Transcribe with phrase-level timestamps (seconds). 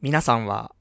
[0.00, 0.72] 皆さんは、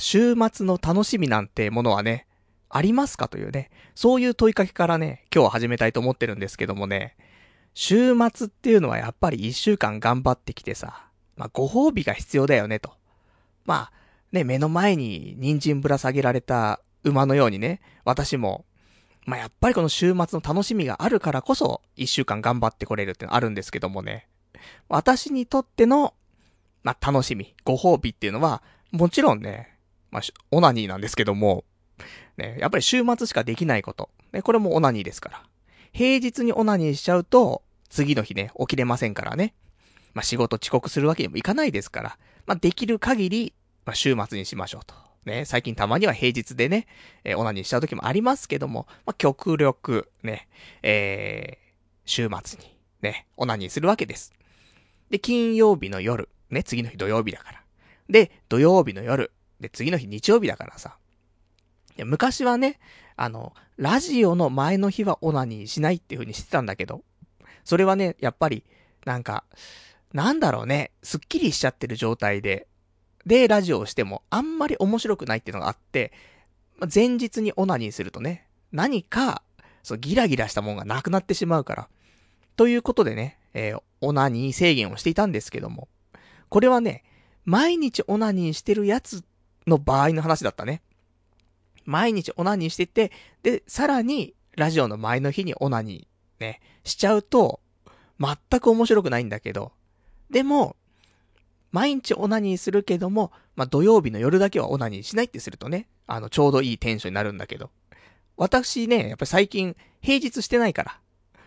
[0.00, 2.26] 週末の楽しみなんてものはね、
[2.68, 7.16] ありますかというね、そういう問いかけからね、今日は始めたいと思ってるんですけどもね、
[7.74, 11.06] 週末っていうのはやっぱり一週間頑張ってきてさ、
[11.36, 12.90] まあ、ご褒美が必要だよねと。
[13.66, 13.92] まあ、
[14.32, 18.64] ね、目の前に人参ぶら下げられた馬のようにね、私も、
[19.26, 24.26] まあ、やっぱりこの週末の楽しみがあるからこそ、一週間頑張ってこれるってのあるんですけどもね。
[24.88, 26.14] 私にとっての、
[26.86, 29.76] まあ、楽しみ、ご褒美っていうのは、もちろんね、
[30.12, 31.64] まあ、オナニーなんですけども、
[32.36, 34.08] ね、やっぱり週末しかできないこと。
[34.32, 35.42] ね、これもオナニーですから。
[35.92, 39.52] 平日にオナニーしちゃうと、次の日ね、起きれませんからね。
[40.14, 42.18] まあ、仕事遅刻するわけにもいかないですから。
[42.46, 43.52] まあ、できる限り、
[43.84, 44.94] まあ、週末にしましょうと。
[45.24, 46.86] ね、最近たまには平日でね、
[47.24, 50.46] えー、オナニーしちゃう時もありますけども、まあ、極力、ね、
[50.84, 51.66] えー、
[52.04, 54.32] 週末に、ね、オナニーするわけです。
[55.10, 57.62] で、金曜日の夜、ね、次の日土曜日だから。
[58.08, 60.96] で、土曜日の夜、で、次の日日曜日だからさ。
[62.04, 62.78] 昔はね、
[63.16, 67.02] あの、ラジオの前の日はオナニーしないっていう風にしてたんだけど、
[67.64, 68.64] それはね、やっぱり、
[69.04, 69.44] なんか、
[70.12, 72.68] なんだろうね、すっきりしちゃってる状態で、
[73.24, 76.12] で、ラジオをしても、あんまり面白くないっていうのがあって、
[76.94, 79.42] 前日にオナニーするとね、何か、
[79.82, 81.88] そう、ギラギラしたもんがなくなってしまうから。
[82.56, 85.88] ということでね、えー、オナニー制限をしていたんですけども、
[86.48, 87.04] これはね、
[87.44, 89.24] 毎日オナニーしてるやつ
[89.66, 90.82] の場合の話だったね。
[91.84, 97.60] 毎日オナニーしてて、で、さらに、ラジオの前の日にオナニー、ね、しちゃうと、
[98.18, 99.72] 全く面白くないんだけど、
[100.30, 100.76] でも、
[101.72, 107.70] 毎日オナニーするけども、まあ、土曜日の夜だけはオナニーしないってするとね、あの、ちょうどいいテンションになるんだけど。
[108.36, 111.00] 私ね、やっぱり最近、平日してないから。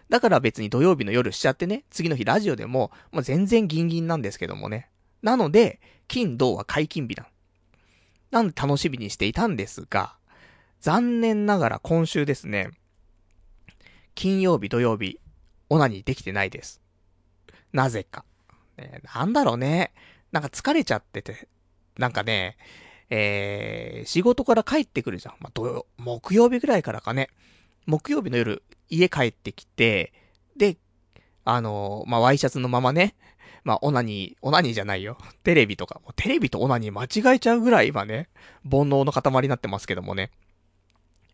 [0.10, 4.90] だから別に土曜日の夜しちゃってね、次の日ラジオでも、もう全然ギンギンなんですけどもね。
[5.22, 7.28] なので、金、土は解禁日な
[8.32, 10.16] なんで楽しみにしていたんですが、
[10.82, 12.72] 残念ながら今週ですね、
[14.16, 15.20] 金曜日、土曜日、
[15.70, 16.82] オナニーできてないです。
[17.72, 18.26] なぜか。
[18.78, 19.94] ね、なんだろうね。
[20.32, 21.48] なんか疲れちゃってて。
[21.98, 22.58] なんかね、
[23.10, 25.36] えー、仕事から帰ってくるじゃん。
[25.40, 27.30] まあ、土曜、木曜日ぐらいからかね。
[27.90, 30.14] 木曜日の夜、家帰ってきて、
[30.56, 30.78] で、
[31.44, 33.16] あのー、まあ、ワイシャツのままね、
[33.64, 35.18] まあ、オナニー、オナニーじゃないよ。
[35.44, 38.30] テレビとか、もうテレビとオナニー間違えちゃうぐらい今ね、
[38.64, 40.30] 煩悩の塊になってますけどもね。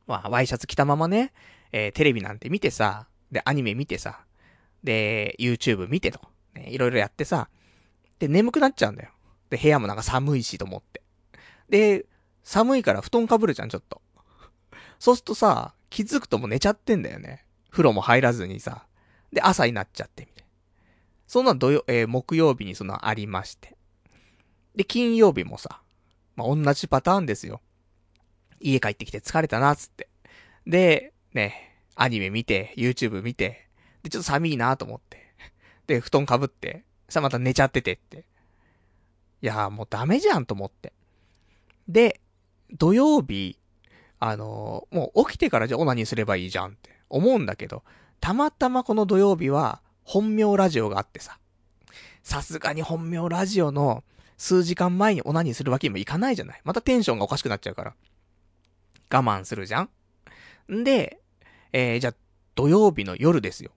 [0.08, 1.34] まあ、ワイシャツ着たままね、
[1.74, 4.24] えー、テレビなんて見てさ、で、アニメ見てさ、
[4.82, 6.22] で、YouTube 見てと、
[6.54, 7.50] ね、いろいろやってさ、
[8.20, 9.10] で、眠くなっちゃうんだよ。
[9.50, 11.02] で、部屋もなんか寒いしと思って。
[11.68, 12.06] で、
[12.44, 14.02] 寒いから布団かぶるじゃん、ちょっと。
[15.00, 17.46] そうするとさ、気づくともう寝ちゃってんだよね。
[17.72, 18.86] 風呂も入らずにさ。
[19.32, 20.50] で、朝になっちゃって、みたいな。
[21.26, 23.78] そんな土曜、えー、木曜日にそのありまして。
[24.76, 25.80] で、金曜日もさ、
[26.36, 27.62] まあ、同じパターンですよ。
[28.60, 30.10] 家帰ってきて疲れたな、つって。
[30.68, 33.70] で、ね、アニメ見て、YouTube 見て、
[34.04, 35.34] で、ちょっと寒いなと思って。
[35.88, 38.26] で、布団かぶって、さ、また寝ちゃっててって。
[39.42, 40.92] いやーもうダメじゃんと思って。
[41.88, 42.20] で、
[42.70, 43.58] 土曜日、
[44.20, 47.84] あのー、もう起きてからじゃオナニーすればいいじゃんって思うんだけど、
[48.20, 51.38] たまたまこの土曜日は本名ラジオがあってさ。
[52.24, 54.04] さすがに本名ラジオの
[54.38, 56.62] 数時間前にオナニーするわけにもいかないじゃない。
[56.64, 57.94] またテンションがおかしくなっちゃうから。
[59.12, 59.90] 我慢するじゃん
[60.74, 61.20] んで、
[61.72, 62.14] えー、じゃあ、
[62.56, 63.72] 土曜日の夜ですよ。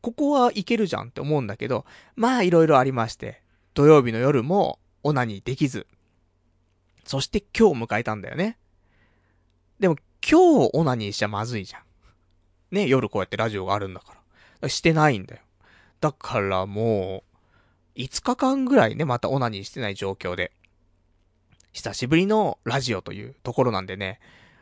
[0.00, 1.84] ここはいけるじゃんって思うんだけど、
[2.14, 3.42] まあいろいろありまして、
[3.74, 5.86] 土曜日の夜もオナニーできず。
[7.04, 8.58] そして今日迎えたんだよね。
[9.80, 9.96] でも
[10.28, 11.82] 今日オナニーしちゃまずいじゃん。
[12.70, 14.14] ね、夜こうやってラジオがあるんだか
[14.60, 14.68] ら。
[14.68, 15.42] してないんだよ。
[16.00, 17.22] だからも
[17.96, 20.52] う、5日間ぐらいね、またオナニーしてない状況で。
[21.72, 24.20] 久しぶりのラジオというところなんでね、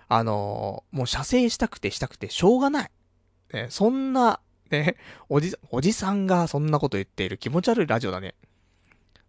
[0.08, 2.90] あのー、もう射精したくてしたくてしょうがない。
[3.52, 4.40] ね、そんな、
[4.70, 4.96] ね、
[5.28, 8.34] おじ、おじさんがそんなこと言っている気持ち悪いラジオだね。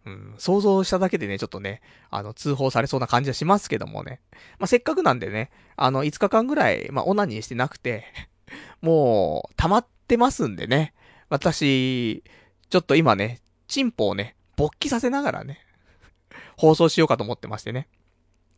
[0.08, 4.20] うん、想像しただけでね、ちょっとね、あの、通報されそうな感じはしますけどもね。
[4.58, 8.06] まあ、せっかくなんでね、あの、5日間ぐらい、まあ、オナニーしてなくて、
[8.80, 10.94] もう、溜まってますんでね。
[11.28, 12.24] 私、
[12.70, 15.60] ちょっと今ね、チンポをね、勃起させながらね、
[16.56, 17.88] 放送しようかと思ってましてね。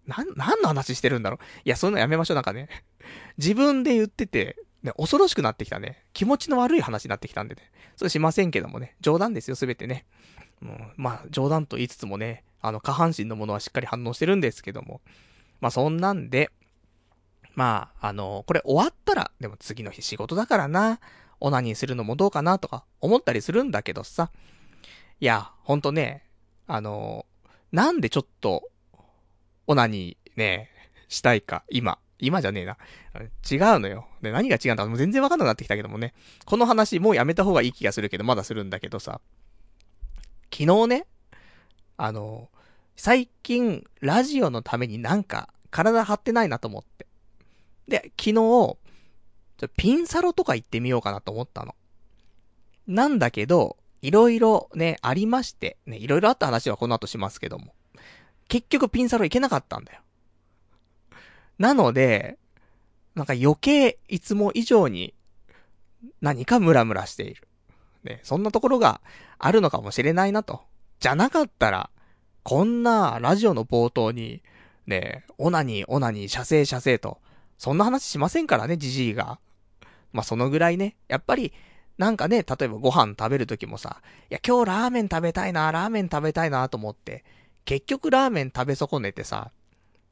[0.07, 2.69] なん、何の話してるんだろういや、そういうのやめましょう、なんかね。
[3.39, 6.05] 自分で言ってて、ね、恐ろしくなってきたね。
[6.13, 7.71] 気持ちの悪い話になってきたんでね。
[7.97, 8.97] それしませんけどもね。
[9.01, 10.07] 冗談ですよ、すべてね。
[10.61, 15.01] もう、まあ、冗談と言いつつもね、あの、下半身のものはしっかり反応してるんですけども。
[15.61, 16.51] まあ、そんなんで、
[17.55, 21.01] まあ、あの、これ終わったら、でも次の日仕事だからな、
[21.41, 24.31] オナニーするのもどうかなとか思ったりするんだけどさ。
[25.21, 26.25] いや、ほんとね、
[26.67, 27.27] あの、
[27.73, 28.69] なんでちょっと、
[29.67, 30.71] オナニーね、
[31.09, 31.99] したいか、今。
[32.19, 32.77] 今じゃねえな。
[33.51, 34.07] 違うのよ。
[34.21, 36.13] で、何が違うんだもう全然わかんなくなってきたけどもね。
[36.45, 39.21] この話もうやめた方がいい気がするけど、まだするんだけどさ。
[40.53, 41.07] 昨日ね、
[41.97, 42.49] あの、
[42.97, 47.07] 最近、ラジオのためになんか、体張ってないなと思って。
[47.89, 48.77] で、昨日、
[49.77, 51.75] ピンサロとか行ってみようかなと思ったの。
[52.87, 57.75] なんだけど、いろいろね、ありまして、ね、いろいろあった話はこの後しますけども。
[58.49, 60.01] 結局ピンサロ行けなかったんだよ。
[61.59, 62.39] なので、
[63.15, 65.15] なんか余計いつも以上に
[66.21, 67.47] 何かムラムラしている。
[68.05, 69.01] ね、そんなところが
[69.39, 70.63] あるのかもしれないなと。
[71.01, 71.91] じゃなかったら、
[72.43, 74.43] こんなラジオの冒頭に、
[74.87, 77.19] ね、オナニー、オナニー、射精、射精と、
[77.59, 79.39] そんな話しませんからね、じじいが。
[80.13, 81.53] まあ、そのぐらいね、やっぱり、
[81.99, 84.01] なんかね、例えばご飯食べるときもさ、
[84.31, 87.25] いや、今日ラーメン食べたいな、ラーメン食べたいなと思って、
[87.67, 89.53] 結局ラーメン食べ損ねてさ、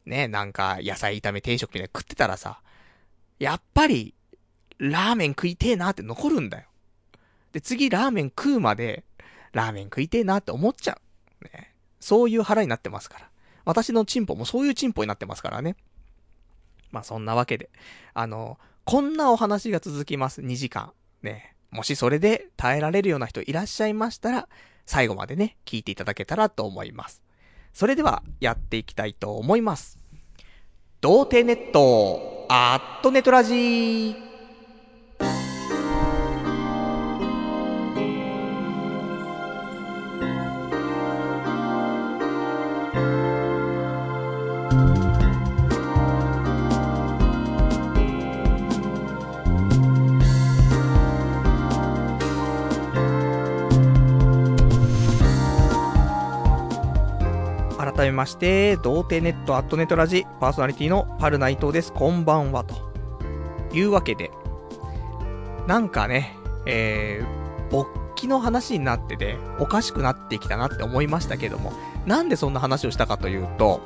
[0.05, 2.61] ね、なんか野菜炒め定食みたいな食ってたらさ、
[3.39, 4.15] やっぱり、
[4.79, 6.69] ラーメン食いてえなって残るんだよ。
[7.59, 9.05] で、次ラーメン食うまで、
[9.53, 10.99] ラーメン食いてえなって思っちゃ
[11.43, 11.45] う。
[11.45, 11.75] ね。
[11.99, 13.31] そういう腹になってますから。
[13.65, 15.77] 私のチンポもそういうチンポになってますからね。
[16.93, 17.71] まあそんなわけで。
[18.15, 20.41] あの、こんなお話が続きます。
[20.41, 20.93] 2時間。
[21.23, 21.57] ね。
[21.71, 24.49] もしそれで耐えられるような人いらっしゃいましたら、
[24.87, 27.23] 最後までね、聞いていただけたらと思います。
[27.73, 29.99] それでは、やっていきたいと思います。
[31.01, 34.28] 童貞ネット、アットネトラジー。
[58.09, 61.93] めまして、童貞ネットアットネットラジパーソナリティのパルナイトです。
[61.93, 62.65] こんばんは。
[62.65, 62.75] と
[63.73, 64.31] いうわけで、
[65.67, 71.73] なんかね、えー、勃起の話になってて、おかしくなってきたなって思いましたけども、
[72.07, 73.81] なんでそんな話をしたかというと、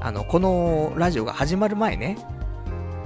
[0.00, 2.18] あの、このラジオが始まる前ね、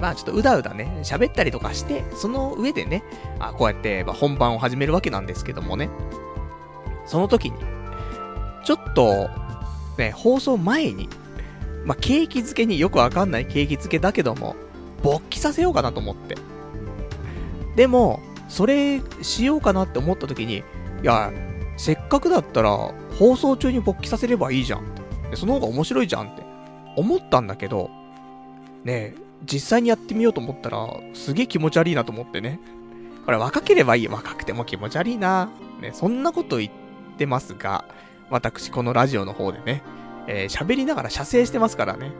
[0.01, 3.03] まあちょっとうだうだね、喋ったりとかして、その上でね、
[3.39, 5.89] あこうやって、ま、本番を始めるわけなんですけどもね、
[7.05, 7.57] その時に、
[8.63, 9.29] ちょっと、
[9.99, 11.09] ね、放送前に、
[11.85, 14.55] まあ、景気づけによくわかんない景気づけだけども、
[15.03, 16.35] 勃起させようかなと思って。
[17.75, 20.63] でも、それしようかなって思った時に、い
[21.03, 21.31] や、
[21.77, 24.83] せっかくだったら、放送中に勃起させればいいじゃん。
[25.29, 26.43] でその方が面白いじゃんって
[26.95, 27.91] 思ったんだけど、
[28.83, 29.13] ね
[29.45, 32.59] 実際にやってみようと思ったら、すげえ気持ち悪いなと思ってね。
[33.25, 34.07] これ若ければいい。
[34.07, 35.49] 若くても気持ち悪いな。
[35.81, 36.71] ね、そんなこと言っ
[37.17, 37.85] てますが、
[38.29, 39.83] 私このラジオの方でね、
[40.27, 42.11] えー、喋りながら射精してますからね。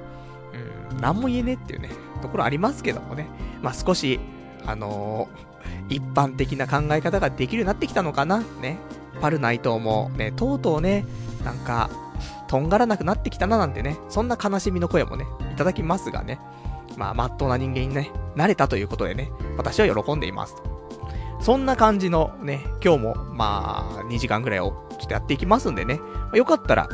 [0.92, 1.90] うん、なんも言えねえっていうね、
[2.22, 3.28] ところありますけどもね。
[3.62, 4.20] まあ、少し、
[4.66, 8.78] あのー、一般的な考え方ができるようになってきたのかなね。
[9.22, 11.06] パルナイトもね、とうとうね、
[11.44, 11.90] なんか、
[12.48, 16.40] とんがらなくなってきたななんてね、そんな悲しみの声もね、いただきますがね。
[16.98, 20.56] まあ、まっとうな人間にね、慣れたということでね、私は喜んでいます。
[21.40, 26.00] そんな感じのね、今日も、まあ、2時間ぐらいをちょっとやっていきますんでね、
[26.32, 26.90] ま、よかったら、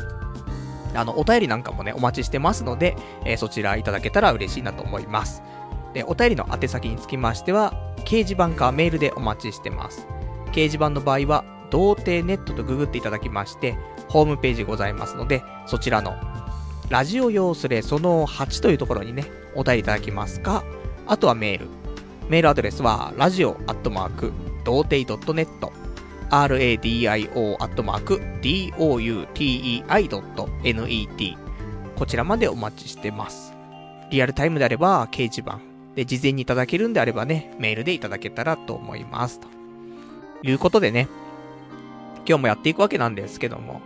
[0.94, 5.42] あの、お便りなんかもね、お待ちしてますので、えー、そちらいただけたら嬉しいなと思います。
[5.94, 10.06] で、お便りの宛先につきましては、掲示板かメールでお待ちしてます。
[10.52, 13.76] 掲示板の場合は、童貞ネットとググっていただきまして、
[14.08, 16.14] ホームページございますので、そちらの、
[16.88, 19.24] ラジオ用スレその8というところにね、
[19.56, 20.64] お便りいただきますか、
[21.06, 21.85] あとはメール。
[22.28, 24.32] メールアドレスは、ラジオアットマーク、
[24.64, 25.46] 童貞 .net、
[26.28, 31.36] radio アットマーク、doutei.net。
[31.94, 33.54] こちらまでお待ちしてます。
[34.10, 35.60] リアルタイムであれば、掲示板。
[35.94, 39.38] で、事前にいただけるんであればね、メールでいただけたらと思います。
[39.38, 39.46] と
[40.42, 41.06] いうことでね、
[42.26, 43.82] 今日もやっていくわけなんですけども、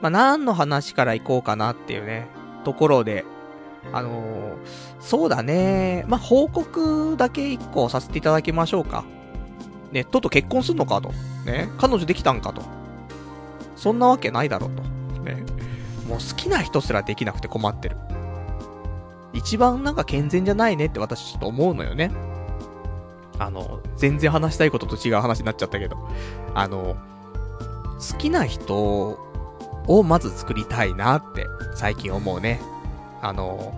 [0.00, 2.28] まあ、何の話からいこうかなっていうね、
[2.64, 3.24] ところで、
[3.92, 4.56] あのー、
[5.00, 6.04] そうだね。
[6.06, 9.04] まあ、報告だけ一個させていただきましょうか。
[9.92, 11.12] ね、とうと結婚すんのかと。
[11.44, 12.62] ね、彼女できたんかと。
[13.76, 14.82] そんなわけないだろうと。
[15.22, 15.44] ね、
[16.06, 17.96] もう好きな人すらできなくて困ってる。
[19.32, 22.10] 一番なんか健全じゃないねって私ちょっと思うのよね。
[23.38, 25.96] あの、全然話したいことと違う話になっちゃったけど。
[26.54, 26.96] あの、
[27.98, 29.18] 好きな人
[29.86, 32.60] をまず作りたいなって最近思うね。
[33.22, 33.74] あの、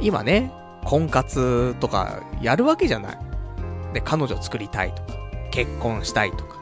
[0.00, 0.52] 今ね、
[0.84, 3.18] 婚活とかやるわけじゃない。
[3.94, 5.18] で、彼女作りたいとか、
[5.50, 6.58] 結婚したいとか。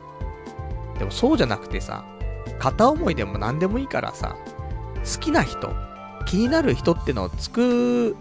[0.99, 2.05] でもそうじゃなくてさ、
[2.59, 4.37] 片思いでも何でもいいからさ、
[5.05, 5.73] 好きな人、
[6.27, 8.17] 気になる人ってのを作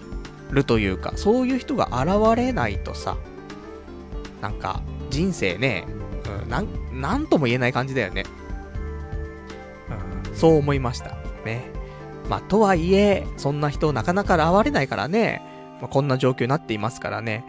[0.51, 3.17] るというか、そういう人が現れないとさ、
[4.41, 5.85] なんか、人生ね、
[6.43, 6.67] うん、なん、
[7.01, 8.25] なんとも言えない感じだよね。
[10.27, 11.15] うん、そう思いました。
[11.45, 11.71] ね。
[12.29, 15.41] まあ、とはいえ、そんな人なかなか現れないからね、
[15.81, 17.45] まあ、こんな状況になっていますからね。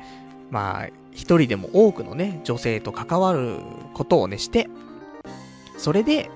[0.50, 3.58] まあ、一人でも多くのね、女性と関わる
[3.94, 4.68] ことをね、して、
[5.78, 6.30] それで、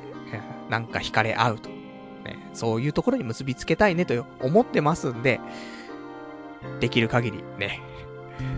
[0.68, 1.68] なんか惹かれ合うと。
[1.68, 5.40] ね、そういうところに結びつけたいねと思ってますんで、
[6.80, 7.80] できる限りね、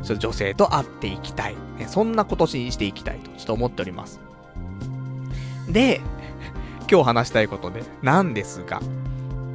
[0.03, 1.55] そ女性と会っていきたい。
[1.79, 4.21] ね、そんな今年にしていきたいと、ちょっと思っております。
[5.69, 6.01] で、
[6.91, 8.81] 今日話したいことで、なんですが、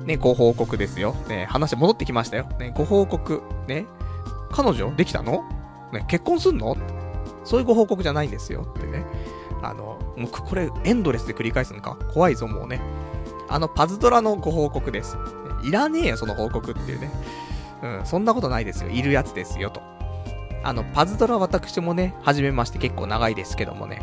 [0.08, 1.14] ね、ご報告ですよ。
[1.28, 2.46] ね、話戻ってきましたよ。
[2.60, 3.44] ね、ご報告。
[3.68, 3.86] ね、
[4.52, 5.44] 彼女できたの？
[5.92, 6.76] ね、結婚すんの？
[7.44, 8.66] そういうご報告じゃないんですよ。
[8.78, 9.06] ってね。
[9.62, 11.98] あの、もうこれエンドレスで繰り返すのか？
[12.14, 12.82] 怖いぞ、もうね。
[13.50, 15.18] あの、パズドラのご報告です。
[15.64, 17.12] いらねえよ、その報告っていうね。
[17.84, 18.90] うん、そんなことないですよ。
[18.90, 19.82] いるやつですよ、と。
[20.64, 24.02] あの、パズドラ私もね、始めまして結構長いですけどもね。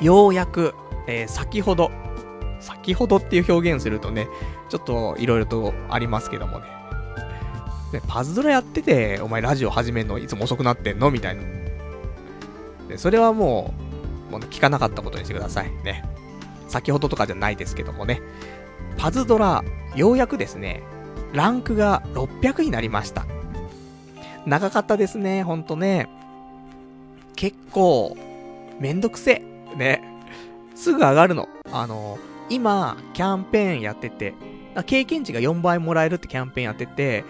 [0.00, 0.74] ようやく、
[1.06, 1.90] えー、先ほど、
[2.60, 4.28] 先ほどっていう表現するとね、
[4.68, 6.66] ちょっと色々とありますけどもね。
[7.92, 11.42] ね、パズドラやってて、お前ラジオ始めんのいつも遅くなってんのみたいな。
[12.88, 13.74] で、それはも
[14.28, 15.70] う、もう、聞かなかったことにしてください。
[15.84, 16.04] ね。
[16.68, 18.20] 先ほどとかじゃないですけどもね。
[18.98, 20.82] パズドラ、ようやくですね、
[21.32, 23.26] ランクが600になりました。
[24.44, 26.08] 長かったですね、ほんとね。
[27.36, 28.16] 結構、
[28.80, 29.42] めんどくせ
[29.74, 29.76] え。
[29.76, 30.02] ね。
[30.74, 31.48] すぐ上がるの。
[31.72, 32.18] あの、
[32.50, 34.34] 今、キャンペーンやってて、
[34.86, 37.24] 経験値が4倍もらえるってキャンペーンやってて、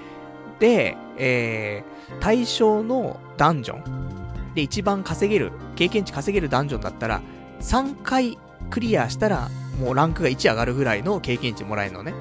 [0.58, 4.54] で、えー、対象のダンジョン。
[4.54, 7.22] で、一番稼げる、経験値稼げるダンジョンだったら、
[7.60, 8.38] 3回
[8.70, 9.48] クリアしたら、
[9.80, 12.14] もうランクが1上がるぐらいの経験値もらえるのね。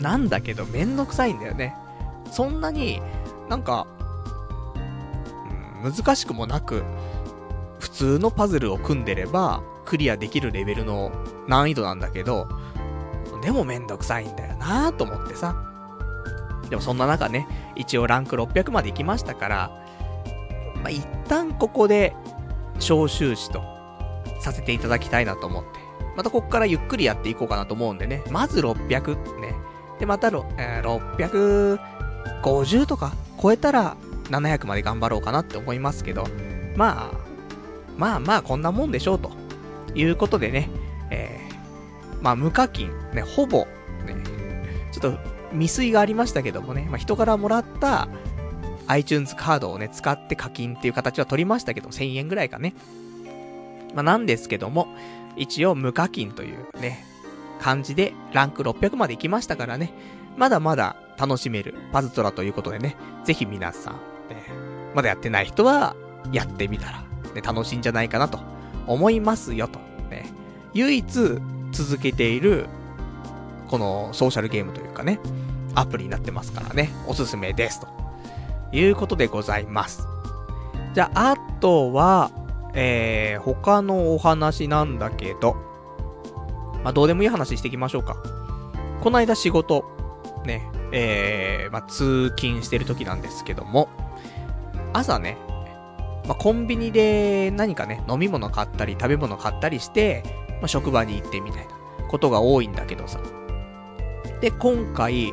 [0.00, 1.74] なんだけど、めんどくさいんだよね。
[2.30, 3.00] そんなに、
[3.48, 3.86] なんか、
[5.82, 6.82] 難しくもなく、
[7.78, 11.10] 普通のパズルを組んでれば、クリアできるレベルの
[11.46, 12.46] 難易度なんだけど、
[13.42, 15.56] でもめんどくさいんだよなと思ってさ。
[16.68, 19.70] でもそんな中ね、一応ランク600まで行きましたから、
[20.82, 22.14] まあ、一旦ここで、
[22.74, 23.62] 招集士と
[24.40, 25.80] させていただきたいなと思って。
[26.16, 28.22] またここからゆっくりやっていこうかなと思うんでね。
[28.30, 29.54] まず600ね。
[29.98, 30.28] で、また、
[30.58, 31.78] えー、
[32.68, 36.26] 650とか超えたら700まで頑張ろうかなって思いますけど、
[36.76, 37.18] まあ、
[37.96, 39.47] まあまあこんなもんでしょうと。
[39.94, 40.68] いうことでね、
[41.10, 43.66] えー、まあ無課金、ね、ほぼ、
[44.06, 44.16] ね、
[44.92, 45.18] ちょっと
[45.52, 48.08] 未遂がありましたけどもね、まあ人からもらった
[48.86, 52.74] iTunes カードをね、使って課金っていう形は取りましたけど、1000円ぐらいかね。
[53.94, 54.88] まあなんですけども、
[55.36, 57.04] 一応無課金というね、
[57.60, 59.92] 感じでランク600まで行きましたからね、
[60.36, 63.94] まだまだ楽しめるパズドラということでね、ぜひ皆さん、
[64.30, 64.42] ね、
[64.94, 65.96] まだやってない人は
[66.32, 67.04] やってみたら、
[67.34, 68.38] ね、楽しいんじゃないかなと
[68.88, 69.78] 思いますよと。
[70.10, 70.26] ね、
[70.74, 71.40] 唯一
[71.70, 72.66] 続けている、
[73.68, 75.20] このソーシャルゲームというかね、
[75.74, 77.88] アプリになってますからね、おすすめですと。
[78.72, 80.06] いうことでございます。
[80.94, 82.30] じゃあ、あとは、
[82.74, 85.56] えー、他のお話なんだけど、
[86.84, 88.16] まあ、どうでもいい話していきましょうか。
[89.00, 89.84] この間仕事、
[90.44, 93.88] ね、えー、まあ、通勤してる時なんですけども、
[94.92, 95.36] 朝ね、
[96.28, 100.22] まあ、コンビニで何かね、飲み物買ったり食べ物買ったりして、
[100.60, 101.72] まあ、職場に行ってみたいな
[102.06, 103.18] ことが多いんだけどさ。
[104.42, 105.32] で、今回、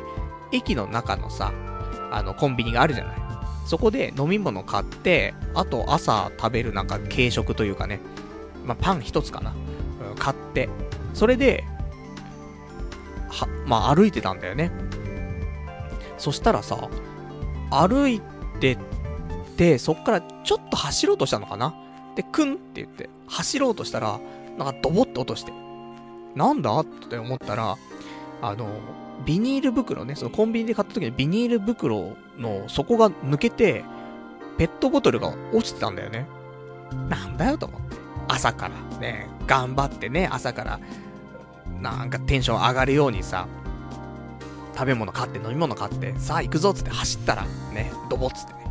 [0.52, 1.52] 駅の中のさ、
[2.10, 3.16] あの、コンビニがあるじゃない。
[3.66, 8.00] そこで飲み物買って、あと朝食べるなんか軽食というかね、
[8.64, 9.54] まあ、パン一つかな、
[10.10, 10.70] うん、買って、
[11.12, 11.64] それで、
[13.28, 14.70] は、まあ、歩いてたんだよね。
[16.16, 16.88] そしたらさ、
[17.70, 18.22] 歩い
[18.60, 18.78] て
[19.56, 21.74] て、そっからちょっと走ろうとしたのかな？
[22.14, 24.20] で、クンって言って、走ろうとしたら、
[24.58, 25.52] なんかドボッと落として。
[26.34, 26.78] なんだ？
[26.78, 27.76] って思ったら、
[28.42, 28.68] あの、
[29.24, 33.84] ビニール袋ね、そのコンビニで買った時にビニール袋の底が抜けて、
[34.58, 36.26] ペットボトルが落ちてたんだよね。
[37.08, 37.96] なんだよと思って。
[38.28, 40.80] 朝からね、頑張ってね、朝から、
[41.80, 43.46] なんかテンション上がるようにさ、
[44.74, 48.65] 食べ物買って飲み物買って、さあ行くぞっつって走ったら、ね、ドボっつってね。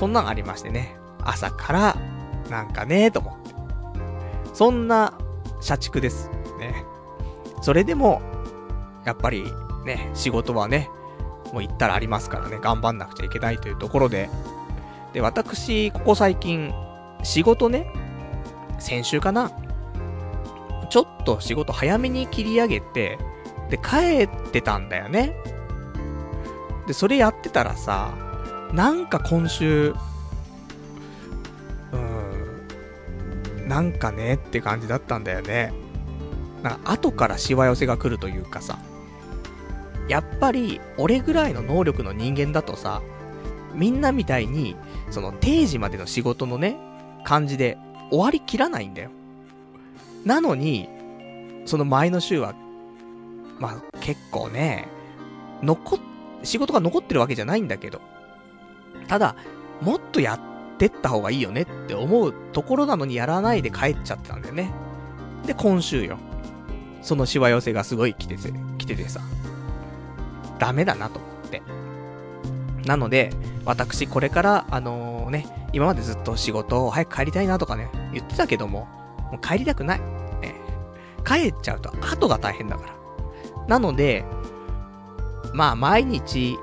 [0.00, 0.96] そんなんありましてね。
[1.22, 1.96] 朝から、
[2.48, 3.54] なんかね、と思って。
[4.54, 5.12] そんな、
[5.60, 6.30] 社畜です。
[6.58, 6.86] ね。
[7.60, 8.22] それでも、
[9.04, 9.44] やっぱり、
[9.84, 10.88] ね、仕事はね、
[11.52, 14.30] もう行ったらありますからね、頑張んなくちゃいけないというところで。
[15.12, 16.72] で、私、ここ最近、
[17.22, 17.92] 仕事ね、
[18.78, 19.50] 先週かな
[20.88, 23.18] ちょっと仕事早めに切り上げて、
[23.68, 25.36] で、帰ってたんだよね。
[26.86, 28.29] で、それやってたらさ、
[28.72, 29.94] なんか今週、
[31.92, 35.72] うん、なんかねって感じだったんだよね。
[36.62, 38.78] なんか後からしわ寄せが来るというかさ、
[40.08, 43.02] やっぱり俺ぐらいの能力の人間だとさ、
[43.74, 44.76] みんなみたいに、
[45.10, 46.76] その定時までの仕事のね、
[47.24, 47.78] 感じで
[48.10, 49.10] 終わりきらないんだよ。
[50.24, 50.88] なのに、
[51.64, 52.54] その前の週は、
[53.58, 54.88] まあ結構ね、
[55.62, 55.98] 残っ、
[56.42, 58.00] 仕事が残ってるわけじゃないんだけど、
[59.10, 59.34] ただ、
[59.80, 64.70] もっとやってった方がいいよねって思うところなのにやらないで帰っちゃったんだよね。
[65.44, 66.16] で、今週よ。
[67.02, 69.20] そのしわ寄せがすごい来てて、来ててさ、
[70.60, 71.60] ダメだなと思って。
[72.86, 73.32] なので、
[73.64, 78.86] 私これから、あのー、ね、今までずっと仕事を早く帰りたいなとかね、言ってたけども、
[79.32, 79.98] もう帰りたくない。
[80.40, 80.54] ね、
[81.26, 83.66] 帰っちゃうと後が大変だから。
[83.66, 84.24] なので、
[85.52, 86.56] まあ毎日、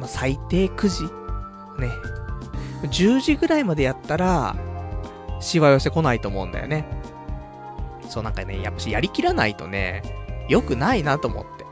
[0.00, 1.19] まあ、最低9時
[1.80, 1.90] ね。
[2.82, 4.56] 10時ぐらいまでやったら、
[5.40, 6.86] しわ寄せ来ないと思うんだよね。
[8.08, 10.02] そうなんかね、やっぱしやりきらないとね、
[10.48, 11.64] 良くないなと思って。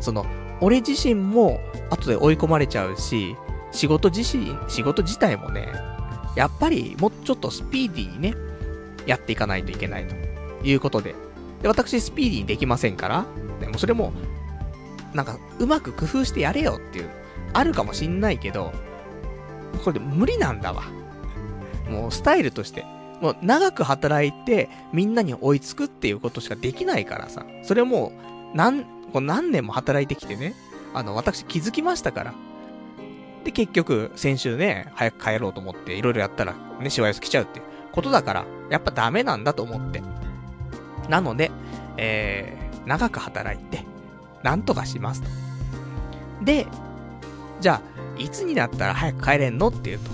[0.00, 0.26] その、
[0.60, 1.58] 俺自身も
[1.90, 3.36] 後で追い込まれちゃうし、
[3.72, 5.68] 仕事自身、仕事自体もね、
[6.36, 8.34] やっぱりもうちょっとスピーディーにね、
[9.06, 10.14] やっていかないといけないと
[10.62, 11.14] いうことで。
[11.62, 13.26] で、私スピーディーにできませんから、
[13.60, 14.12] でもそれも、
[15.14, 17.10] なんか、うまく工夫してやれよっていう、
[17.52, 18.72] あるかもしんないけど、
[19.84, 20.84] これ無理なんだわ。
[21.88, 22.84] もうスタイルとして。
[23.20, 27.44] もう長く働いてみんなに追いつくっていうことしかできないからさ。
[27.62, 28.12] それも
[28.54, 30.54] う、何、こう何年も働いてきてね。
[30.94, 32.34] あの、私気づきましたから。
[33.44, 40.02] で、結局、先週ね、早く帰ろうと思って、いろいろやったら、ね、しわ寄せ来ちゃうっていうことだから、やっぱダメなんだと思って。
[41.08, 41.50] なので、
[41.96, 43.84] えー、長く働いて、
[44.42, 45.28] なんとかしますと。
[46.44, 46.66] で、
[47.60, 49.68] じゃあ、いつになったら早く帰れんの？
[49.68, 50.10] っていうと。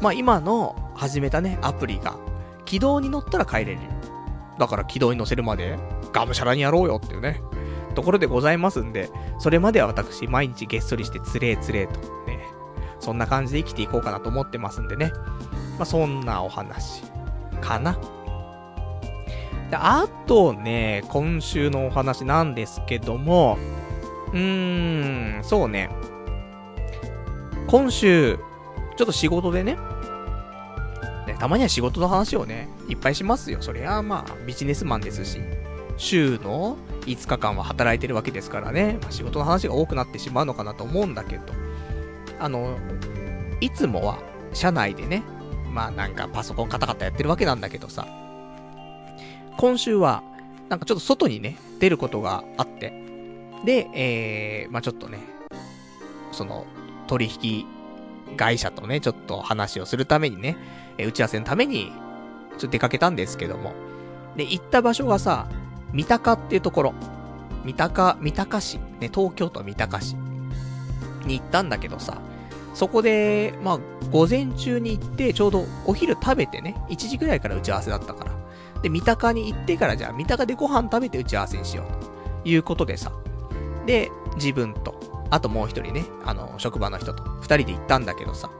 [0.00, 2.16] まあ、今の始めたね、アプリが、
[2.64, 3.78] 軌道に乗ったら帰れる。
[4.58, 5.78] だから軌道に乗せるまで、
[6.12, 7.42] がむしゃらにやろうよっていうね、
[7.94, 12.38] ところでございますんで、それまでは私、毎日げっそりしてつれーつれーと、ね、
[13.00, 15.12] そんな感じで生きていこうかなと思ってますんでね。
[15.76, 17.02] まあ、そんなお話、
[17.60, 17.98] かな。
[19.70, 23.58] で、あとね、今週のお話なんですけども、
[24.32, 25.90] うーん、そうね。
[27.70, 28.36] 今週、
[28.96, 29.76] ちょっと仕事でね、
[31.28, 33.62] ね、たまには仕事の話をね、いっぱいしますよ。
[33.62, 35.38] そりゃまあ、ビジネスマンですし、
[35.96, 41.44] 週の5日間は働いてるわけですからね、まあ、仕事の話が多くなってしまうのかなと思うんだけど、
[42.40, 42.76] あの、
[43.60, 44.18] いつもは、
[44.52, 45.22] 社内でね、
[45.72, 48.04] まあなんかパソコンカタカタやってるわけなんだけどさ、
[49.58, 50.24] 今週は、
[50.68, 52.92] なんかちょっと外にね、出ることがあって、
[53.64, 55.20] で、えー、まあちょっとね、
[56.32, 56.66] その、
[57.10, 57.66] 取引
[58.36, 60.56] 会社とね、ちょっと話をするためにね、
[60.96, 61.92] え打ち合わせのために、
[62.52, 63.72] ちょっと出かけたんですけども。
[64.36, 65.48] で、行った場所がさ、
[65.92, 66.94] 三鷹っていうところ。
[67.64, 68.78] 三鷹、三鷹市。
[69.00, 70.14] ね、東京都三鷹市。
[71.26, 72.18] に行ったんだけどさ、
[72.74, 73.78] そこで、まあ、
[74.12, 78.30] 午前中に行って、ちょうどお昼食べてね、1時ぐらいから打ち合わせだったから。
[78.82, 83.12] で、三鷹に行ってからじゃあ、三鷹でご飯食べて打ち合わせにしようということでさ。
[83.84, 88.50] で、自分と、あともう一人ね、あの、職場の人と、二人で行ったんだけどさ。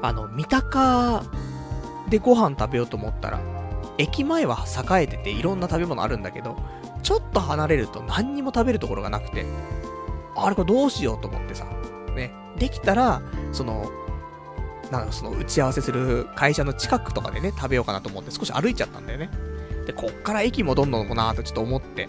[0.00, 1.22] あの、三鷹
[2.08, 3.40] でご飯食べようと思ったら、
[3.98, 6.56] 駅前は栄えてていろんな食べ物あるんだけど、
[7.02, 9.44] ちょっと離れると何にも食べるところがなくて、
[10.34, 11.66] あれこれどうしようと思ってさ、
[12.14, 13.22] ね、できたら、
[13.52, 13.90] その、
[14.90, 19.30] なんかその打ち合わせする会社の近くとかでね、食べようかなと思って少し歩いちゃったんだよね。
[19.86, 22.06] で、こっから駅戻んのもなーとちょっと思って。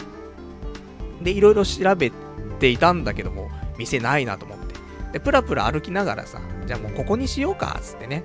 [1.22, 2.10] で、いろいろ調べ
[2.58, 4.74] ていたんだけども、店ないなと思って。
[5.12, 8.22] で、プラプラ歩きながらさ、じゃあもうここにしようか、つってね。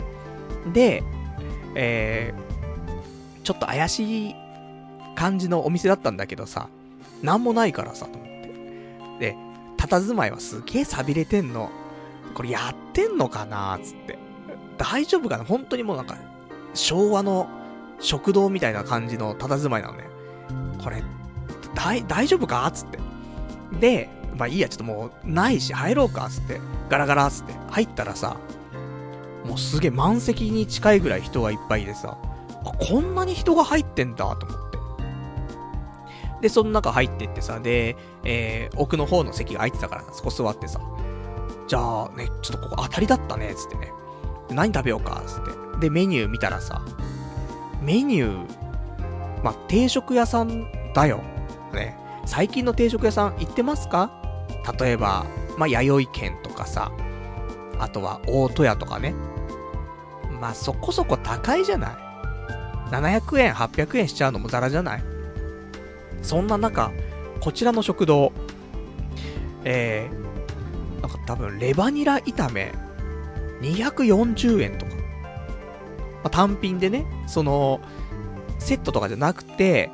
[0.74, 1.04] で、
[1.76, 4.36] えー、ちょっと怪しい
[5.16, 6.70] 感じのお店だったんだけどさ、
[7.22, 8.52] なんもないからさ、と思って。
[9.20, 9.36] で、
[9.78, 11.70] 佇まいはすげえ錆びれてんの。
[12.34, 14.18] これやってんのかなつって。
[14.78, 15.44] 大丈夫かな？
[15.44, 16.16] 本当にもうなんか、
[16.74, 17.50] 昭和の
[18.00, 20.06] 食堂みたいな感じの佇まいなのね。
[20.82, 21.04] これ、
[21.76, 23.00] 大、大丈夫かつって。
[23.80, 26.60] で、まあいいや、ちょっともう、ないし入ろうかつって。
[26.90, 27.54] ガラガラつって。
[27.70, 28.38] 入ったらさ、
[29.46, 32.18] もうすげえ満席に近いぐらい人がいっぱいでさ、
[32.66, 34.80] あ、こんなに人が入ってんだと思って。
[36.42, 40.80] で、その中入ってってさ、で、えー、奥の方の席が空いてたからそこ座ってさ、
[41.68, 43.92] じゃあね、ちょっとここ当たりだったね、つってね。
[44.50, 45.42] 何食べようか、つっ
[45.76, 45.82] て。
[45.82, 46.82] で、メニュー見たらさ、
[47.82, 51.22] メニュー、まあ、定食屋さんだよ。
[51.74, 51.98] ね。
[52.26, 54.19] 最近の定食屋さん行ってますか？
[54.78, 55.26] 例えば、
[55.58, 56.92] まあ、弥生県とかさ、
[57.80, 59.14] あとは大戸屋とかね。
[60.42, 61.92] まあ、そこそこ高いじゃない
[62.92, 65.04] ？700円、800円しちゃうのもザラじゃない？
[66.22, 66.92] そんな中、
[67.40, 68.32] こちらの食堂、
[69.64, 72.74] えー、なんか多分レバニラ炒め、
[73.62, 74.96] 240円とか。
[74.96, 75.02] ま
[76.26, 77.80] あ、単品でね、その、
[78.60, 79.90] セットとかじゃなくて、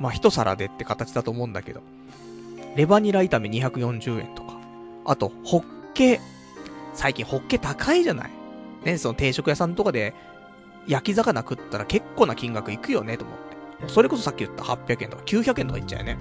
[0.00, 1.82] まあ、一皿でって形だと思うんだけど、
[2.76, 4.58] レバニラ炒め240円とか、
[5.04, 6.20] あと、ホッケ、
[6.94, 8.30] 最近ホッケ高いじゃない？
[8.84, 10.14] ね、その定食屋さんとかで、
[10.86, 13.36] 焼き魚食ったら結構な金額いくよね、と思っ
[13.86, 13.88] て。
[13.88, 16.18] それこそさっき言った800円とか900円とかいっちゃうよね。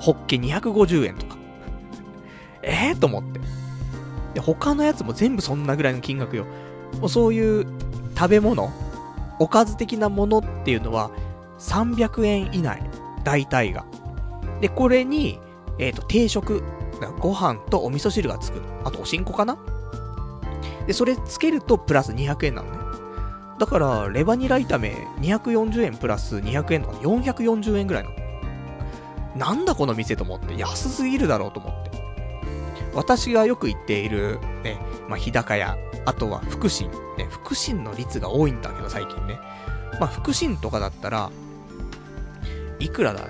[0.00, 1.36] ホッケ250円とか。
[2.62, 3.40] ええ、と思って。
[4.34, 6.46] で、他のやつも全部そんなぐらいの金額よ。
[7.00, 7.66] もうそういう
[8.16, 8.70] 食べ物、
[9.38, 11.10] おかず的なものっていうのは
[11.58, 12.82] 300円以内。
[13.24, 13.84] 大体が。
[14.60, 15.40] で、これに、
[15.78, 16.62] えっ、ー、と、定食。
[17.18, 18.62] ご飯とお味噌汁がつく。
[18.84, 19.58] あと、おしんこかな？
[20.86, 22.78] で、それつけるとプラス200円なのね。
[23.58, 28.16] だから、レバニラ炒め240円プラス200円とか440円ぐらいなの。
[29.36, 31.90] なんだこの店と思って、安すぎるだろうと思って。
[32.94, 36.88] 私がよく行っている、ね、まあ、日高屋、あとは福神、
[37.18, 39.38] ね、福神の率が多いんだけど、最近ね。
[40.00, 41.30] まあ、福神とかだったら、
[42.78, 43.28] いくらだ？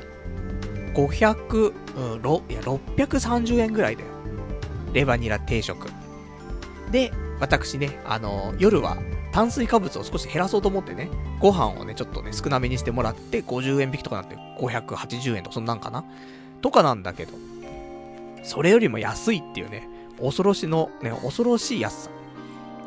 [0.95, 4.09] ?500、うん、いや、630円ぐらいだよ。
[4.93, 5.89] レバニラ定食。
[6.91, 8.97] で、私ね、あの、夜は
[9.33, 16.05] 炭水化物を少し減らそうと思ってね、ご飯をね、ちょっとね、少なめにしてもらって、50円引きとかなって、580円とかそんなんかな？
[16.63, 17.33] とかなんだけど、
[18.45, 19.89] それよりも安いっていうね、
[20.21, 22.11] 恐ろしの、ね、恐ろしい安さ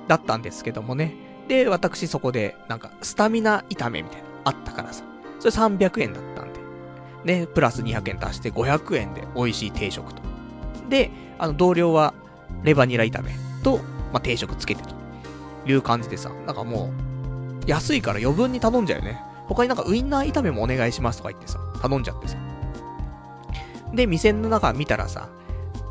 [0.07, 1.13] だったんですけどもね。
[1.49, 5.03] で、私そこで、なんか、スタミナ炒めみたいな、あったからさ。
[5.39, 6.43] それ300円だった
[7.27, 7.45] で。
[7.45, 10.21] プラス200円足して500円で美味しい定食と。
[10.89, 12.15] で、あの、同僚は、
[12.63, 13.31] レバニラ炒め
[13.63, 13.77] と、
[14.11, 14.97] まあ、定食つけてと。
[15.67, 16.91] いう感じでさ、なんかも
[17.65, 19.21] う、安いから余分に頼んじゃうよね。
[19.47, 22.37] 他になんかウインナー炒めもお願いしますとか言ってさ、頼んじゃってさ。
[23.93, 25.29] で、店の中見たらさ、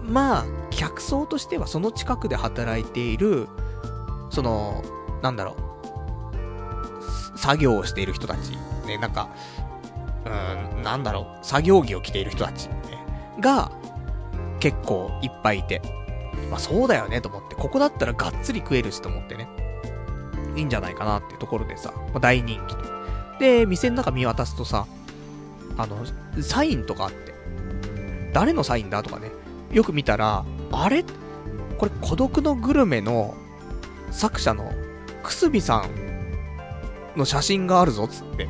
[0.02, 3.48] まあ、客層としてはその近くで働いている、
[4.30, 4.82] その、
[5.22, 5.56] なんだろ
[7.34, 9.28] う、作業をしている人たち、ね、なんか、
[10.26, 12.74] うん、なんだろう、作業着を着ている人たち、ね、
[13.40, 13.70] が、
[14.60, 15.80] 結構いっぱいいて、
[16.50, 19.48] まあそうだよねと思って、ここだったらがっつり食えるしと思ってね。
[20.56, 22.82] いいんじゃないかなっていうところでさ、まあ、大人気と。
[23.38, 24.86] で、店の中見渡すとさ、
[25.76, 25.98] あの、
[26.40, 27.34] サインとかあって、
[28.32, 29.30] 誰のサインだとかね、
[29.70, 31.04] よく見たら、あれ？
[31.76, 33.34] これ孤独のグルメの
[34.10, 34.72] 作者の
[35.22, 38.48] くすびさんの写真があるぞっつって。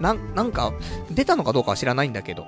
[0.00, 0.72] なん、なんか、
[1.10, 2.46] 出たのかどうかは知らないんだけど、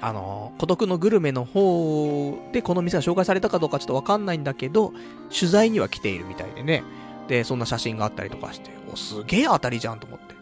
[0.00, 4.92] あの、孤独のグルメの方でこの店が紹介されたかどうかちょっとわかんないんだけど、
[5.36, 6.84] 取材には来ているみたいでね。
[7.26, 10.36] で、そんな写真があったりとかして、お、すげえ当たりじゃんと思って。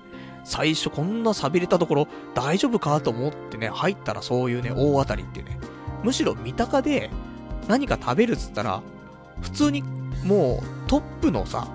[0.44, 5.58] 最初こんな錆びれたところ大丈夫かと思ってね、入ったらそういうね、大当たりっていうね。
[6.04, 7.10] むしろ三鷹で
[7.66, 8.82] 何か食べるっつったら、
[9.40, 9.82] 普通に
[10.24, 11.66] もうトップのさ、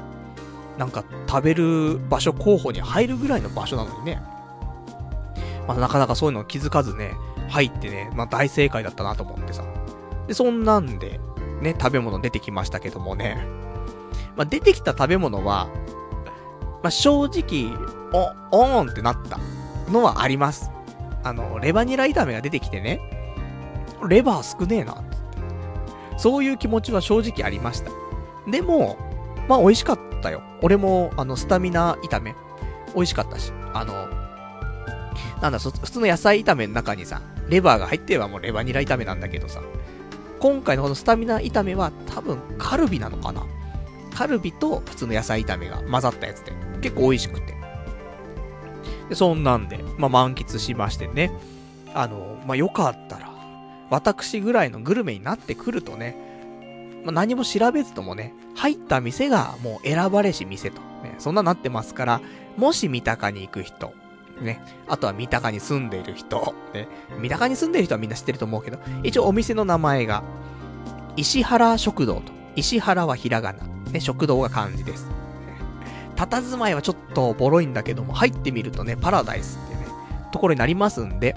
[0.81, 4.19] なんか食べる場所候補に入るぐらいの場所なのにね。
[5.67, 7.13] まあ、なかなかそういうの気づかずね、
[7.49, 9.63] 入ってね、まあ大正解だったなと思ってさ。
[10.27, 11.19] で、そんなんで、
[11.61, 13.45] ね、食べ物出てきましたけどもね。
[14.35, 15.67] まあ、出てきた食べ物は、
[16.81, 17.77] まあ、正直、
[18.51, 19.37] お、おーんってなった
[19.91, 20.71] のはあります。
[21.23, 22.99] あの、レバニラ炒めが出てきてね、
[24.09, 25.03] レバー少ねえな、
[26.17, 27.91] そういう気持ちは正直ありました。
[28.49, 29.10] でも、
[29.51, 30.41] まあ美味しかったよ。
[30.61, 32.35] 俺も、あの、スタミナ炒め、
[32.95, 34.07] 美味しかったし、あの、
[35.41, 39.61] なんだ、普通の野菜炒めの中にさ、レバーが入ってればもうレバニラ炒めなんだけどさ、
[40.39, 43.45] 今回のこのスタミナ炒めは多分カルビなのかな
[44.15, 47.53] カルビと普通の野菜炒めが混ざったやつで、結構美味しくて。
[49.09, 51.29] で、そんなんで、まあ、満喫しましてね。
[51.93, 53.29] あの、まあ、よかったら、
[53.89, 62.21] 私ぐらいのグルメになってくるとね、まあ、何も調べずともね、入った店がもう選ばれし店と、ね、そんななってますから、
[62.57, 63.93] もし三鷹に行く人、
[64.41, 66.87] ね、あとは三鷹に住んでいる人、ね、
[67.19, 70.23] 三鷹に住んでいる人はみんな知ってると思うけど、一応お店の名前が、
[71.15, 75.07] 石原食堂と、石原はひらがな、ね、食堂が漢字です。
[76.15, 79.87] 佇まいはちょっとボロいんだけども、入ってみるとね、パラダイスってね、
[80.31, 81.35] ところになりますんで、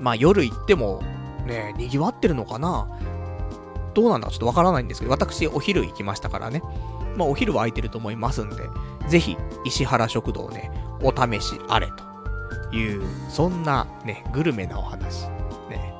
[0.00, 1.02] まあ夜行っても、
[1.46, 2.88] ね、賑わってるのかな。
[3.96, 6.62] どうなんだちょっとわからないんですけど、私お昼行きましたからね。
[7.16, 8.68] まあお昼は空いてると思いますんで、
[9.08, 10.70] ぜひ、石原食堂ね、
[11.02, 11.90] お試しあれ
[12.70, 15.28] という、そんなね、グルメなお話。
[15.70, 15.94] ね。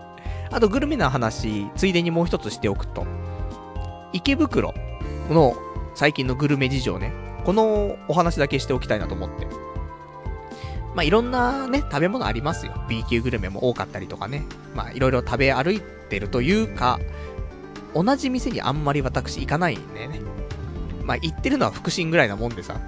[0.50, 3.06] あとグルメな話、ついでにもう一つしておくと、
[4.12, 4.74] 池袋
[5.30, 5.56] の
[5.94, 7.12] 最近のグルメ事情ね、
[7.46, 9.46] このお話だけしておきたいなと思って。
[10.94, 12.74] まあ、いろんなね、食べ物ありますよ。
[12.88, 14.44] B 級グルメも多かったりとかね。
[14.74, 16.98] まあ、いろいろ食べ歩いてるというか、
[18.02, 20.20] 同じ店にあんまり私行かないんだよね。
[21.04, 22.80] まあ、行ってるのは福神ぐらいなもんでさ。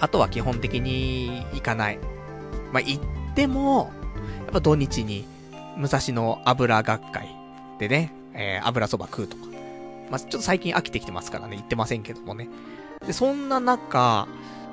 [0.00, 1.98] あとは基本的に行かない。
[2.72, 3.90] まあ、行っても、
[4.44, 5.26] やっぱ土日に、
[5.76, 7.28] 武蔵野油学会
[7.78, 9.46] でね、えー、油そば食うとか。
[10.10, 12.48] まあ、ちょっと最近飽きてきてますからね、行ってませんけどもね。
[13.06, 14.28] で、そんな中、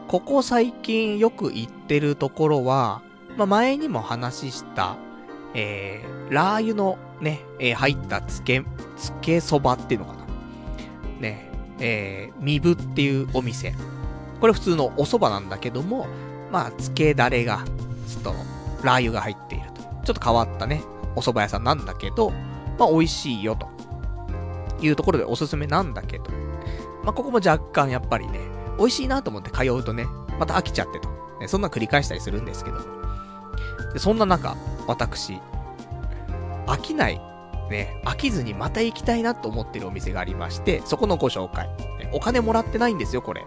[0.08, 3.02] ここ最近よく行ってるところは、
[3.38, 4.98] まあ、前にも話した、
[5.54, 8.64] えー、ラー油のね、えー、入ったつけ、
[8.98, 10.26] つけそばっていうのかな。
[11.20, 11.50] ね、
[11.80, 13.74] えー、みぶっていうお店。
[14.42, 16.08] これ普通のお蕎麦なんだけども、
[16.52, 17.64] まあ、つけだれが、
[18.08, 18.34] ちょっと、
[18.84, 19.82] ラー油が入っていると。
[19.82, 20.84] ちょっと変わったね、
[21.16, 22.32] お蕎麦屋さんなんだけど、
[22.78, 23.68] まあ、美味しいよと。
[24.82, 26.26] いうところでおすすめなんだけど、
[27.04, 28.40] まあ、ここも若干やっぱりね、
[28.78, 30.06] 美味しいなと思って通うとね、
[30.40, 31.10] また飽きちゃってと。
[31.40, 32.80] ね、そんな繰り返したりするんですけど。
[33.94, 34.56] でそんな中、
[34.88, 35.40] 私、
[36.68, 37.22] 飽きない、
[37.70, 41.70] ね、飽きずにまた行きたいなと思ってるお店がありまして、そこのご紹介。
[42.12, 43.46] お金もらってないんですよ、これ。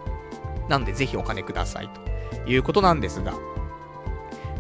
[0.68, 3.34] なんでぜひお金ください、ということなんですが、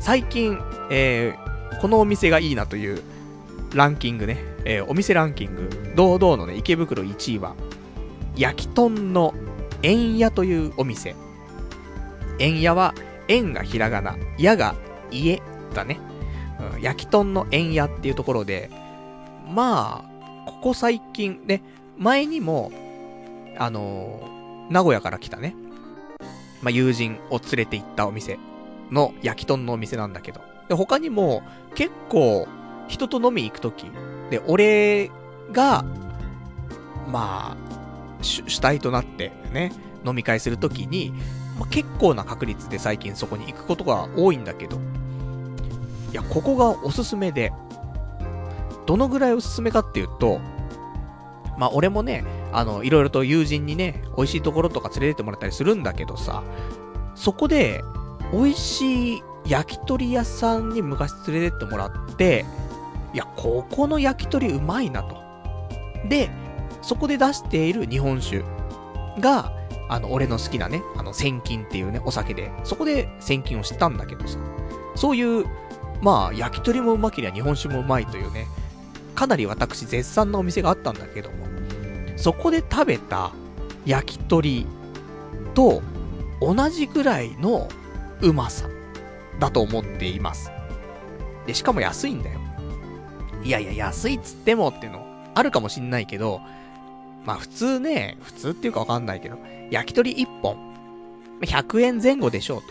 [0.00, 0.58] 最近、
[0.90, 3.02] えー、このお店がいいなという
[3.74, 7.54] ランキングね、えー、お店ランキング、堂々のね、池袋1位は、
[8.36, 9.34] 焼き豚の
[9.82, 11.14] 円屋というお店。
[12.38, 12.94] 円屋は、
[13.26, 14.74] 円がひらがな、屋が
[15.10, 15.42] 家
[15.74, 16.00] だね。
[16.74, 18.70] うん、焼き豚の円屋っていうところで、
[19.48, 21.62] まあ、ここ最近ね、
[21.96, 22.72] 前にも、
[23.56, 25.54] あのー、名古屋から来たね、
[26.62, 28.38] まあ、友人を連れて行ったお店
[28.90, 31.42] の焼き豚のお店なんだけど、で、他にも、
[31.74, 32.46] 結構、
[32.88, 33.86] 人と飲み行くとき、
[34.30, 35.10] で、俺
[35.52, 35.84] が、
[37.06, 37.56] まあ、
[38.22, 39.72] 主体となってね、
[40.04, 41.12] 飲み会するときに、
[41.58, 44.78] まあ、結構な確率で最近そこに行くことが多いんだけど、
[46.10, 47.52] いや、ここがおすすめで、
[48.86, 50.40] どのぐらいおすすめかっていうと、
[51.58, 56.42] まあ俺もね、あの、いろいろと友人にね、美味しいところとか連れてってもらったりするんだけどさ、
[57.14, 57.82] そこで、
[58.32, 62.44] 美味しい焼き鳥屋さんに昔連れてってもらって、
[63.14, 65.16] いや、ここの焼き鳥うまいなと。
[66.08, 66.30] で、
[66.82, 68.44] そこで出している日本酒
[69.20, 69.52] が、
[69.88, 74.38] あの、俺の好きなね、あの、千金っていうね、お酒で、そこで千金を知ったんだけどさ、
[74.94, 75.46] そういう、
[76.00, 78.46] まあ、焼き鳥もうまけりゃ日本酒もうまいというね、
[79.14, 81.36] かなり私絶賛なお店があったんだけども、
[82.16, 83.32] そこで食べた
[83.84, 84.66] 焼き鳥
[85.54, 85.82] と
[86.40, 87.68] 同じぐらいの
[88.20, 88.68] うまさ
[89.40, 90.50] だと思っています。
[91.46, 92.38] で、しかも安いんだよ。
[93.42, 96.40] いやいや、安いっつってもっていうの、あるかもしんないけど、
[97.24, 99.38] まあ普通ね、普通っていうかわかんないけど、
[99.70, 100.56] 焼き鳥1本、
[101.40, 102.62] 100円前後でしょう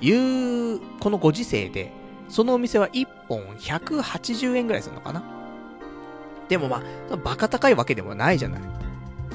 [0.00, 1.92] という、このご時世で、
[2.30, 5.22] そのお店は1本180円ぐらいするのかな？
[6.48, 8.60] でもまあ、バカ高いわけでもないじゃない。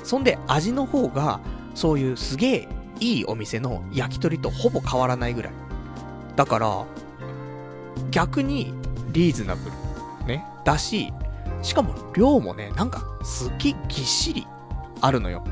[0.03, 1.39] そんで味の方が、
[1.73, 5.53] そういうすげえいいお店の焼き鳥とほぼ変わらないぐらい。
[6.35, 6.85] だから、
[8.11, 8.73] 逆に
[9.11, 10.27] リーズナブル。
[10.27, 11.13] ね、だし、
[11.61, 14.47] しかも量もね、なんかすっげぎっしり
[15.01, 15.43] あるのよ。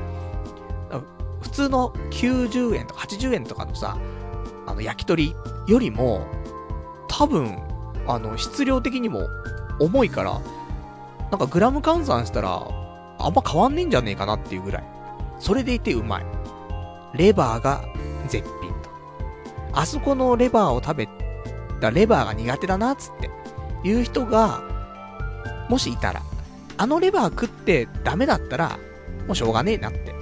[1.40, 3.96] 普通の90円とか80円とかのさ、
[4.66, 5.34] あの焼き鳥
[5.66, 6.26] よりも、
[7.16, 7.56] 多分、
[8.08, 9.28] あの、質量的にも
[9.78, 10.40] 重いから、
[11.30, 12.66] なんかグラム換算したら、
[13.18, 14.84] あんま変わんねえんじゃねえかなっていうぐらい。
[15.38, 16.26] それでいてうまい。
[17.14, 17.84] レバーが
[18.28, 18.90] 絶品と。
[19.72, 21.08] あそこのレバーを食べ
[21.80, 23.30] たレバーが苦手だなっ、つって。
[23.84, 24.62] いう人が、
[25.68, 26.22] もしいたら、
[26.76, 28.78] あのレバー食ってダメだったら、
[29.26, 30.14] もうしょうがねえなって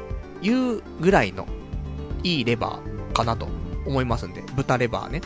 [0.42, 1.46] いうぐらいの
[2.22, 3.48] いいレバーかなと
[3.86, 5.22] 思いますんで、豚レバーね。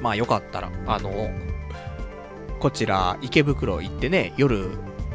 [0.00, 1.30] まあよかったら、あの、
[2.60, 4.70] こちら池袋行ってね、夜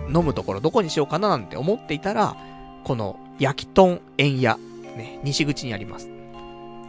[0.07, 2.35] 飲むところどこにしようかななんて思っていたら、
[2.83, 4.57] この焼き豚円屋、
[4.95, 6.09] ね、西口にあります。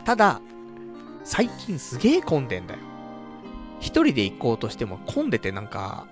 [0.05, 0.41] ただ、
[1.25, 2.81] 最近すげえ混んでんだよ。
[3.81, 6.07] 一人で行こうとしても混んでてなんか、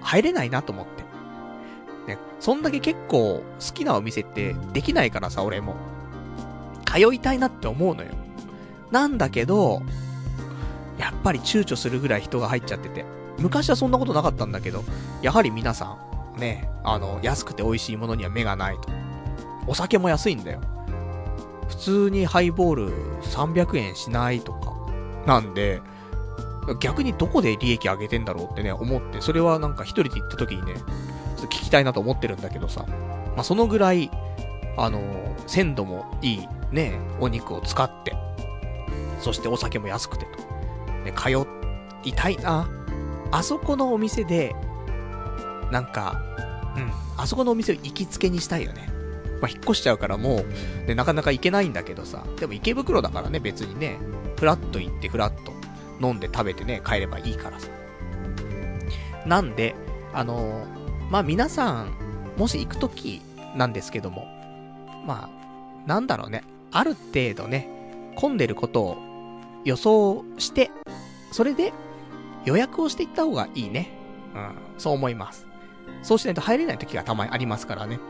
[0.00, 1.02] 入れないなと思って。
[2.12, 5.76] ね、そんだけ結構好きなお店ってできないからさ、俺も。
[6.84, 8.10] 通いたいなって思うのよ。
[8.90, 9.82] なんだけど、
[10.98, 13.04] やっぱり躊躇するぐらい人が入っちゃってて。
[13.38, 14.84] 昔はそんなことなかったんだけど、
[15.22, 15.96] やはり皆さ
[16.36, 18.88] ん、ね、あの、安くて美味しいものには目がないと。
[19.66, 20.60] お酒も安いんだよ。
[21.68, 22.90] 普通にハイボール
[23.22, 24.72] 300円しないとか。
[25.26, 25.80] なんで、
[26.80, 32.84] 逆にどこで利益上げてんだろうってね、思って、それはなんか一人で行った時にね、ちょっと聞きたいなと思ってるんだけどさ、
[33.36, 34.10] まあ、そのぐらい、
[34.76, 35.00] あの、
[35.46, 38.16] 鮮度もいいね、お肉を使って、
[39.20, 40.47] そしてお酒も安くてと。
[41.10, 41.46] ね、通
[42.04, 42.68] いたいな。
[43.30, 44.54] あそこのお店で、
[45.70, 46.22] なんか、
[46.76, 48.88] うん、あそこのお店を行きつけにしたいよね。
[49.40, 50.42] まあ、引っ越しちゃうからも
[50.84, 53.98] う、ね、なかなか行けないんだけどさ、でも池袋だからね、別にね、
[54.38, 55.52] フラッと行って、フラッと
[56.00, 57.68] 飲んで食べてね、帰ればいいからさ。
[59.26, 59.74] なんで、
[60.14, 61.92] あのー、まあ、皆さん、
[62.36, 63.20] もし行くとき
[63.56, 64.26] なんですけども、
[65.06, 66.42] まあ、なんだろうね、
[66.72, 67.68] ある程度ね、
[68.16, 69.07] 混んでることを
[69.68, 70.70] 予想して、
[71.30, 71.74] それで
[72.46, 73.92] 予約をしていった方がいいね。
[74.34, 75.46] うん、そう思います。
[76.02, 78.00] そうしないと入れない時がたまにありますからね。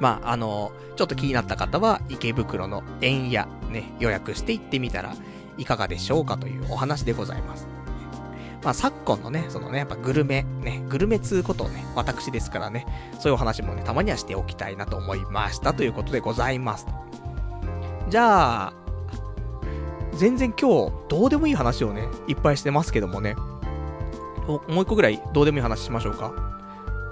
[0.00, 5.14] まあ、あのちょっと気になった方は、池袋の円屋、ね、予約して行ってみたら
[5.56, 7.66] いかがでしょうかというお話でございます。
[8.62, 12.86] まあ、昨今のね、そのね、やっぱグルメ、ね、グルメ通ことをね、私ですからね、
[13.18, 16.86] そういうお話もね、たまにはしておきたいなと思いましたということでございます。
[18.10, 18.83] じゃあ、
[20.16, 23.36] 全然今日、どうでもいい話をね、いっぱいしてますけどもね、
[24.46, 26.32] もう一個ぐらいどうでもいい話しましょうか。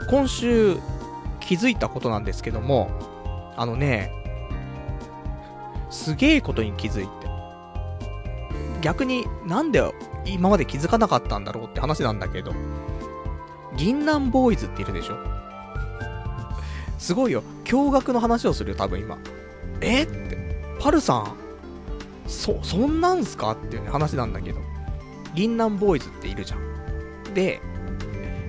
[0.09, 0.77] 今週、
[1.41, 2.91] 気づいたことなんですけども、
[3.57, 4.13] あのね、
[5.91, 7.11] すげえことに気づいて。
[8.81, 9.83] 逆になんで
[10.25, 12.53] 今まで気づかなかったんだろうって話なんだけど、
[13.77, 15.17] 銀杏ボーイズっているでしょ？
[16.99, 17.43] すごいよ。
[17.65, 19.19] 驚愕の話をするよ、多分今。
[19.81, 20.03] え？
[20.03, 20.39] って。
[20.81, 21.37] パルさん、
[22.27, 23.53] そ、そんなんすか？
[23.53, 24.61] っていうね、話なんだけど。
[25.35, 27.35] 銀杏ボーイズっているじゃん。
[27.35, 27.61] で、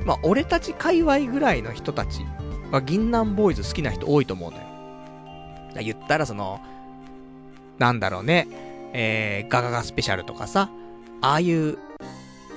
[0.05, 2.25] まあ、俺たち界隈ぐらいの人たち
[2.71, 4.63] は銀杏ボーイズ好きな人多いと思うのよ。
[5.73, 6.59] だ言ったらその、
[7.79, 8.47] なんだろうね、
[8.93, 10.69] えー、ガガガスペシャルとかさ、
[11.21, 11.77] ああいう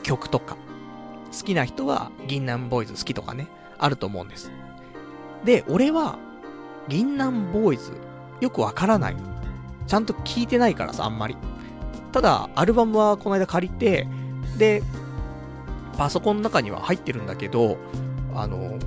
[0.02, 0.56] 曲とか、
[1.36, 3.46] 好きな人は銀杏ボーイズ好きとかね、
[3.78, 4.50] あると思うんです。
[5.44, 6.18] で、俺は、
[6.88, 7.92] 銀杏ボーイズ、
[8.40, 9.16] よくわからない。
[9.86, 11.36] ちゃんと聞いてないからさ、あんまり。
[12.12, 14.08] ただ、アルバムはこの間借りて、
[14.58, 14.82] で、
[15.96, 17.76] パソコンの中には入ってるんだけど、
[18.34, 18.78] あの、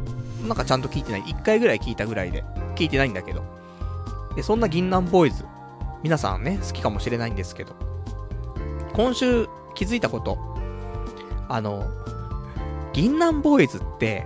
[0.48, 1.24] なんかちゃんと聞いてない。
[1.28, 2.44] 一回ぐらい聞いたぐらいで、
[2.76, 3.44] 聞いてないんだけど。
[4.36, 5.46] で、そんな銀杏 BOYZ、
[6.04, 7.76] 皆さんね、好きかもしれないんですけど、
[8.94, 10.38] 今週気づいたこと、
[11.48, 11.84] あの、
[12.94, 14.26] 銀杏 BOYZ って、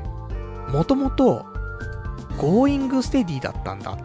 [0.70, 1.46] もともと、
[2.38, 3.98] GOING STEADY だったんだ。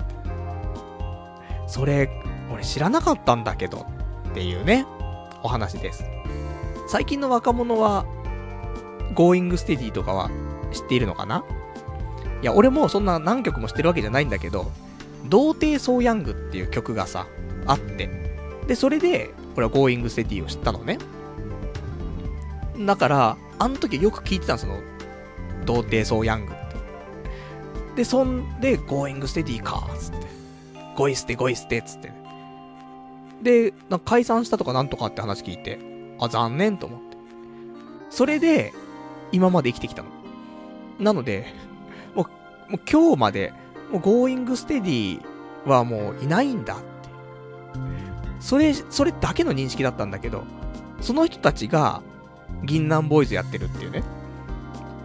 [1.66, 2.10] それ、
[2.50, 3.86] 俺知らなかったんだけど、
[4.30, 4.86] っていうね、
[5.42, 6.04] お話です。
[6.88, 8.04] 最近の若者は、
[9.14, 10.30] GOING STEADY とかは
[10.72, 11.44] 知っているのかな？
[12.40, 14.70] いや、俺もそんな何曲も知ってるわけじゃないんだけど、
[15.28, 17.26] 童貞ソーヤングっていう曲がさ、
[17.66, 18.08] あって。
[18.66, 20.98] で、それで、俺は GOING STEADY を知ったのね。
[22.78, 24.80] だから、あの時よく聞いてたの、その、
[25.64, 26.76] 童貞ソーヤングって。
[27.96, 30.26] で、そんで、 GOING STEADY か、つって。
[30.96, 32.12] ゴイステ、ゴイステ、つって。
[33.42, 35.78] で、な解散したとかなんとかって話聞いて、
[36.20, 37.16] あ、残念と思って。
[38.10, 38.72] それで、
[39.32, 40.08] 今まで生きてきたの。
[40.98, 41.46] なので、
[42.14, 42.26] も
[42.68, 43.52] う、もう今日まで、
[43.90, 45.22] もう GOING STEADY
[45.66, 46.84] はもういないんだって。
[48.40, 50.44] それ、それだけの認識だったんだけど、
[51.00, 52.02] その人たちが、
[52.64, 54.02] 銀杏 BOYZ やってるっていうね。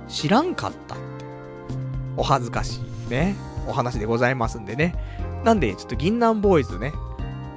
[0.08, 1.04] 知らんかったって。
[2.18, 3.36] お恥ずかしいね。
[3.68, 4.96] お話でございますんでね。
[5.44, 6.94] なんで、ちょっと銀杏ボーイズね、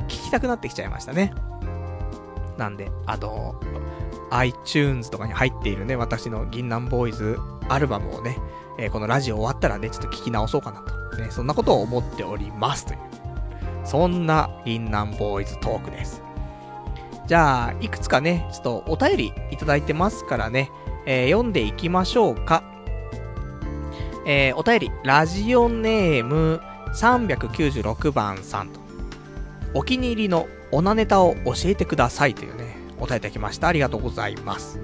[0.06, 1.32] 聞きたくなってきちゃいましたね。
[2.56, 3.60] なんで、あの、
[4.30, 7.38] iTunes とかに入っているね、私の銀杏ボーイズ
[7.68, 8.38] アルバムをね、
[8.78, 10.94] えー、このラジオ終わったらね、ちょっと聞き直そうかなと。
[11.16, 12.98] ね、そんなことを思っておりますという。
[13.84, 16.22] そんな銀杏ボーイズトークです。
[17.26, 20.70] じゃあ、いくつかね、ちょっとお便りいただいてますからね、
[21.06, 22.62] えー、読んでいきましょうか。
[24.26, 26.60] えー、お便り、ラジオネーム
[26.94, 28.80] 396番さんと、
[29.76, 33.68] お気に入りのオナネタを教えてくださいというね、お便りいきました。
[33.68, 34.80] ありがとうございます。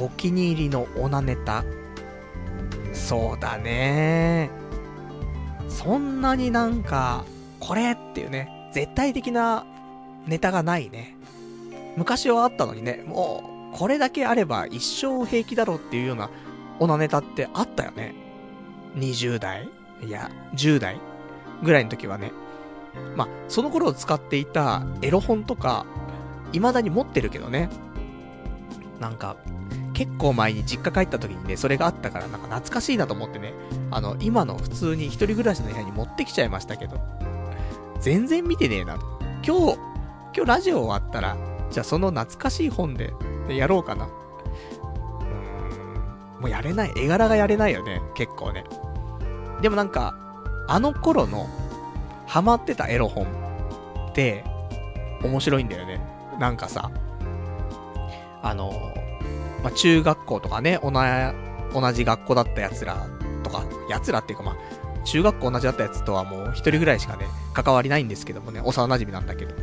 [0.00, 1.62] お気に入りのオナネタ。
[2.94, 4.48] そうだね
[5.68, 7.26] そんなになんか、
[7.60, 9.66] これっていうね、絶対的な
[10.26, 11.14] ネタがないね。
[11.98, 16.30] 昔はあったのにね、もう、これだけあれば一生平気だろうっていうような
[16.80, 18.14] オナネタってあったよね。
[18.94, 19.68] 20代？
[20.02, 20.98] いや、10代
[21.62, 22.32] ぐらいの時はね。
[23.16, 25.86] まあ、その頃を使っていたエロ本とか、
[26.52, 27.68] 未だに持ってるけどね。
[29.00, 29.36] なんか、
[29.92, 33.54] 結構前に実家帰った時にね、それがあったからなんか懐かしいなと思ってね、
[33.90, 37.00] あの、今の普通に一人暮らしの部屋に持ってきちゃいましたけど、
[38.00, 38.98] 全然見てねえな。
[39.42, 39.78] 今日、
[40.34, 41.36] 今日ラジオ終わったら、
[41.70, 43.14] じゃあその懐かしい本で、
[43.48, 44.08] でやろうかな。
[46.36, 46.92] うん、もうやれない。
[46.94, 48.64] 絵柄がやれないよね、結構ね。
[49.62, 50.14] でもなんか、
[50.68, 51.48] あの頃の、
[52.26, 53.26] ハマってたエロ本
[54.10, 54.44] って、
[55.22, 56.00] 面白いんだよね。
[56.38, 56.90] なんかさ、
[58.42, 58.92] あの、
[59.62, 63.06] まあ、中学校とかね、同じ学校だった奴ら
[63.42, 64.56] とか、奴らっていうかまあ、
[65.04, 69.54] 中学校同じだったやつとはもう一人ぐらいしかね、関わりないんですけどもね、幼馴染なんだけど。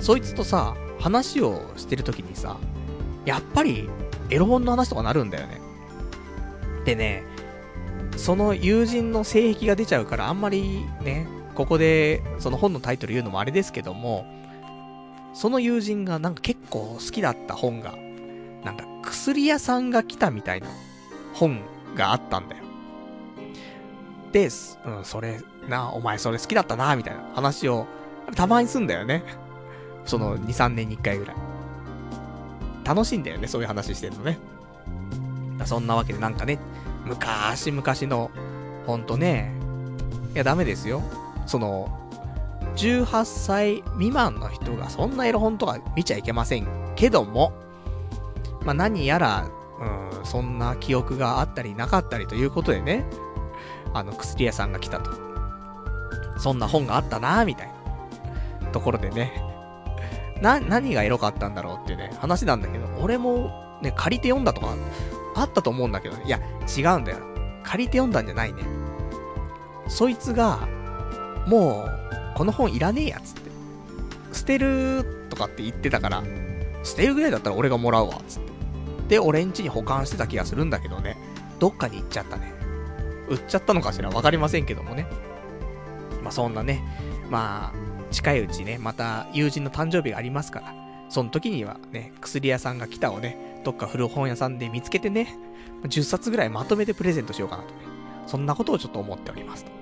[0.00, 2.56] そいつとさ、話をしてる時にさ、
[3.24, 3.88] やっぱり、
[4.30, 5.60] エロ本の話とかなるんだよね。
[6.84, 7.24] でね、
[8.16, 11.26] その友人の性癖が出ちゃうからあんまりね、
[11.58, 14.24] ここでその本のタイトル言うのもあれですけども、
[15.34, 17.96] その友人がなんか結構好きだった本が、
[18.64, 20.68] なんか薬屋さんが来たみたいな
[21.34, 21.60] 本
[21.96, 22.62] があったんだよ。
[24.30, 27.88] で、うん、それ、な、お前それ好きだったな、みたいな話を、
[28.36, 29.24] たまにすんだよね。
[30.04, 31.36] その2、3年に1回ぐらい。
[32.84, 34.38] 楽しいんだよね、そういう話してるのね。
[35.64, 36.60] そんなわけでなんかね、
[37.04, 38.30] 昔々の、
[38.86, 39.52] ほんとね、
[40.34, 41.02] いやダメですよ。
[41.48, 41.88] その、
[42.76, 47.52] 18歳未満の人がそんなエロ本とか見ちゃいけませんけども、
[48.64, 49.48] まあ、何やら、
[49.80, 53.04] うん、そんな記憶があったりなかったりということでね、
[53.94, 55.10] あの、薬屋さんが来たと。
[56.38, 57.68] そんな本があったなみたい
[58.62, 58.70] な。
[58.70, 59.42] ところでね。
[60.42, 64.74] な、何がエロかったんだろうっていうね、話なんだけど、俺もね、借りて読んだとか、
[65.34, 66.38] あったと思うんだけど、いや、
[66.76, 67.18] 違うんだよ。
[67.64, 68.62] 借りて読んだんじゃないね。
[69.88, 70.68] そいつが、
[71.48, 71.88] も
[72.34, 73.50] う、この本いらねえやつって。
[74.32, 76.22] 捨てるとかって言ってたから、
[76.82, 78.52] 捨てるぐらいだったら俺がもらうわ、つって。
[79.08, 81.16] で、俺ん家に保管してた気がするんだけどね、
[81.58, 82.52] どっかに行っちゃったね。
[83.28, 85.06] 売っちゃったのかしらわかりませんけどもね。
[86.22, 86.82] まあ、そんなね、
[87.30, 90.74] まあ、近いうちね、また友人の誕生日がありますから、
[91.08, 95.34] その時にはね、薬屋さんが来たをね、どっか古本屋さんで見つけてね、
[95.84, 97.80] 10冊ぐらいまとめてプレゼントしようかなとね、
[98.26, 99.77] そんなことをちょっと思っておりますと。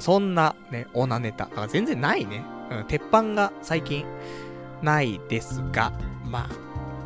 [0.00, 1.44] そんなね、オナネタ。
[1.44, 2.44] だから全然ないね。
[2.70, 4.04] うん、鉄板が最近
[4.82, 5.92] ないですが、
[6.24, 6.48] まあ、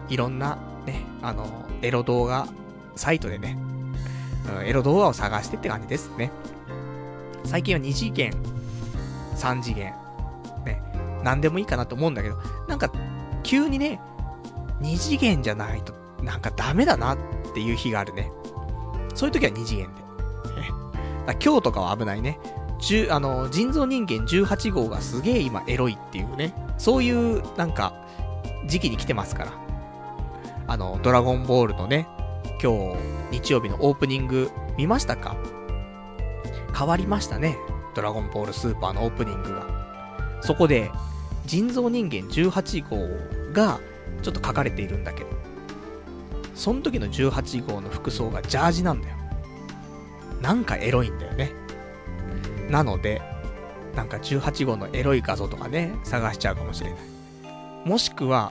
[0.08, 1.46] いろんなね、あの、
[1.82, 2.48] エロ動画
[2.96, 3.56] サイトでね、
[4.58, 6.30] うん、エロ動画を探してって感じですね。
[7.44, 8.32] 最近は2次元、
[9.36, 9.94] 3次元、
[10.64, 10.82] ね、
[11.22, 12.36] なんでもいいかなと思うんだけど、
[12.68, 12.90] なんか、
[13.42, 14.00] 急にね、
[14.80, 17.18] 2次元じゃないと、なんかダメだなっ
[17.54, 18.30] ていう日があるね。
[19.14, 20.02] そういう時は2次元で。
[21.44, 22.38] 今日とかは危ないね。
[23.10, 26.52] あの、人造人間18号がすげえ今エロいっていうね。
[26.78, 27.94] そういう、なんか、
[28.66, 29.52] 時期に来てますから。
[30.66, 32.08] あの、ドラゴンボールのね、
[32.62, 32.94] 今
[33.30, 35.36] 日、日曜日のオープニング、見ましたか？
[36.76, 37.56] 変わりましたね。
[37.94, 40.40] ドラゴンボールスーパーのオープニングが。
[40.40, 40.90] そこで、
[41.46, 43.78] 人造人間18号が、
[44.22, 45.30] ちょっと書かれているんだけど、
[46.54, 49.16] その時の18号の服装がジャージなんだよ。
[50.40, 51.52] なんかエロいんだよね。
[52.72, 53.20] なので、
[53.94, 56.98] なんか18号のエロい画像とかね、探しちゃうかもしれない。
[57.84, 58.50] もしくは、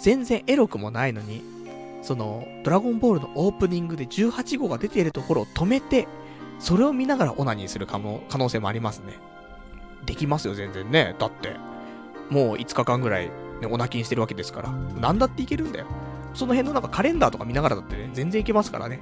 [0.00, 1.42] 全然エロくもないのに、
[2.02, 6.06] その、ドラゴンボールのオープニングで18号が出ているところを止めて、
[6.60, 9.14] それを見ながらオナニーする可能可能性もありますね。
[10.06, 11.16] できますよ、全然ね。
[11.18, 11.56] だって、
[12.30, 13.26] もう5日間ぐらい、
[13.60, 14.70] ね、オナキンしてるわけですから。
[14.70, 15.86] なんだっていけるんだよ。
[16.32, 19.00] その辺のなんかカレンダーとか見ながらだってね、全然いけますからね。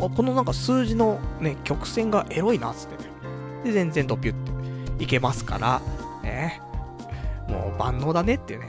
[0.00, 3.17] あ、このなんか数字のね、曲線がエロいな、つってね。
[3.64, 5.80] で、全然ドピュっていけますから、
[6.22, 6.60] ね。
[7.48, 8.68] もう万能だねっていうね。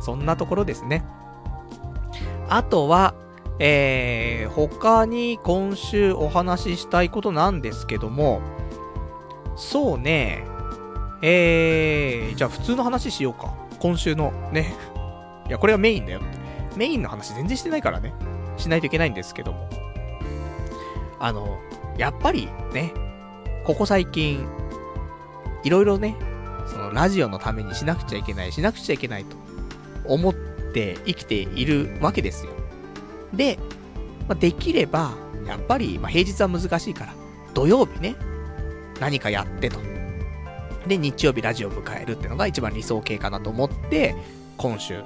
[0.00, 1.04] そんなところですね。
[2.48, 3.14] あとは、
[3.58, 8.40] えー、他に今週お話ししたいことなんですけども、
[9.56, 10.44] そうね、
[11.22, 13.54] えー、じゃあ普通の話しようか。
[13.78, 14.74] 今週のね。
[15.46, 16.20] いや、これがメインだよ。
[16.76, 18.14] メインの話全然してないからね。
[18.56, 19.68] しないといけないんですけども。
[21.18, 21.58] あの、
[21.98, 22.92] やっぱりね、
[23.64, 24.46] ここ最近、
[25.62, 26.16] いろいろね、
[26.66, 29.36] そのラジオのためにしなくちゃいけない、しなくちゃいけないと
[30.04, 30.34] 思っ
[30.72, 32.52] て生きているわけですよ。
[33.34, 33.58] で、
[34.28, 35.12] まあ、できれば、
[35.46, 37.14] やっぱり、まあ、平日は難しいから、
[37.54, 38.16] 土曜日ね、
[39.00, 39.78] 何かやってと。
[40.86, 44.14] で、日曜日ラジオを迎えるってのが一番理想形かなと思って、
[44.56, 45.02] 今週、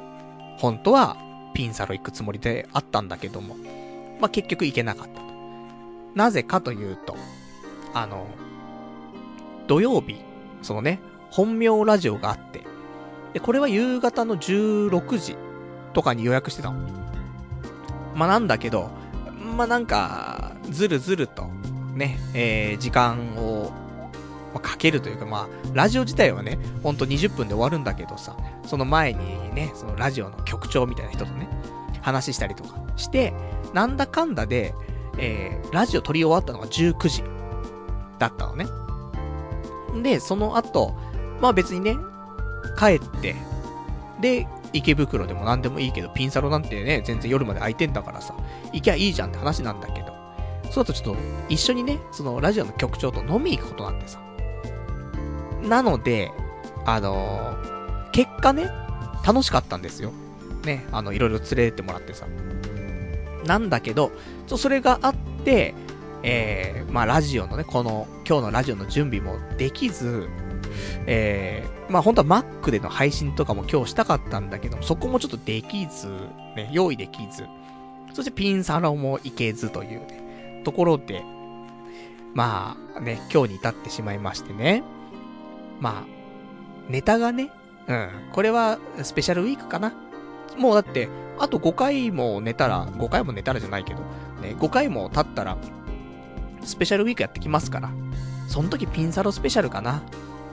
[0.58, 1.16] 本当は
[1.54, 3.56] ピンサロ行くつもりであったんだけども、
[4.20, 5.24] まあ、結局行けなかったと。
[6.14, 7.16] なぜかというと、
[7.92, 8.26] あの、
[9.66, 10.20] 土曜日、
[10.62, 11.00] そのね、
[11.30, 12.64] 本名ラジオがあって、
[13.32, 15.36] で、これは夕方の16時
[15.92, 16.78] とかに予約してたの。
[18.14, 18.90] まあ、なんだけど、
[19.56, 21.48] まあ、なんか、ずるずると、
[21.94, 23.72] ね、えー、時間を
[24.54, 31.48] ま、かけるというか、まあ、ラジオ自体はね、ほんと20分で終わるんだけどさ、その前にね、そのラジオの局長みたいな人とね、
[32.00, 33.34] 話したりとかして、
[33.74, 34.72] なんだかんだで、
[35.18, 37.24] えー、ラジオ撮り終わったのが19時
[38.18, 38.66] だったのね。
[40.02, 40.94] で、その後、
[41.40, 41.96] まあ別にね、
[42.78, 43.34] 帰って、
[44.20, 48.34] で、池袋でも何でもいいけど、ピンサロなんてね、全然夜まで空いてんだからさ、
[48.72, 50.14] 行きゃいいじゃんって話なんだけど、
[50.70, 51.16] そうだとちょっと、
[51.48, 54.20] 一緒にね、そのラジオの局長と飲みに行くことなんてさ。
[55.62, 56.32] なので、
[56.84, 58.70] あのー、結果ね、
[59.24, 60.12] 楽しかったんですよ。
[60.64, 62.26] ね、あの、いろいろ連れてってもらってさ。
[63.46, 64.10] なんだけど、
[64.46, 65.14] ちょ、それがあっ
[65.44, 65.74] て、
[66.26, 70.26] えー、まあ、ラジオのね、この、今日のラジオの準備もできず、
[71.06, 76.08] えー、まあ、本当は Mac での配信とかも今日したかったんだけど、そこもちょっとできず、
[76.56, 77.44] ね、用意できず、
[78.14, 81.22] そしてピンサロも行けずというね、ところで、
[82.32, 84.82] まあ、ね、今日に至ってしまいましてね。
[85.78, 87.50] まあ、ネタがね、
[87.86, 89.92] うん、これはスペシャルウィークかな。
[90.56, 94.00] もうだって、あと5回も寝たら、5回も寝たらじゃないけど、
[94.40, 95.58] ね、5回も経ったら、
[96.64, 97.90] スペシャルウィークやってきますから。
[98.48, 100.02] その時ピンサロスペシャルかな？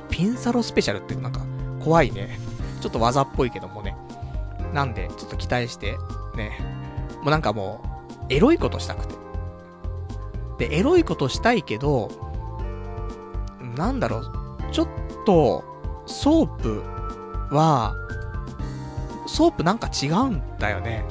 [0.10, 1.42] ピンサロスペシャルってなんか、
[1.84, 2.40] 怖いね。
[2.82, 3.96] ちょっと技っぽいけどもね。
[4.74, 5.98] なんで、ちょっと期待して、
[6.36, 6.58] ね。
[7.22, 7.82] もうなんかも
[8.30, 9.16] う、エロいことしたくて。
[10.58, 12.10] で、エロいことしたいけど、
[13.76, 14.32] なんだろう、
[14.72, 14.88] ちょっ
[15.26, 15.64] と、
[16.06, 16.82] ソープ
[17.56, 17.96] は、
[19.28, 21.06] ソープなんか違うんだよね。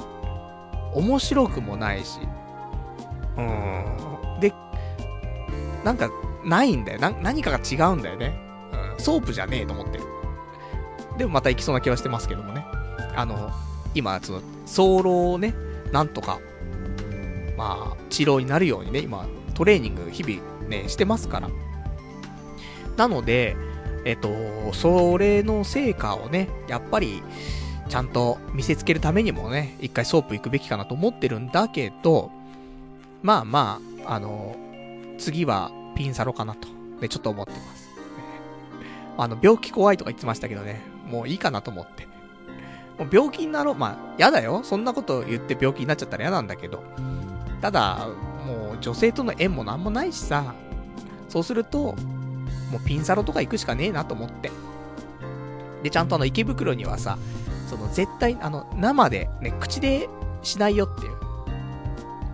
[0.95, 2.19] 面白くもないし。
[3.37, 4.10] うーん。
[5.85, 6.11] なんか、
[6.45, 7.01] ないんだよ。
[7.01, 8.39] な、何かが違うんだよね。
[8.97, 9.01] うん。
[9.03, 10.05] ソープじゃねえと思ってる。
[11.19, 12.65] でもまた行きそうな気はしてますけどもね。
[13.15, 13.51] あの、
[13.95, 15.55] 今、その、早漏をね、
[15.93, 16.39] なんとか、
[17.57, 21.51] まあ、治療になるようにね、今、トレーニング日々ね、してますから。
[22.97, 23.57] なので、
[24.05, 24.31] えっと、
[24.73, 27.23] それの成果をね、やっぱり、
[27.89, 32.31] ちゃんと見せつけるためにもね、一回ソープ行くべきかなと思ってるんだけど、
[33.23, 34.57] まあまあ、あの、
[35.21, 36.67] 次はピンサロかなと、
[37.01, 37.91] ね、ちょっと思ってます。
[39.17, 42.09] あの、病気怖いとか言ってましたけどね、もういいかなと思って。
[42.99, 44.63] もう病気になろう、まあ、やだよ。
[44.65, 46.83] そんなこと言って病気になっちゃったら嫌なんだけど。
[47.61, 48.09] ただ、
[48.47, 50.55] もう女性との縁もなんもないしさ、
[51.29, 51.95] そうすると、
[52.71, 54.51] もうピンサロとか行くしかねえなと思って。
[55.83, 57.19] で、ちゃんとあの池袋にはさ、
[57.69, 60.09] その絶対、あの、生でね、口で
[60.43, 61.21] しないよっていう。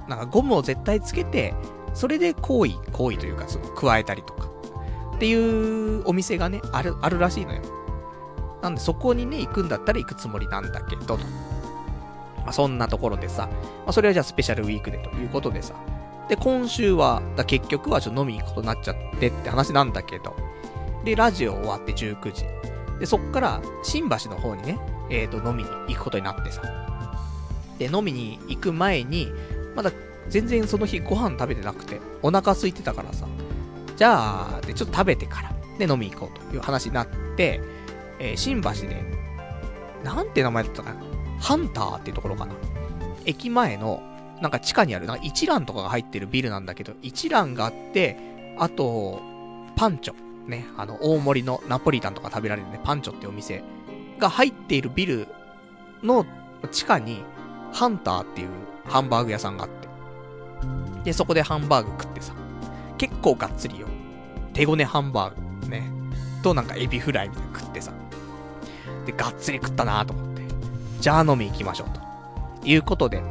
[0.09, 1.55] なんかゴムを絶対つけて、
[1.97, 4.51] それで行為、行為というか、その、加えたりとか。
[5.16, 7.62] っていうお店がね、ある、あるらしいのよ。
[8.62, 11.16] なんでそこにね、行くんだったら行くつもりなんだけど、と。
[11.16, 15.74] まあ、そんなところでさ、まあ、それはじゃあスペシャルウィークでということでさ。
[16.28, 20.36] で、今週は、だ結局はちょっと飲みに行くことになっちゃってって話なんだけど。
[21.03, 22.44] で、ラジオ終わって19時。
[23.01, 24.78] で、そっから、新橋の方にね、
[25.09, 26.61] えっ、ー、と、飲みに行くことになってさ。
[27.78, 29.32] で、飲みに行く前に、
[29.74, 29.92] まだ
[30.29, 33.27] 全然その日ご飯食べてなくて、お腹空いてたからさ、
[33.97, 37.07] じゃあ、で、ちょっと食べてから、で、飲み行こうという話になっ
[37.37, 37.61] て、
[38.18, 39.05] えー、新橋で、
[40.05, 41.01] なんて名前だったかな？
[41.41, 42.55] ハンターっていうところかな。
[43.24, 44.03] 駅前の、
[44.41, 48.16] なんか地下にある、なんか一蘭とかが入ってるビルなんだけど、一蘭があって、
[48.59, 49.20] あと、
[49.77, 50.14] パンチョ。
[50.47, 53.64] ね、あの、大盛りのナポリタンとか食べられるね、パンチョってお店
[54.18, 55.27] が入っているビル
[56.05, 56.24] の
[56.70, 57.24] 地下に、
[57.72, 58.49] ハンターっていう
[58.85, 59.86] ハンバーグ屋さんがあって。
[61.07, 62.35] で、そこでハンバーグ食ってさ、
[62.99, 63.87] 結構がっつりよ。
[64.53, 65.89] 手ごねハンバーグ、ね。
[66.43, 67.93] となんかエビフライみたいな食ってさ。
[69.07, 70.43] で、がっつり食ったなと思って。
[71.01, 72.01] じゃあ飲み行きましょうと。
[72.67, 73.23] いうことで。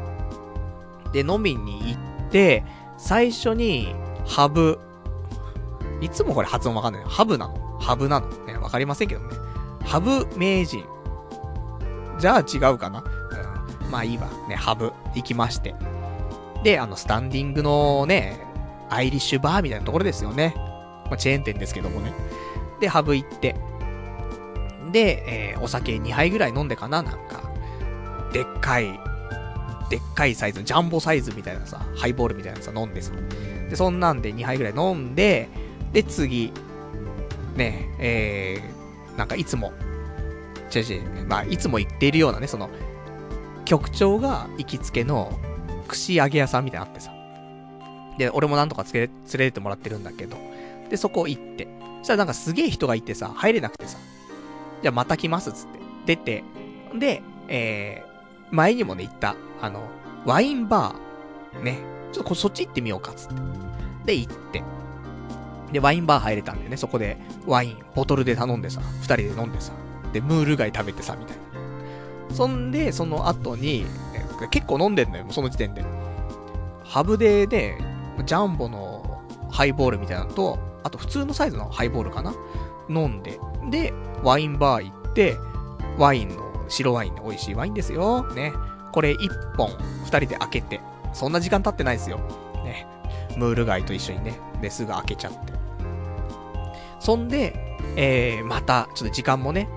[1.11, 1.97] で、飲みに行
[2.27, 2.63] って、
[2.97, 3.93] 最初に、
[4.25, 4.79] ハブ。
[5.99, 7.03] いつもこれ発音わかんない。
[7.05, 7.77] ハブなの？
[7.81, 8.29] ハブなの？
[8.45, 9.35] ね、わかりませんけどね。
[9.83, 10.85] ハブ名人。
[12.19, 13.03] じゃあ違うかな？
[13.83, 13.91] うん。
[13.91, 14.29] まあいいわ。
[14.47, 14.93] ね、ハブ。
[15.13, 15.75] 行きまして。
[16.65, 18.39] で、あの、スタンディングのね、
[18.89, 20.55] アイリッシュバーみたいなところですよね。
[21.05, 22.11] まあ、チェーン店ですけどもね。
[22.79, 23.55] で、ハブ行って。
[24.91, 27.43] で、えー、お酒2杯ぐらい飲んでかななんか。
[28.33, 28.99] でっかい、
[29.91, 33.11] でっかいサイズ、ジャンボサイズみたいなさ、ハイボールみたいなさ、飲んでさ。
[33.69, 35.49] で、そんなんで2杯ぐらい飲んで、
[35.93, 36.51] で、次、
[37.55, 39.71] ね、えー、なんかいつも、
[40.75, 42.71] 違う違う、まあ、いつも言っているようなね、その、
[43.65, 45.39] 局長が行きつけの、
[45.87, 47.11] 串揚げ屋さんみたいなのあってさ。
[48.17, 50.37] で、俺もなんとかつけ、連れてもらってるんだけど。
[50.89, 51.67] で、そこ行って。
[51.99, 53.97] そしたらなんかすげえ人がいてさ、入れなくてさ。
[54.81, 55.79] じゃあまた来ますっつって。
[56.05, 56.43] 出て。
[56.97, 59.83] で、えー、前にもね、行った、あの、
[60.25, 61.63] ワインバー。
[61.63, 61.79] ね。
[62.11, 63.35] ちょっとこそっち行ってみようかっつって。
[64.05, 64.63] で、行って。
[65.71, 69.73] で、ワインバー入れたんでね、そこでワイン、ボトルで頼んでさ、二人で飲んでさ、
[70.13, 72.35] で、ムール貝食べてさ、みたいな。
[72.35, 73.85] そんで、その後に、
[74.49, 75.83] 結構飲んでんのよ、その時点で。
[76.83, 77.77] ハブデーで、
[78.25, 82.33] ジャンボのハイボールみたいなのと、あと普通のサイズのハイボールかな？
[82.89, 85.35] 飲んで、で、ワインバー行って、
[85.97, 88.23] ワインの、白ワインの美味しいワインですよ。
[88.33, 88.53] ね。
[88.91, 90.79] これ1本、2人で開けて、
[91.13, 92.17] そんな時間経ってないですよ。
[92.63, 92.87] ね。
[93.37, 95.53] ムール貝と一緒にね、で、すぐ開けちゃって。
[96.99, 99.67] そんで、えー、また、ちょっと時間もね、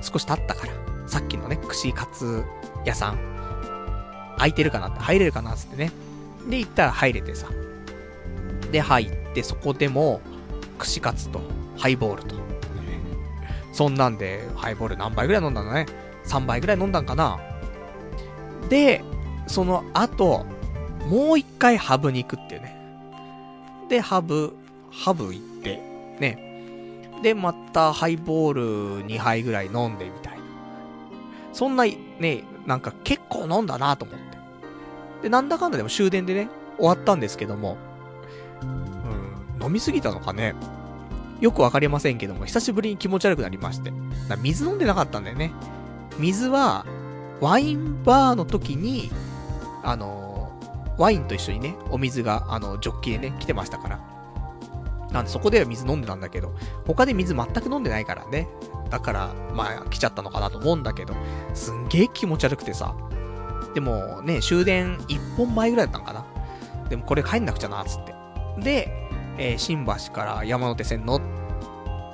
[0.00, 0.72] 少し経ったから、
[1.06, 2.44] さっきのね、串カツ
[2.84, 3.18] 屋さん、
[4.38, 5.92] 空いてるかなって、入れるかなつってね。
[6.48, 7.48] で、行ったら入れてさ。
[8.72, 10.20] で、入って、そこでも、
[10.78, 11.40] 串カツと、
[11.76, 12.36] ハイボールと。
[13.72, 15.86] そんなんで、ハイボール何杯ぐらい飲んだのね。
[16.24, 17.38] 3杯ぐらい飲んだんかな。
[18.68, 19.02] で、
[19.46, 20.44] その後、
[21.08, 22.76] もう一回ハブに行くっていうね。
[23.88, 24.54] で、ハブ、
[24.90, 25.76] ハブ行って、
[26.18, 26.48] ね。
[27.22, 30.38] で、またハイボール2杯ぐらい飲んでみたいな。
[31.52, 34.27] そんな、ね、なんか結構飲んだなと思って。
[35.22, 37.76] で、なんだかんだでも終電でね、終わったんですけども、
[39.60, 40.54] うん、飲みすぎたのかね。
[41.40, 43.92] よくわかりませんけども、久しぶりに気持ち悪くなりまして。
[44.40, 45.52] 水飲んでなかったんだよね。
[46.18, 46.84] 水は、
[47.40, 49.10] ワインバーの時に、
[49.84, 54.00] あのー、ワインと一緒にね、お水が、あの、ジョッキでね、来てましたから。
[55.12, 56.52] なんで、そこでは水飲んでたんだけど、
[56.86, 58.48] 他で水全く飲んでないからね。
[58.90, 61.14] だから、まあ、来ちゃったのかなと思うんだけど、
[61.54, 62.94] すんげえ気持ち悪くてさ。
[63.74, 66.24] でも、ね、終電1本前ぐらいだったんかな？
[66.88, 68.14] でも、これ帰んなくちゃな、つって。
[68.58, 68.88] で、
[69.38, 71.20] えー、新橋から山手線乗っ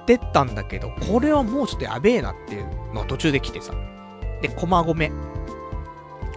[0.06, 3.72] てったんだけど、これはもうちょっとやべえなっていうのを途中で来てさ。
[4.42, 5.12] で、駒込。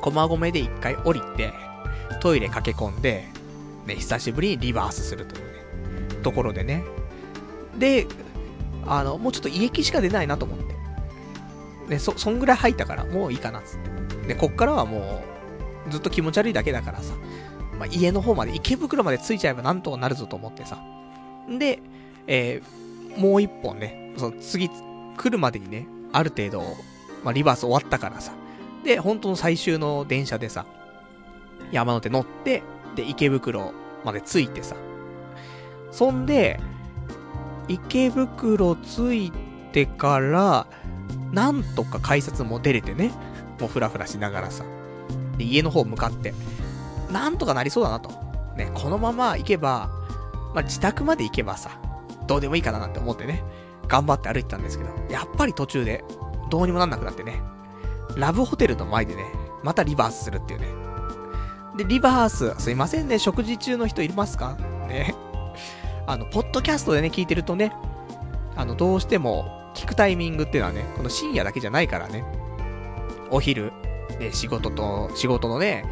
[0.01, 1.51] 駒込で一回降りて、
[2.21, 3.25] トイレ駆け込んで、
[3.85, 6.83] ね、久しぶりにリバースするというね、ところでね。
[7.77, 8.07] で、
[8.85, 10.76] あの、もうちょっと胃液しか出ないなと思って。
[11.87, 14.27] で、そ、そんぐらい入ったから、もういいかなつって。
[14.27, 15.23] で、こっからはも
[15.87, 17.13] う、ずっと気持ち悪いだけだからさ、
[17.79, 20.79] まあ、家の方まで、池袋まで着いちゃえばなんとかなるぞと思ってさ。
[21.49, 21.79] で、
[22.27, 26.61] えー、もう一本ね、その次、来るまでにね、ある程度、
[27.23, 28.33] まあ、リバース終わったからさ。
[28.83, 30.65] で、本当の最終の電車でさ、
[31.71, 32.63] 山手乗って、
[32.95, 33.73] で、池袋
[34.03, 34.75] まで着いてさ。
[35.91, 36.59] そんで、
[37.67, 39.31] 池袋着い
[39.71, 40.67] てから、
[41.31, 43.11] なんとか改札も出れてね。
[43.59, 44.63] もうふらふらしながらさ。
[45.37, 46.33] で、家の方向かって。
[47.11, 48.09] なんとかなりそうだなと。
[48.55, 49.89] ね、このまま行けば、
[50.53, 51.79] まあ、自宅まで行けばさ、
[52.27, 53.43] どうでもいいかななんて思ってね、
[53.87, 56.03] 頑張って歩いてたんですけど、やっぱり途中で、
[56.49, 57.41] どうにもなんなくなってね、
[58.15, 59.23] ラブホテルの前でね、
[59.63, 60.67] またリバースするっていうね。
[61.77, 64.57] で、リバース、すいませんね、食事中の人いますか？
[64.87, 65.15] ね。
[66.07, 67.73] あの、ポッドキャストでね、聞いてるとね、
[68.55, 72.25] あの、どうしても、聞くタイミングっていうのはね、この深夜だけじゃないからね。
[73.29, 73.71] お昼、
[74.19, 75.85] ね、仕事と、仕事のね、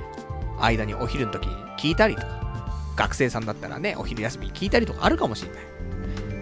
[0.59, 5.63] 間にお昼の時に聞いたりとか、学生さんだったらね、お昼休みに聞いたりとかあるかもしんない。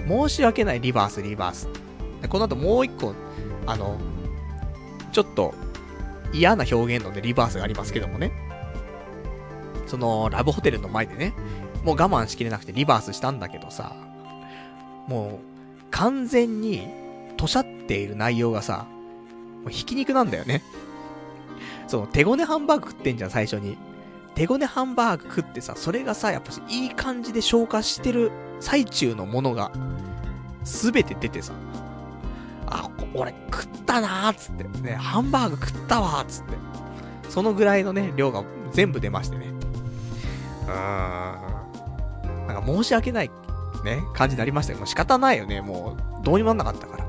[0.07, 1.67] 申し訳ないリバース、リバース。
[2.29, 3.13] この後もう一個、
[3.65, 3.99] あの、
[5.11, 5.53] ちょっと
[6.31, 8.31] 嫌な表現のね、リバースがありますけどもね。
[9.85, 11.33] その、ラブホテルの前でね、
[11.83, 13.93] もう我慢しきれなくてリバースしたんだけどさ、
[15.07, 17.02] もう、完全に、
[17.43, 18.87] としゃっている内容がさ、
[19.63, 20.63] もうひき肉なんだよね。
[21.87, 23.77] その、手ごねハンバーグ食ってんじゃん、最初に。
[24.33, 28.31] 手ごねハンバーグ食ってさ、それがさ、やっぱし、いい感じで消化してる
[28.61, 29.71] 最中のものが、
[30.63, 31.51] すべて出てさ、
[32.67, 36.53] あ、俺食ったなーっつって、ね、ハンバーグ食ったわーっつって、
[37.29, 39.47] そのぐらいのね、量が全部出ましてね。
[40.65, 42.47] うーん。
[42.47, 43.31] なんか申し訳ない、
[43.83, 47.02] ね、感じになりましたけど、もう仕方ないよね、もう、どうにもなんなかったから。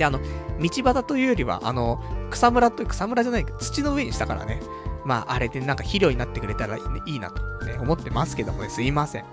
[0.00, 4.62] で、あの、道端というよりは、あの、草むらという草むらじゃないけど、土の上にしたからね。
[5.04, 9.24] まあ、あれでなんか肥料になってくれたらいいなと、ね、思ってますけどもね、すいません。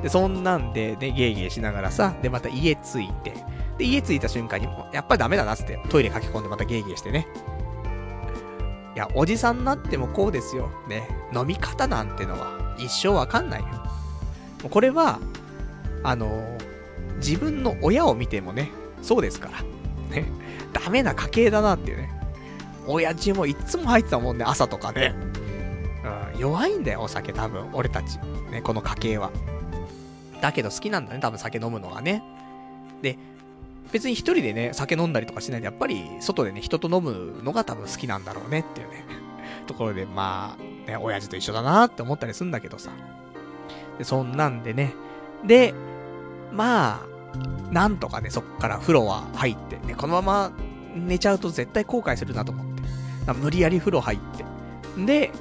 [0.00, 3.34] で、そんなんで、ね、ゲーゲーしながらさ、で、また家着いて、
[3.76, 7.26] で、家着いた瞬間に、やっぱりダメだなって、トイレ駆け込んでまたゲーゲーしてね。
[8.94, 10.70] いや、おじさんになってもこうですよ。
[10.88, 13.66] ね、飲み方なんてのは、一生わかんないよ。
[14.70, 15.18] これは、
[16.04, 16.56] あの、
[17.16, 18.70] 自分の親を見てもね、
[19.04, 19.62] そうですから。
[20.16, 20.26] ね、
[20.72, 22.10] ダメな家系だなっていうね。
[22.86, 25.14] 親父もいつも入ってたもんね、朝とかね。
[26.34, 28.18] うん、弱いんだよ、お酒多分、俺たち。
[28.50, 29.30] ね、この家系は。
[30.40, 32.22] だけど好きなんだね、多分酒飲むのがね。
[33.00, 33.18] で、
[33.92, 39.04] 別に一人でね、酒飲んだりとかしないで、やっぱり外でね、人と飲むのが多分好きなんだろうねっていうね、
[39.66, 42.90] ところで、まあ、ね、親父と一緒だなって思ったりするんだけどさ。
[43.98, 44.94] で、そんなんでね、
[45.44, 45.74] で、
[46.52, 47.13] まあ、
[47.70, 50.52] なんとかね、そっから風呂は入って、ね、このまま
[50.94, 52.74] 寝ちゃうと絶対後悔するなと思って。
[53.32, 54.44] 無理やり風呂入って。
[55.04, 55.32] で、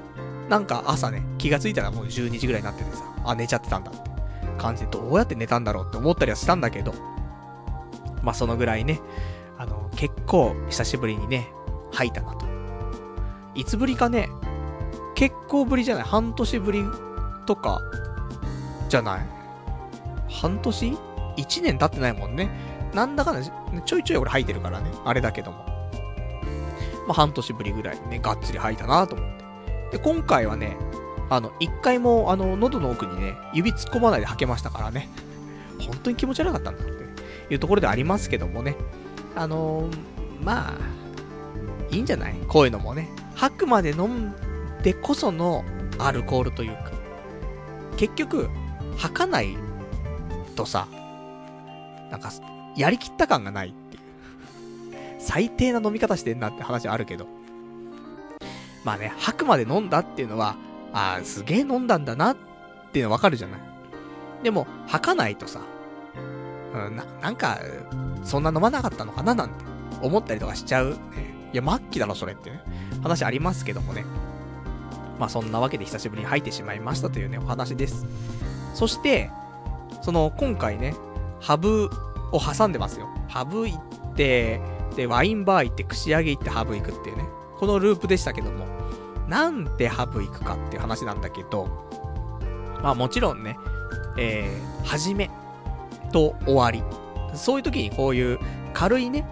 [0.50, 4.00] なんか朝ね、気がついたらもう12時ぐらいになっててさ、あ、寝ちゃってたんだって
[4.58, 6.94] 感じで、どうやって寝たんだろうって思ったりはしたんだけど、
[8.22, 9.00] まあそのぐらいね、
[9.58, 11.50] あの、結構久しぶりにね、
[11.92, 12.46] 吐いたなと。
[13.54, 14.30] いつぶりかね、
[15.16, 16.04] 結構ぶりじゃない？
[16.06, 16.84] 半年ぶり
[17.46, 17.82] とか、
[18.90, 19.28] じゃない？
[20.30, 20.98] 半年？
[21.38, 22.50] ?1 年経ってないもんね。
[22.94, 23.44] なんだかんだ、
[23.86, 24.92] ちょいちょい俺吐いてるからね。
[25.06, 25.58] あれだけども。
[27.08, 29.28] まあ、半年ぶりぐらいね、がっつり吐いたなと思っ
[29.92, 29.98] て。
[29.98, 30.78] で、今回はね、
[31.30, 35.10] あの、一回も、あの、喉の奥にね、指突っ込まないで吐けましたからね。
[35.80, 38.76] 本当に気持ち悪かったんだっていうところでありますけどもね。
[39.36, 39.98] あのー、
[40.44, 40.74] まあ、
[41.92, 42.36] いいんじゃない？
[42.48, 43.10] こういうのもね。
[43.36, 44.34] 吐くまで飲ん
[44.84, 45.66] でこその
[45.98, 46.92] アルコールというか。
[47.98, 48.50] 結局、
[48.98, 49.58] 吐かない
[50.56, 50.88] とさ、
[52.14, 52.30] なんか、
[52.78, 54.04] やりきった感がないっていう。
[55.18, 57.26] 最低な飲み方してんなって話あるけど。
[58.84, 60.56] まあね、吐くまで飲んだっていうのは、
[60.94, 62.38] ああ、すげえ飲んだんだなっ
[62.92, 63.60] ていうのわかるじゃない。
[64.44, 65.62] でも、吐かないとさ、
[66.76, 67.60] うん、な、なんか、
[68.24, 69.66] そんな飲まなかったのかななんて
[70.04, 70.98] 思ったりとかしちゃう、ね。
[71.52, 72.62] いや、末期だろ、それってね。
[73.02, 74.06] 話ありますけどもね。
[75.18, 78.06] まあそんなわけで久しぶりに吐いてしまいましたというね、お話です。
[78.76, 79.32] そして、
[80.04, 80.94] その、今回ね、
[81.44, 81.90] ハブ
[82.32, 83.08] を挟んでますよ。
[83.28, 84.62] ハブ行って、
[84.96, 87.26] で、ワインバー行って、串揚げ行ってハブ行くっていうね。
[87.60, 88.66] このループでしたけども。
[89.28, 91.68] なんでハブ行くかっていう話なんだけど、
[92.82, 93.58] まあもちろんね、
[94.18, 95.30] えー、始め
[96.12, 96.84] と終わり。
[97.36, 98.40] そういう時にこういう
[98.74, 99.26] 軽いね、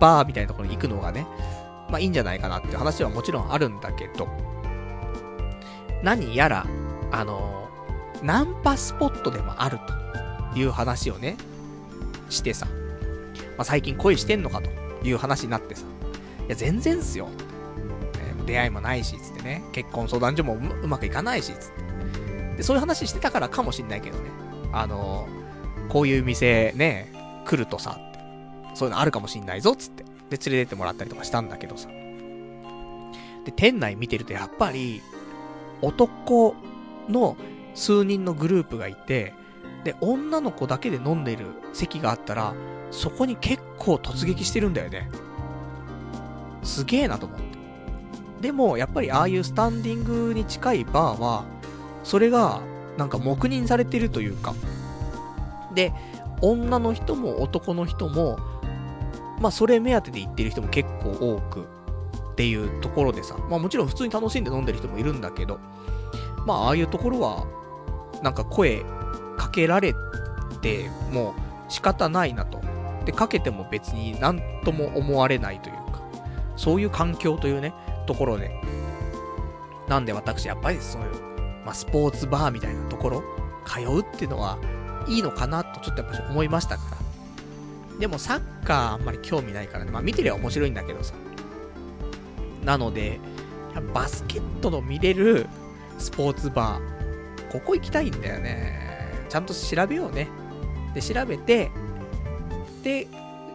[0.00, 1.26] バーみたいなところに行くのがね、
[1.88, 4.28] まあいいんじゃないかなっていう話はもちろんあるんだけど、
[6.02, 6.66] 何やら、
[7.12, 7.68] あの、
[8.22, 9.78] ナンパスポットでもある
[10.54, 11.36] という話をね、
[12.28, 14.70] してさ、まあ、最近恋してんのかと
[15.06, 15.84] いう話になってさ、
[16.46, 17.28] いや、全然っすよ。
[18.46, 19.62] 出会いもないし、つってね。
[19.72, 22.56] 結婚相談所もうまくいかないし、つって。
[22.58, 24.30] で、そういう話してたからかもしんないけどね。
[24.72, 25.28] あの、
[25.88, 27.12] こういう店ね、
[27.44, 27.98] 来るとさ、
[28.74, 30.04] そういうのあるかもしんないぞ、つって。
[30.04, 31.88] で、連れてってもらったりとかしたんだけどさ。
[31.88, 35.02] で、店内見てるとやっぱり、
[35.82, 36.54] 男
[37.08, 37.36] の
[37.74, 39.34] 数人のグループがいて、
[39.86, 42.54] で、女の子だけで飲んでる席があったら、
[42.90, 45.08] そこに結構突撃してるんだよね。
[46.64, 47.44] すげえなと思って。
[48.40, 51.44] でも、やっぱりああいうスタンディングに近いバーは、
[52.02, 52.62] それが、
[52.98, 54.54] なんか黙認されてるというか。
[55.72, 55.92] で、
[56.42, 58.40] 女の人も男の人も、
[59.40, 65.60] まあそれ目当てで行ってる人も結構多くっていうところでさ、まあもちろん普通に楽しんで飲んでる人もいるんだけど、
[66.44, 67.46] まあああいうところは、
[68.24, 68.84] なんか声
[69.36, 69.94] かけられ
[70.62, 71.34] ても
[71.68, 72.60] 仕方ないなと。
[73.04, 76.02] で、かけても別になんとも思われないというか、
[76.56, 77.72] そういう環境というね、
[78.06, 78.50] ところで。
[79.88, 81.08] なんで私、やっぱりそういう、
[81.64, 83.22] まあ、スポーツバーみたいなところ、
[83.64, 84.58] 通うっていうのは、
[85.06, 87.98] いいのかなとちょっとやっぱ思いましたから。
[88.00, 89.90] でもサッカーあんまり興味ないからね。
[89.90, 91.14] まあ見てりゃ面白いんだけどさ。
[92.64, 93.20] なので、
[93.94, 95.46] バスケットの見れる
[95.98, 98.85] スポーツバー、ここ行きたいんだよね。
[99.36, 100.28] ちゃんと調べようね。
[100.94, 101.70] で、調べて、
[102.82, 103.06] で、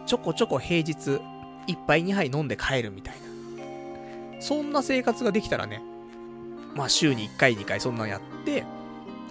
[0.06, 1.20] ちょこちょこ平日、
[1.68, 3.16] 1杯2杯飲んで帰るみたい
[4.36, 4.42] な。
[4.42, 5.82] そんな生活ができたらね、
[6.76, 8.64] まあ週に1回2回そんなのやって、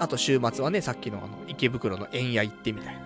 [0.01, 3.01] あと週末はね、さっきのあの、池袋の円屋行ってみたいな。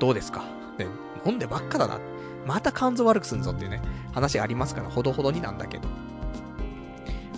[0.00, 0.42] どうですか？
[0.78, 0.88] ね、
[1.24, 2.00] 飲んでばっかだな。
[2.44, 3.80] また肝臓悪くすんぞっていうね、
[4.12, 5.86] 話ありますから、ほどほどになんだけど。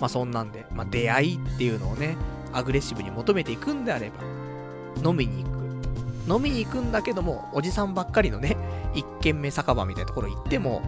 [0.01, 2.17] まあそんなんで、まあ出会いっていうのをね、
[2.55, 4.40] アグレッシブに求めていくんであれば、
[5.05, 5.61] 飲みに行く。
[6.29, 8.57] 飲みに行くんだけども、おじさんばっかりのね、
[8.95, 10.81] 一軒目酒場みたいなところ行っても、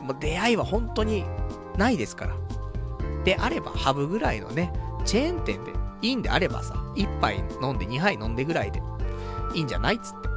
[0.00, 1.24] もう出会いは本当に
[1.76, 2.34] ないですから。
[3.24, 4.72] であれば、ハブぐらいのね、
[5.04, 8.82] チェーン店でいいんであればさ、1杯飲んで2杯飲んでぐらいで
[9.54, 10.28] いいんじゃないっつって。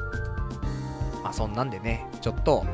[1.23, 2.65] まあそんなんでね、ちょっと、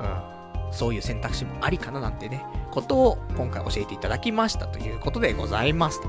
[0.00, 6.08] うん、そういう選択肢もありかななんてね、ことを今回教えていただきましたということでございますと。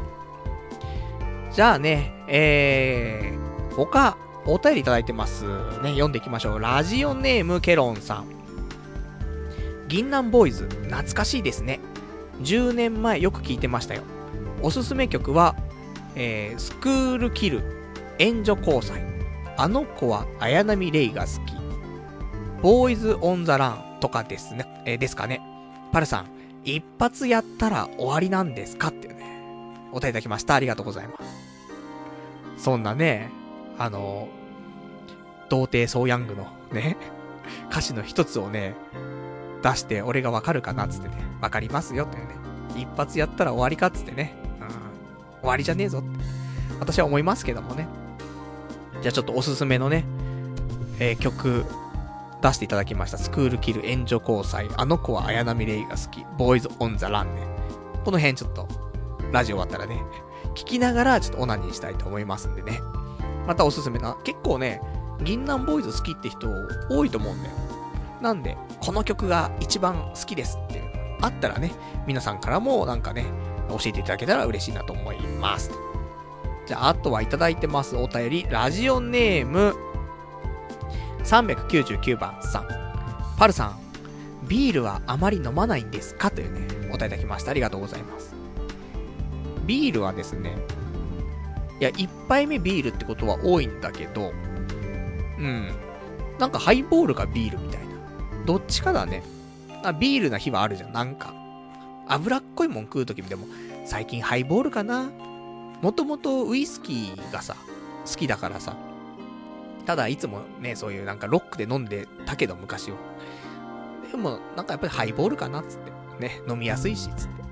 [1.52, 3.45] じゃあね、えー、
[3.76, 5.44] 他、お便りいただいてます。
[5.84, 6.60] ね、読んでいきましょう。
[6.60, 8.26] ラジオネームケロンさん。
[9.88, 11.80] 銀杏ボーイズ、懐かしいですね。
[12.42, 14.04] 10年前よく聞いてましたよ。
[14.62, 15.56] おすすめ曲は、
[16.16, 17.64] えー、スクールキル、
[18.18, 19.04] 援助交際、
[19.58, 21.54] あの子は綾波レイが好き、
[22.62, 25.42] ボーイズ・オン・ザ・ランとかですね、えー、ですかね。
[25.92, 26.28] パルさん、
[26.64, 28.88] 一発やったら終わりなんですか？
[28.88, 29.26] っていうね、
[29.92, 30.56] お答えいただきました。
[30.56, 31.18] ありがとうございま
[32.58, 32.64] す。
[32.64, 33.30] そんなね、
[33.78, 34.28] あの
[35.50, 36.98] 童貞ソーヤングのね、
[37.70, 38.76] 歌詞の一つをね、
[39.62, 42.36] 出して俺がわかるかなっつってね、わかりますよというね、
[42.76, 44.68] 一発やったら終わりかっつってね、うん、
[45.42, 46.10] 終わりじゃねえぞって、
[46.80, 47.88] 私は思いますけどもね。
[49.02, 50.06] じゃあちょっとおすすめのね、
[51.00, 51.66] えー、曲、
[52.42, 53.18] 出していただきました。
[53.18, 57.42] スクールキル、援助交際、あの子は綾波レイが好き、ボーイズ・オン・ザ・ランね。
[58.04, 58.68] この辺ちょっと、
[59.32, 60.02] ラジオ終わったらね、
[60.54, 62.82] 聞きながらちょっとオナニーしたいと思いますんでね。
[63.48, 64.82] またおすすめな、結構ね、
[65.24, 66.50] 銀杏ボーイズ好きって人
[66.90, 67.56] 多いと思うんだよ。
[68.22, 70.84] なんで、この曲が一番好きですっていう
[71.22, 71.72] あったらね、
[72.08, 73.26] 皆さんからもなんかね、
[73.70, 75.72] 教えていただけたら嬉しいなと思います。
[76.66, 79.76] じゃあ、あとはいただいてますお便り、ラジオネーム、
[81.24, 82.68] 399番さん。
[83.38, 83.80] パルさん、
[84.48, 86.32] ビールはあまり飲まないんですか？
[86.32, 87.52] というね、お答えいただきました。
[87.52, 88.34] ありがとうございます。
[89.66, 90.58] ビールはですね、
[91.80, 94.32] いや、1杯目ビールってことは多いんだけど、
[95.38, 95.72] うん。
[96.40, 97.96] なんかハイボールかビールみたいな。
[98.46, 99.24] どっちかだね。
[99.84, 101.34] あ、ビールな日はあるじゃん、なんか。
[102.08, 103.48] 脂っこいもん食うときでも、
[103.86, 105.10] 最近ハイボールかな
[105.82, 107.56] もともとウイスキーがさ、
[108.06, 108.76] 好きだからさ。
[109.86, 112.98] ただ、いつもね、そういうなんかロックで飲んでたけど、昔は。
[114.12, 115.96] でも、なんかやっぱりハイボールかなつって。
[116.20, 117.44] ね、飲みやすいし、つって。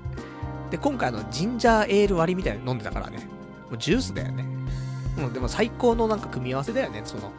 [0.70, 3.33] で、今回あの、ジンジャーエール割りみたいなの飲んでたからね。
[3.70, 4.44] もうジュースだよね。
[5.16, 7.02] もうでも最高のなんか組み合わせだよね。
[7.04, 7.32] その、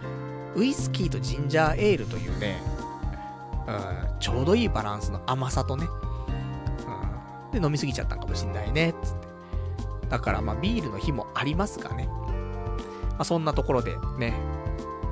[0.55, 2.61] ウイスキーとジンジャーエールというね、
[3.67, 5.87] うん、ちょうどいいバランスの甘さとね、
[7.51, 9.27] うん、で、飲みすぎちゃったんかもしんないね、つって。
[10.09, 12.07] だからまあビールの日もありますがね。
[12.07, 14.33] まあそんなところでね、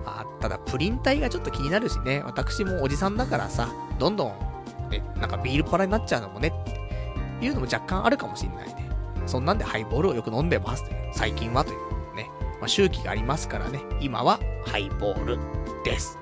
[0.05, 8.82] あただプリン体がちょっと気になるしね、私もおじさんだからさ、どんどん、ね、なんかビールパラになっちゃうのもね、っていうのも若干あるかもしんないね。
[9.25, 15.39] そんなんでハイボールをよく飲んでます、最近はというね、まあ周期がありますからね、今はハイボール
[15.83, 16.17] です。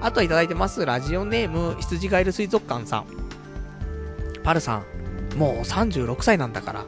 [0.00, 0.86] あとはいただいてます。
[0.86, 3.06] ラジオネーム、羊ガエル水族館さん。
[4.44, 4.84] パルさん、
[5.36, 6.84] もう36歳なんだから、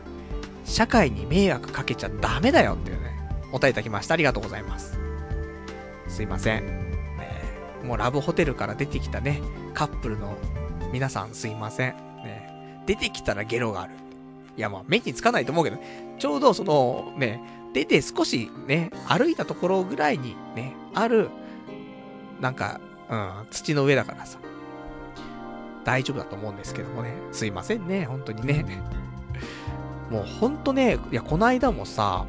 [0.64, 3.10] 社会に迷惑かけちゃダメだよっていうね、
[3.48, 4.14] お答えいただきました。
[4.14, 4.98] ありがとうございます。
[6.06, 6.66] すいません。
[7.18, 7.42] ね、
[7.84, 9.40] もうラブホテルから出てきたね、
[9.74, 10.36] カップルの
[10.92, 11.96] 皆さんすいません。
[12.24, 13.94] ね、出てきたらゲロがある。
[14.56, 15.78] いやまあ目につかないと思うけど、
[16.18, 17.40] ちょうどそのね、
[17.72, 21.30] 出て少しね、歩いたところぐらいにね、ある、
[22.40, 24.38] なんか、うん、土の上だからさ、
[25.84, 28.64] 大丈夫だと思うんですけどもね、すいませんね、本当にね。
[30.10, 32.26] もうほんとね、いや、この間もさ、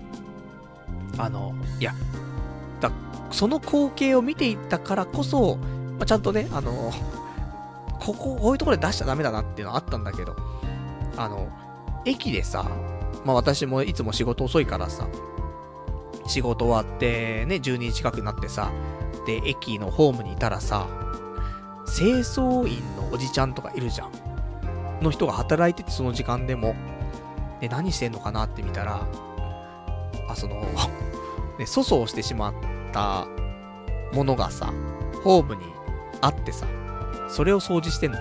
[1.17, 1.93] あの、いや、
[2.79, 2.91] だ、
[3.31, 5.57] その光景を見ていたからこそ、
[5.97, 6.91] まあ、ちゃんとね、あの、
[7.99, 10.35] ここ、こういうところで出しちゃダメだなっていうのはあったんだけど、
[11.17, 11.47] あの、
[12.05, 12.65] 駅でさ、
[13.25, 15.07] まあ私もいつも仕事遅いからさ、
[16.27, 18.71] 仕事終わってね、12時近くなってさ、
[19.25, 20.87] で、駅のホームにいたらさ、
[21.85, 24.11] 清掃員のおじちゃんとかいるじゃん。
[25.01, 26.75] の人が働いててその時間でも、
[27.59, 29.05] で、何してんのかなって見たら、
[30.27, 30.55] あ、その
[31.59, 32.53] ね、粗相してしまっ
[32.93, 33.27] た
[34.13, 34.71] ものがさ、
[35.23, 35.63] ホームに
[36.21, 36.65] あってさ、
[37.29, 38.19] それを掃除してんの。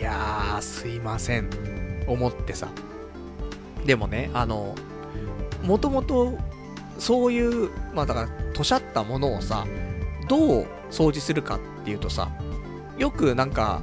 [0.00, 1.50] いやー、すいません。
[2.06, 2.68] 思ってさ。
[3.84, 4.74] でもね、あの、
[5.62, 6.38] もともと、
[6.98, 9.66] そういう、まあだから、としゃったものをさ、
[10.26, 12.30] どう掃除するかっていうとさ、
[12.96, 13.82] よくなんか、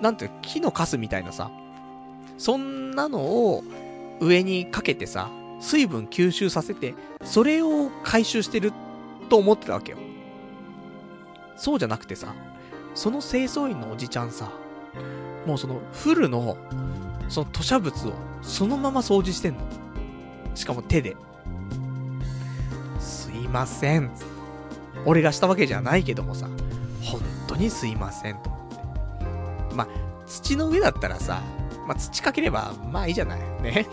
[0.00, 1.50] なんていう、木のカスみたいなさ、
[2.38, 3.62] そんなのを
[4.22, 5.28] 上にかけてさ、
[5.60, 6.94] 水分吸収させて、
[7.24, 8.72] それを回収してる
[9.28, 9.98] と思ってたわけよ。
[11.58, 12.34] そうじゃなくてさ、
[12.94, 14.50] その清掃員のおじちゃんさ、
[15.46, 16.56] もうそのフルの、
[17.28, 18.12] その吐砂物を
[18.42, 19.60] そのまま掃除してんの。
[20.54, 21.16] しかも手で。
[22.98, 24.10] すいません。
[25.06, 26.48] 俺がしたわけじゃないけどもさ、
[27.02, 29.74] 本当にすいませんと思って。
[29.74, 29.88] まあ、
[30.26, 31.42] 土の上だったらさ、
[31.86, 33.40] まあ、土かければ、まあいいじゃない。
[33.62, 33.86] ね。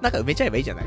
[0.00, 0.84] なんか埋めちゃえばいいじゃない。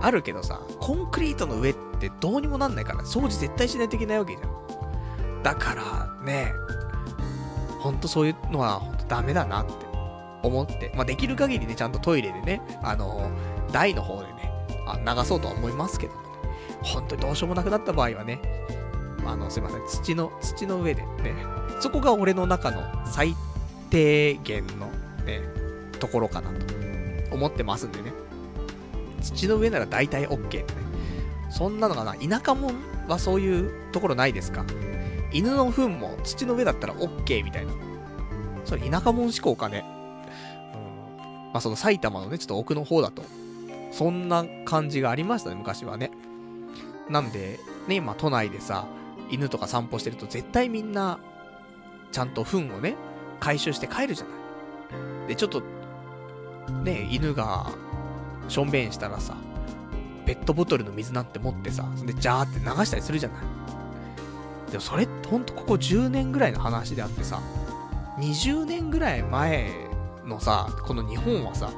[0.00, 5.42] あるけどさ、コンクリートの上ってどうにもなんないから、掃除絶対しないといけないわけじゃん。
[5.42, 6.52] だから、ね、
[7.80, 9.72] ほんとそういうのは、ダメだなって
[10.42, 14.52] 思って、まあ、できる限りね、ちゃんとトイレでね、あのー、台の方でね、
[14.86, 16.28] あ流そうとは思いますけどもね、
[16.82, 18.40] 本当にどうしようもなくなった場合はね、
[19.26, 21.34] あの、すいません、土の、土の上でね、
[21.80, 23.34] そこが俺の中の最
[23.90, 24.86] 低限の
[25.24, 25.40] ね、
[25.98, 26.74] ところかなと
[27.34, 28.12] 思ってますんでね。
[29.20, 30.66] 土の上なら大体 OK ってね。
[31.50, 32.74] そんなのかな田舎もん
[33.08, 34.64] はそういうところないですか？
[35.32, 37.72] 犬の糞も土の上だったら OK みたいな。
[38.68, 39.84] それ田舎もん思考かね。
[40.74, 41.52] うん。
[41.52, 43.22] まあその埼玉のね、ちょっと奥の方だと。
[43.92, 46.10] そんな感じがありましたね、昔はね。
[47.08, 47.58] なんで、
[47.88, 48.86] ね、今都内でさ、
[49.30, 51.18] 犬とか散歩してると絶対みんな、
[52.12, 52.96] ちゃんと糞をね、
[53.40, 54.32] 回収して帰るじゃな
[55.24, 55.28] い。
[55.28, 55.62] で、ちょっと、
[56.84, 57.70] ね、犬が、
[58.48, 59.34] しょんべんしたらさ、
[60.26, 63.38] ペットボトルの水なんて持ってさ、で、ジャーって流したりするじゃない。
[64.70, 67.40] でもそれってほんとここ10年ぐらいの話であってさ、
[68.18, 69.70] 20年ぐらい前
[70.26, 71.70] のさ、この日本はさ、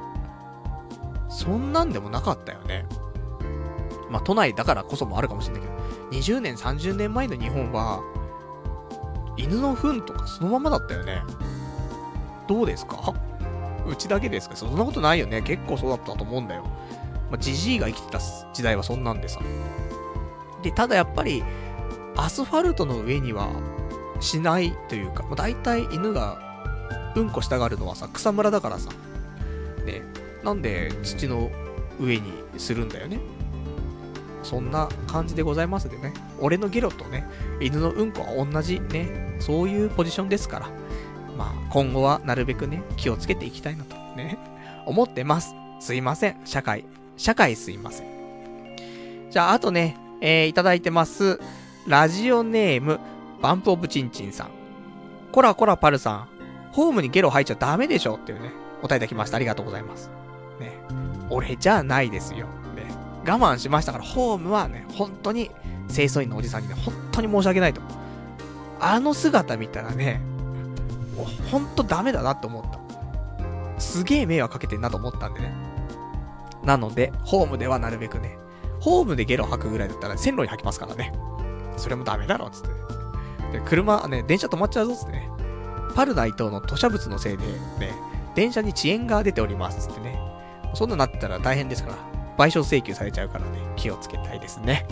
[1.29, 2.85] そんなんでもなかったよね。
[4.09, 5.73] まあ、都内だからこそもあるかもしれないけど、
[6.37, 8.01] 20年、30年前の日本は、
[9.37, 11.21] 犬の糞とかそのままだったよね。
[12.47, 13.13] どうですか？
[13.87, 14.55] うちだけですか？
[14.55, 15.41] そんなことないよね。
[15.41, 16.63] 結構そうだったと思うんだよ。
[17.29, 19.39] まあ、ジジイが生きてた時代はそんなんでさ。
[20.61, 21.43] で、ただやっぱり、
[22.17, 23.47] アスファルトの上には
[24.21, 26.37] しないというか、まあ、大体犬が
[27.15, 28.89] うんこしたがるのはさ、草むらだからさ。
[29.85, 30.01] ね。
[30.43, 31.51] なんで土の
[31.99, 33.19] 上にするんだよね。
[34.43, 36.13] そんな感じでございますでね。
[36.39, 37.27] 俺のゲロとね、
[37.59, 40.69] 犬のうんこは同じね、そういうポジションですから。
[41.37, 44.37] まあ、今後はなるべくね、気をつけていきたいなとね、
[44.85, 45.53] 思ってます。
[45.79, 46.41] すいません。
[46.45, 46.85] 社会。
[47.17, 48.07] 社会すいません。
[49.29, 51.39] じゃあ、あとね、えー、いただいてます。
[51.87, 52.99] ラジオネーム、
[53.41, 54.49] バンプオブチンチンさん。
[55.31, 56.27] こらこらパルさん。
[56.71, 59.37] ホームにゲロ吐いちゃダメでしょっていうね、お答えいただきました。
[59.37, 60.09] ありがとうございます。
[60.59, 60.71] ね。
[61.29, 62.47] 俺じゃないですよ。
[62.75, 62.85] ね
[63.25, 65.51] 我慢しましたから、ホームはね、本当に、
[65.89, 67.81] 清掃員のおじさんにね、本当に申し訳ないと。
[68.79, 70.21] あの姿見たらね、
[71.17, 73.81] もうほんとダメだなって思った。
[73.81, 75.53] すげえ迷惑かけてんなと思ったんでね。
[76.63, 78.37] なので、ホームではなるべくね、
[78.79, 81.11] ホームでゲロ吐くぐらいだったら線路に吐きますからね。
[81.75, 83.00] それもダメだろ、つって、ね
[83.51, 85.29] で、車、ね、電車止まっちゃうぞ、つってね。
[85.95, 87.45] パルナイトの吐砂物のせいで、
[87.79, 87.93] ね、
[88.35, 90.19] 電車に遅延が出ております、つってね。
[90.73, 92.11] そんななったら大変ですから。
[92.37, 94.87] 賠償請求されちゃうからね、気をつけたいですね。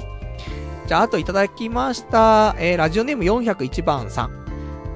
[0.88, 4.40] じゃあ、あといただきました、えー、ラジオネーム401番さん。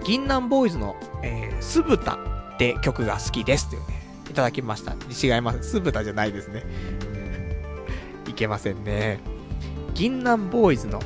[0.03, 2.16] 銀杏ボーイズの、えー、酢豚
[2.55, 4.93] って曲が好きですっていうね、いただきました。
[4.93, 5.64] 違います。
[5.64, 6.64] 酢豚じゃないですね。
[8.28, 9.20] いけませんね。
[9.93, 10.99] 銀杏ボーイズの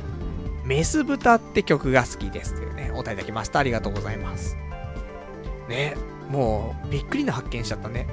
[0.68, 3.58] メス豚って曲が好きですっていうね、お答えいただきました。
[3.58, 4.54] ありがとうございます。
[5.66, 5.96] ね、
[6.28, 8.06] もう、びっくりな発見しちゃったね。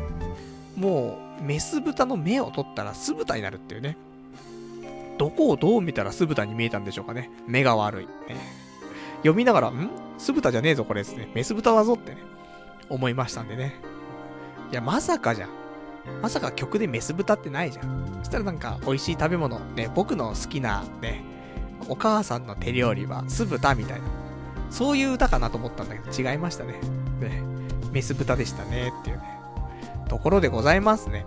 [0.77, 3.97] もう、メス豚の目を取ったら酢豚になるっていうね。
[5.17, 7.29] どこをどう見たら酢豚に見えたんでしょうかね。
[7.45, 8.05] 目が悪い。
[8.05, 8.11] ね、
[9.17, 9.89] 読みながら、ん？
[10.17, 11.29] 酢豚じゃねえぞ、これですね。
[11.35, 12.19] メス豚だぞってね。
[12.87, 13.75] 思いましたんでね。
[14.71, 15.49] いや、まさかじゃん。
[16.21, 18.19] まさか曲でメス豚ってないじゃん。
[18.19, 21.21] そしたらなんか、美味しい食べ物、ね、僕の好きな、ね、
[21.87, 24.07] お母さんの手料理は酢豚みたいな。
[24.69, 26.73] そういう歌かなと思ったんだけど、違いましたね。
[27.19, 27.41] ね、
[27.91, 29.23] メス豚でしたね、っていうね。
[30.09, 31.25] ところでございますね。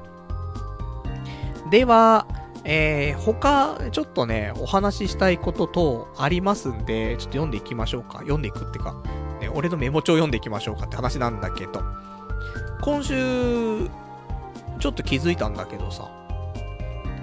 [1.70, 2.26] では、
[2.64, 8.18] えー、他、ちょっとね、お話ししたいこと等ありますんで、ちょっと読んでいきましょうか。
[8.18, 8.94] 読んでいくってか、
[9.40, 11.82] ね、俺のメモ帳読んでいきましょうかって話なんだけど、
[12.82, 13.88] 今週、
[14.78, 16.10] ちょっと気づいたんだけどさ、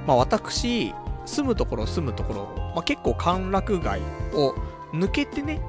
[0.08, 0.94] まあ私、
[1.26, 4.02] 住むところ住むところ、まあ結構歓楽街
[4.34, 4.56] を
[4.94, 5.62] 抜けてね、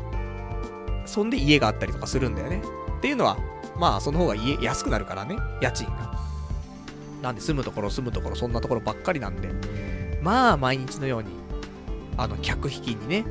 [1.04, 2.62] そんで家があったりとかするんだよね。
[2.98, 3.38] っていうのは、
[3.78, 6.14] まあその方が家安くなるからね、家賃が。
[7.22, 9.48] なんで住むところ住むところそんなところばっかりなんで、
[10.22, 11.30] まあ毎日のように、
[12.16, 13.24] あの、客引きにね、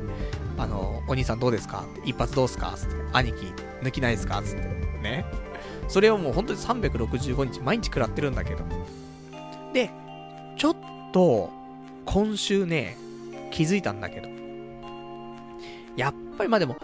[0.58, 1.84] あの、お兄さんどうですか？
[2.04, 2.72] 一発どうすか？
[2.76, 3.52] つって、兄貴
[3.82, 4.42] 抜きないですか？
[4.42, 4.62] つって、
[5.02, 5.24] ね。
[5.88, 8.64] それをもう本当に365日毎日食らってるんだけど。
[9.72, 9.90] で、
[10.56, 10.76] ちょっ
[11.12, 11.50] と、
[12.06, 12.96] 今週ね、
[13.50, 14.28] 気づいたんだけど。
[15.96, 16.76] やっぱりまあでも、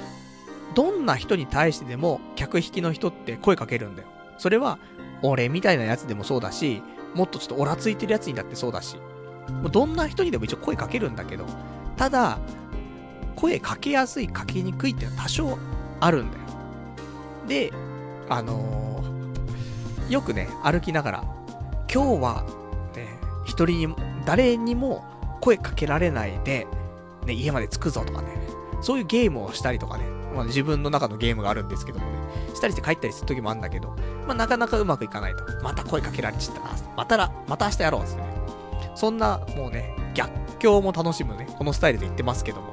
[0.75, 4.09] どんな人に対してでも客引きの人って声かけるんだよ。
[4.39, 4.79] それは、
[5.23, 6.83] 俺みたいなやつでもそうだし、
[7.14, 8.97] もっとちょっとオラついてるやつにだってそうだし、
[9.62, 11.47] もうどんな人にでも一応声かけるんだけど、
[11.97, 12.39] ただ、
[13.37, 15.59] 声かけやすい、かけにくいってのは多少
[16.01, 16.45] あるんだよ。
[17.47, 17.73] で、
[18.29, 21.25] あのー、よくね、歩きながら、
[21.93, 22.45] 今日は、
[22.97, 23.95] ね、一人に、
[24.25, 25.05] 誰にも
[25.43, 26.66] 声かけられないで、
[27.26, 28.28] ね、家まで着くぞとかね、
[28.80, 32.12] そういうゲームをしたりとかね、まあ、自分の中のゲームがあるんですけどもね、
[32.55, 33.95] したりして帰ったりする時もあるんだけど、
[34.26, 35.45] まあ、なかなかうまくいかないと。
[35.62, 36.70] また声かけられちゃったな。
[36.97, 38.26] またら、また明日やろうっつってね。
[38.95, 42.72] そんな、もうね、逆境も楽しむね、このスタイルで言ってますけども。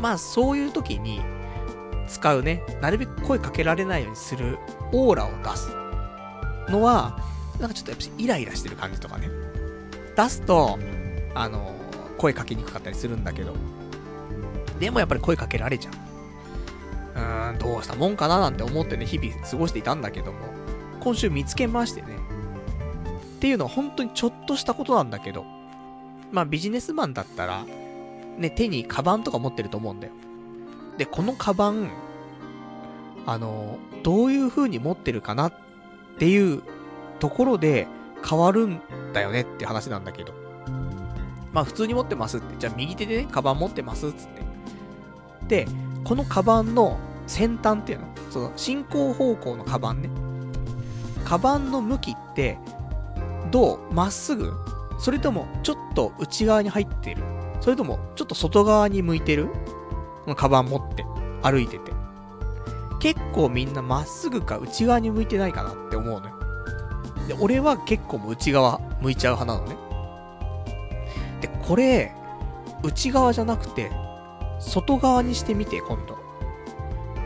[0.00, 1.20] まあ、そういう時に、
[2.06, 4.58] 使うね、なるべく声かけられないようにする
[4.92, 5.70] オーラを出す
[6.68, 7.18] のは、
[7.58, 9.28] なんかちょっとやっぱイライラしてる感じとかね。
[10.16, 10.78] 出すと、
[11.34, 11.74] あの、
[12.18, 13.54] 声かけにくかったりするんだけど、
[14.78, 15.94] でもやっぱり声かけられちゃう。
[17.14, 20.38] うーん、どうしたもんかななんて思ってね、日々過ごしていたんだけども、
[21.00, 22.08] 今週見つけましてね。
[23.36, 25.44] っていうのは本当にちょっとしたことなんだけど、
[26.30, 27.64] まあビジネスマンだったら、
[28.38, 30.12] ね、手にカバンとか持ってると思うんだよ。
[30.96, 31.90] で、このカバン、
[33.26, 35.52] あの、どういう風に持ってるかなっ
[36.18, 36.62] ていう
[37.18, 37.86] ところで
[38.24, 38.80] 変わるん
[39.12, 40.32] だよねって話なんだけど。
[41.52, 42.56] まあ普通に持ってますって。
[42.58, 45.64] じゃあ右手でね、カバン持ってますっつって。
[45.66, 45.68] で、
[46.04, 48.06] このカバンの先端っていうの？
[48.30, 50.10] その進行方向のカバンね。
[51.24, 52.58] カバンの向きって、
[53.50, 53.94] どう？
[53.94, 54.52] まっすぐ？
[54.98, 57.22] それともちょっと内側に入ってる？
[57.60, 59.48] それともちょっと外側に向いてる？
[60.24, 61.04] このカバン持って
[61.42, 61.92] 歩いてて。
[63.00, 66.41] 結構みんなまっすぐか内側に向いてないかなって思うのよ。
[67.28, 69.76] で、俺は結構もう内側向いちゃう派なのね。
[71.40, 72.12] で、これ、
[72.82, 73.90] 内側じゃなくて、
[74.58, 76.18] 外側にしてみて、今度。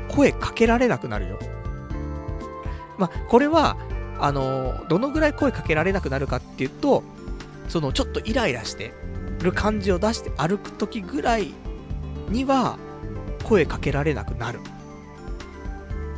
[0.09, 1.39] 声かけられなくなるよ。
[2.99, 3.77] まあ、これは、
[4.19, 7.03] あのどのぐらい声かけられなくなるかっていうと、
[7.69, 8.93] その、ちょっとイライラして
[9.43, 11.53] る感じを出して歩くときぐらい
[12.29, 12.79] には、
[13.45, 14.61] 声かけられなくなる。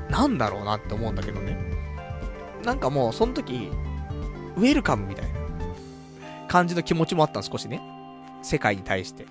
[0.08, 1.67] なんだろうなって思うんだけどね。
[2.68, 3.70] なんかもう、その時、
[4.58, 5.30] ウェルカムみたいな
[6.48, 7.80] 感じの気持ちもあったの、少しね。
[8.42, 9.24] 世界に対して。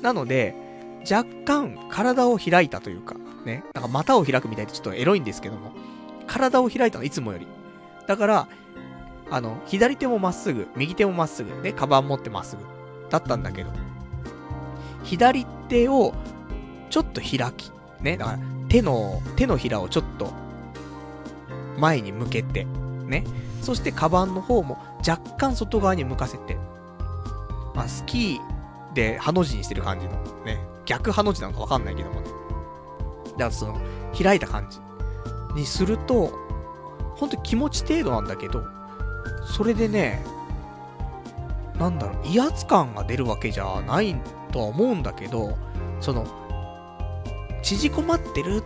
[0.00, 0.54] なので、
[1.02, 3.62] 若干体を開いたというか、ね。
[3.74, 5.72] なんか股を開くみたいでちょっとエロいんですけども、
[6.26, 7.46] 体を開いたの、いつもより。
[8.06, 8.48] だから、
[9.30, 12.62] あの、左手もまっすぐ、右手もまっすぐ、ね、カバン持ってまっすぐ、
[13.10, 13.70] だったんだけど、
[15.04, 16.14] 左手を
[16.88, 17.70] ちょっと開き、
[18.00, 18.38] ね、だから
[18.70, 20.32] 手の、手のひらをちょっと
[21.78, 22.66] 前に向けて、
[23.06, 23.24] ね。
[23.60, 26.56] そしてカバンの方も若干外側に向かせて、
[27.74, 30.12] まあ、スキーでハの字にしてる感じの、
[30.44, 30.58] ね。
[30.84, 32.26] 逆ハの字なのかわかんないけどもね。
[33.32, 33.80] だからその、
[34.20, 34.78] 開いた感じ
[35.54, 36.32] にすると、
[37.14, 38.64] ほんと気持ち程度なんだけど、
[39.44, 40.22] それでね、
[41.78, 44.20] なんだろう、威圧感が出るわけじゃない
[44.50, 45.56] とは思うんだけど、
[46.00, 46.26] その、
[47.62, 48.62] 縮こまってる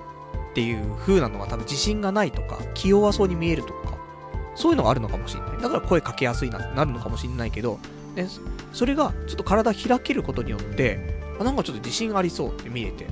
[0.57, 3.99] っていう風なのが多分自信がないとか、気弱そうに見えるとか、
[4.55, 5.61] そういうのがあるのかもしれない。
[5.61, 7.79] だから声かけやすいななるのかもしれないけど、
[8.15, 8.27] ね、
[8.73, 13.07] それがちょっと体開けることによって、あなんかちょっと自信ありそうって見えて、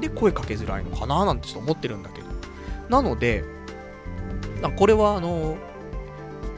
[0.00, 2.26] で、声かけづらいのかななんてちょっと思ってるんだけど。
[2.88, 3.44] なので、
[4.78, 5.58] これはあの、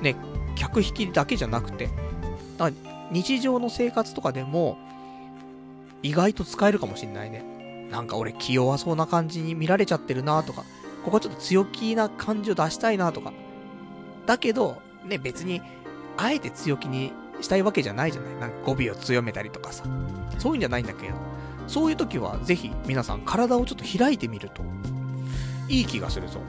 [0.00, 0.14] ね、
[0.54, 1.88] 客引きだけじゃなくて、
[3.10, 4.78] 日常の生活とかでも、
[6.04, 7.50] 意外と使えるかもしんないね。
[7.92, 10.64] なんか俺気弱そうな感じに見られちゃってるなとか、
[11.04, 13.34] ここちょっと強気な感じを出したいなとか。
[14.24, 15.60] だけど、ね、別に、
[16.16, 17.12] あえて強気に
[17.42, 18.34] したいわけじゃないじゃない。
[18.36, 19.84] なんか語尾を強めたりとかさ。
[20.38, 21.14] そういうんじゃないんだけど、
[21.66, 24.62] そういう時はぜひ皆さん体をちょっと開いてみると、
[25.68, 26.40] いい気がするぞ。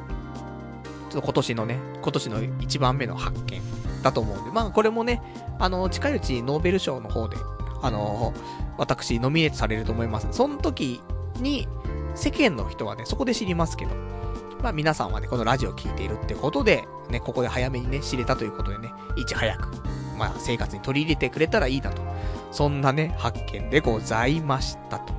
[1.10, 3.62] ちょっと今年のね、今年の一番目の発見
[4.02, 5.22] だと思うんで、まあこれもね、
[5.60, 7.36] あの、近いうちノーベル賞の方で、
[7.82, 8.34] あの、
[8.78, 10.28] 私ノミネートされると思います。
[10.32, 11.02] その時
[11.40, 11.68] に、
[12.16, 13.92] 世間の人はね、そこで知りますけど、
[14.62, 19.70] まあ皆さんはね、このラジオを聴いているってことで、ね、ここで早めにね、知れたということでね、いち早く、
[20.18, 22.02] まあ生活に取り入れてくれたらいいなと。
[22.52, 25.14] そんなね、発見でございましたと。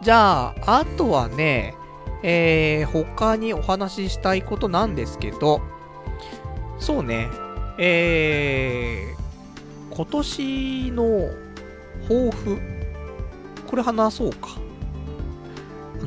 [0.00, 1.74] じゃあ、あとはね、
[2.22, 5.60] えー、他にお話ししたいことなんですけど、
[6.78, 7.28] そうね、
[7.78, 11.30] えー、今年の
[12.08, 12.79] 抱負
[13.70, 14.48] これ話そうか。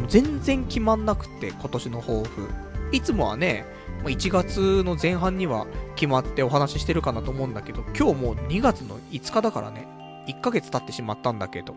[0.09, 2.49] 全然決まんなくて、今年の抱負。
[2.91, 3.65] いつもはね、
[4.03, 5.65] 1月の前半には
[5.95, 9.87] 決まってお話ししてるかなと思うんだけど、今日もう2月の5日だからね、
[10.27, 11.73] 1ヶ月経ってしまったんだけど。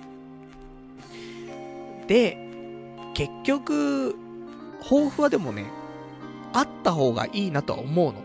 [2.08, 2.36] で、
[3.14, 4.16] 結局、
[4.82, 5.66] 抱負はでもね、
[6.52, 8.24] あった方がいいなとは思うの。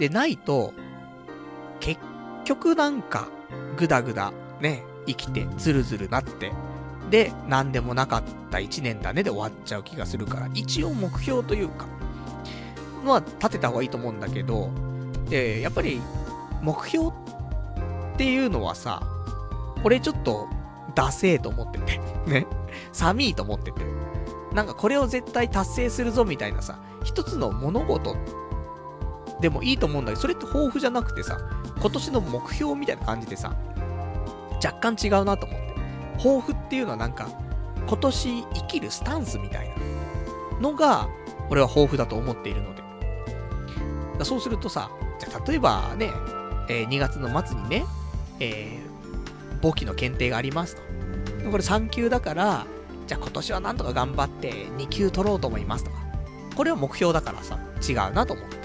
[0.00, 0.74] で、ないと、
[1.78, 2.00] 結
[2.44, 3.28] 局なんか、
[3.76, 6.52] ぐだぐだ、ね、生きて、ずるずるなって、
[7.10, 9.22] で、なんでもなかった1年だね。
[9.22, 11.86] で終わっちゃう気がするから、一応目標というか、
[13.04, 14.70] のは立てた方がいいと思うんだけど、
[15.28, 16.00] で、やっぱり、
[16.62, 17.12] 目標っ
[18.16, 19.02] ていうのはさ、
[19.84, 20.48] 俺ちょっと、
[20.94, 22.00] ダセーと思ってて。
[22.26, 22.46] ね。
[22.92, 23.82] 寒いと思ってて。
[24.52, 28.16] なんかこれを絶対達成するぞみたいなさ、一つの物事
[29.40, 31.38] でもいいと思うんだけど、それって抱負じゃなくてさ、
[31.78, 33.54] 今年の目標みたいな感じでさ、
[34.64, 35.66] 若干違うなと思って。
[36.18, 37.28] 抱負っていうのはなんか、
[37.86, 39.74] 今年生きるスタンスみたいな
[40.60, 41.08] のが、
[41.50, 42.82] 俺は抱負だと思っているので。
[44.18, 46.10] だそうするとさ、じゃ例えばね、
[46.68, 47.84] えー、2月の末にね、
[48.40, 50.82] えー、簿記の検定がありますと。
[51.50, 52.66] これ3級だから、
[53.06, 55.96] じゃあ今年はなんとか頑張って2級取ろうと思いますとか。
[56.56, 58.56] これは目標だからさ、違うなと思って。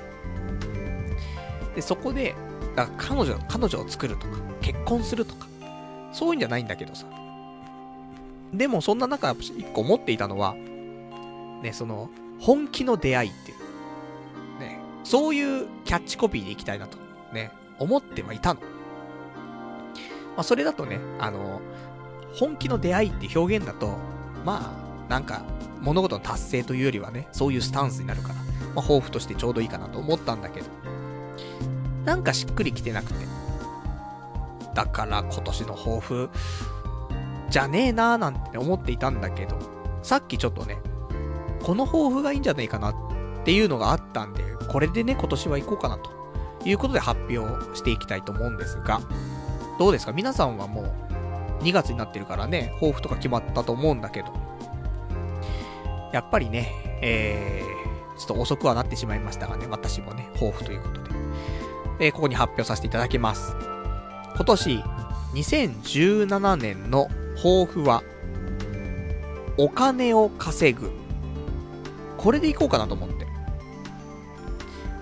[1.76, 2.36] で、そこで、
[2.76, 5.48] だから彼女、彼女を作るとか、結婚するとか、
[6.12, 7.06] そういうんじゃないんだけどさ。
[8.54, 10.56] でもそんな中、一個思っていたのは、
[11.64, 12.10] ね、その、
[12.40, 14.60] 本気の出会いっていう。
[14.60, 16.98] ね、そういうキャッチコピーでいきたいなと、
[17.34, 18.60] ね、思ってはいたの。
[18.62, 18.68] ま
[20.38, 21.62] あ、それだとね、あの、
[22.34, 23.98] 本気の出会いって表現だと、
[24.46, 24.76] ま
[25.08, 25.44] あ、なんか、
[25.80, 28.42] 物事の達成というよりはね、そういうスタンスになるから、ま
[28.78, 30.68] あ、抱負としてちょうどいいかなと思ったんだけど、
[32.06, 33.41] なんかしっくりきてなくて。
[34.74, 36.30] だから今年の抱負、
[37.50, 39.58] じゃねえなーなんて思っていたんだけど、
[40.02, 40.78] さっきちょっとね、
[41.64, 42.96] この抱負がいいんじゃないかなっ
[43.44, 46.10] ていうのがあったんで、これでね、今年は行こうかなと
[46.66, 49.02] いうことで発表していきたいと思うんですが、
[49.78, 50.14] どうですか？
[50.14, 54.32] 皆さんはもう2月になってるからね、抱負とか決まったと思うんだけど、
[56.14, 61.10] やっぱりね、えー、ちょっと遅くはなってしまいましたがね、私もね、抱負ということで、
[62.00, 63.56] えー、ここに発表させていただきます。
[64.36, 64.84] 今年、
[65.34, 68.04] 2017年の抱負は、
[69.58, 70.92] お金を稼ぐ。
[72.18, 73.28] これでいこうかなと思って。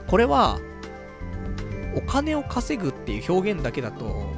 [0.08, 0.60] これは、
[1.96, 4.34] お金を稼ぐっていう表現だけだと、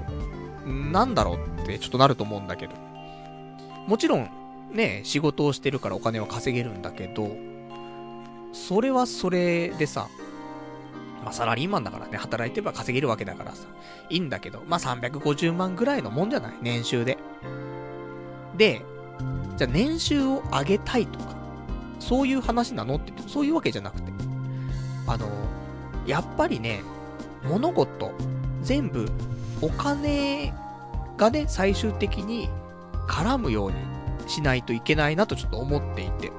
[0.65, 2.73] なんだろうってちょっとなると思うんだけど。
[3.87, 4.29] もちろん、
[4.71, 7.35] ね、仕事をしてるからお金は稼げるんだけど、
[8.53, 10.07] それはそれでさ、
[11.23, 13.67] まあサラリーマンだからね、働いてば稼げるわけだからさ、
[14.09, 16.53] いいんだけど、まあ350万ぐらいのもんじゃない？
[16.61, 17.17] 年収で。
[18.57, 18.81] で、
[19.57, 21.35] じゃあ年収を上げたいとか、
[21.99, 24.11] そういう話なのって言って、そういうわけじゃなくて。
[25.07, 25.27] あの、
[26.05, 26.83] やっぱりね、
[27.43, 28.11] 物事、
[28.61, 29.07] 全部、
[29.61, 30.53] お金
[31.17, 32.49] がね、最終的に
[33.07, 33.77] 絡むように
[34.27, 36.31] しないといけないなとちょっと思っていて。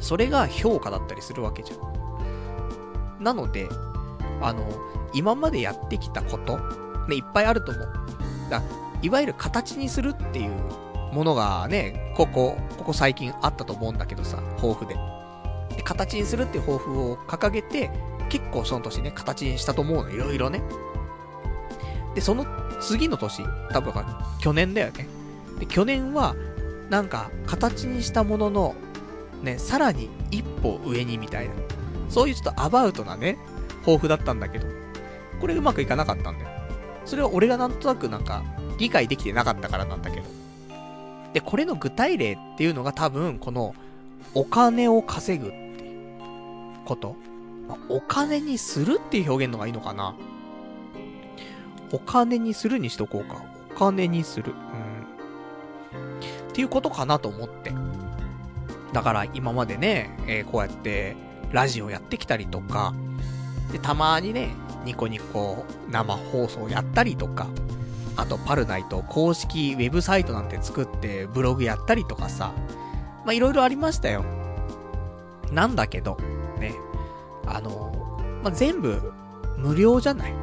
[0.00, 1.91] それが評価だったりするわけじゃん。
[3.22, 3.68] なので、
[4.40, 4.66] あの、
[5.14, 6.58] 今までやってきたこと、
[7.08, 7.88] ね、いっぱいあると思う。
[8.50, 8.62] だ
[9.02, 10.50] いわゆる形にするっていう
[11.12, 14.96] ものがね、ここ、ここ最近あったと思うんだけどさ、抱負で。
[15.76, 17.90] で形にするっていう抱負を掲げて、
[18.28, 20.62] 結構その年ね、形にしたと思うの、いろいろね。
[22.14, 22.46] で、その
[22.80, 23.42] 次の年、
[23.72, 23.92] 多分
[24.40, 25.06] 去年だよね。
[25.58, 26.34] で、去年は、
[26.90, 28.74] なんか、形にしたものの、
[29.42, 31.54] ね、さらに一歩上にみたいな。
[32.12, 33.38] そういうちょっとアバウトなね、
[33.80, 34.66] 抱負だったんだけど、
[35.40, 36.50] これうまくいかなかったんだよ。
[37.06, 38.44] それは俺がなんとなくなんか、
[38.78, 40.26] 理解できてなかったからなんだけど。
[41.32, 43.74] で、これの具体例っていうのが多分、この、
[44.34, 47.16] お金を稼ぐっていうこと。
[47.66, 50.14] まあ、お金にするっていう表現のがいいのかな。
[51.92, 53.42] お金にするにしとこうか。
[53.74, 54.52] お金にする。
[54.52, 56.48] うん。
[56.50, 57.72] っていうことかなと思って。
[58.92, 61.16] だから今までね、えー、こうやって
[61.52, 62.94] ラジオやってきたりとか、
[63.70, 64.50] で、たまにね、
[64.84, 67.46] ニコニコ生放送やったりとか、
[68.16, 72.52] あとパルナイト公式ウェブサイトなんて作ってブログやったりとかさ、
[73.24, 74.24] まあ、いろいろありましたよ。
[75.52, 76.18] なんだけど、
[76.58, 76.74] ね、
[77.46, 79.12] あの、ま、全部
[79.56, 80.34] 無料じゃない。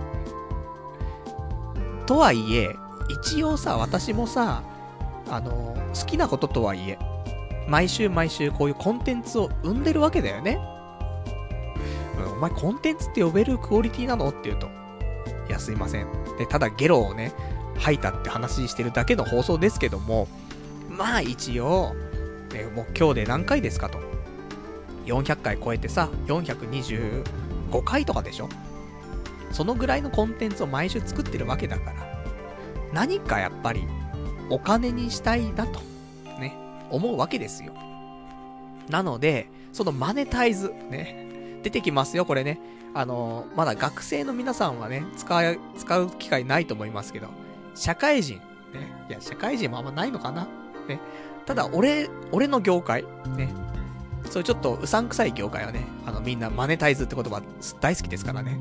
[2.05, 2.75] とはいえ、
[3.09, 4.63] 一応さ、私もさ、
[5.29, 6.97] あの、好きなこととはいえ、
[7.67, 10.59] 毎週毎週こういうコンテンツを生んでるわけだよね。
[12.25, 14.29] お前コンテンツって呼べるクオリティなの？
[14.29, 14.67] って言うと、
[15.47, 16.07] いやすいません。
[16.37, 17.33] で、ただゲロをね、
[17.77, 20.27] 吐いたって話してるだけの放送ですけども、
[20.89, 21.93] まあ一応、
[22.53, 23.99] ね、もう今日で何回ですかと。
[25.05, 27.23] 400回超えてさ、425
[27.83, 28.49] 回とかでしょ
[29.51, 32.23] そのぐらいのコンテンツを毎週作ってるわけだから、
[32.93, 33.87] 何かやっぱり、
[34.51, 35.79] お金にしたいなと、
[36.39, 36.55] ね、
[36.91, 37.73] 思うわけですよ。
[38.89, 41.28] なので、そのマネタイズ、ね、
[41.63, 42.59] 出てきますよ、これね。
[42.93, 47.27] あの、まだ学生の皆さんはね、使う、使う機会ないと思いますけど、
[47.75, 48.37] 社会人、
[48.73, 50.47] ね、いや、社会人もあんまないのかな？
[50.87, 50.99] ね。
[51.45, 53.03] ただ、俺、俺の業界、
[53.35, 53.51] ね。
[54.29, 57.41] そういうちょっとうさんくさい業界はね、あの、みんなマネタイズって言葉
[57.79, 58.59] 大好きですからね。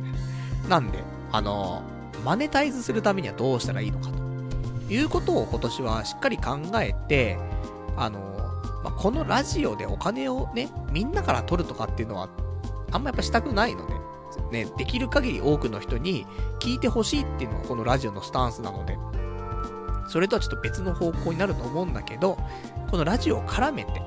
[0.68, 1.02] なんで、
[1.32, 1.82] あの、
[2.24, 7.38] マネタイズするためにはどうしたらいいのかということを今年はしっかり考えて、
[7.96, 8.20] あの、
[8.82, 12.28] まあ、このラジオでお金をね、みんなから取るとかっていうのは、
[12.90, 13.94] あんまやっぱしたくないので、
[14.64, 16.26] ね、できる限り多くの人に
[16.60, 18.98] 聞いてほしいっていうのがこのラジオのスタンスなので、
[20.08, 22.38] それとはちょっと別の方向になると思うんだけど、
[22.90, 24.02] このラジオを絡めて、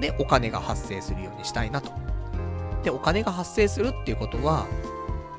[0.00, 1.92] で、お金が発生するようにしたいなと。
[2.82, 4.66] で、お金が発生するっていうことは、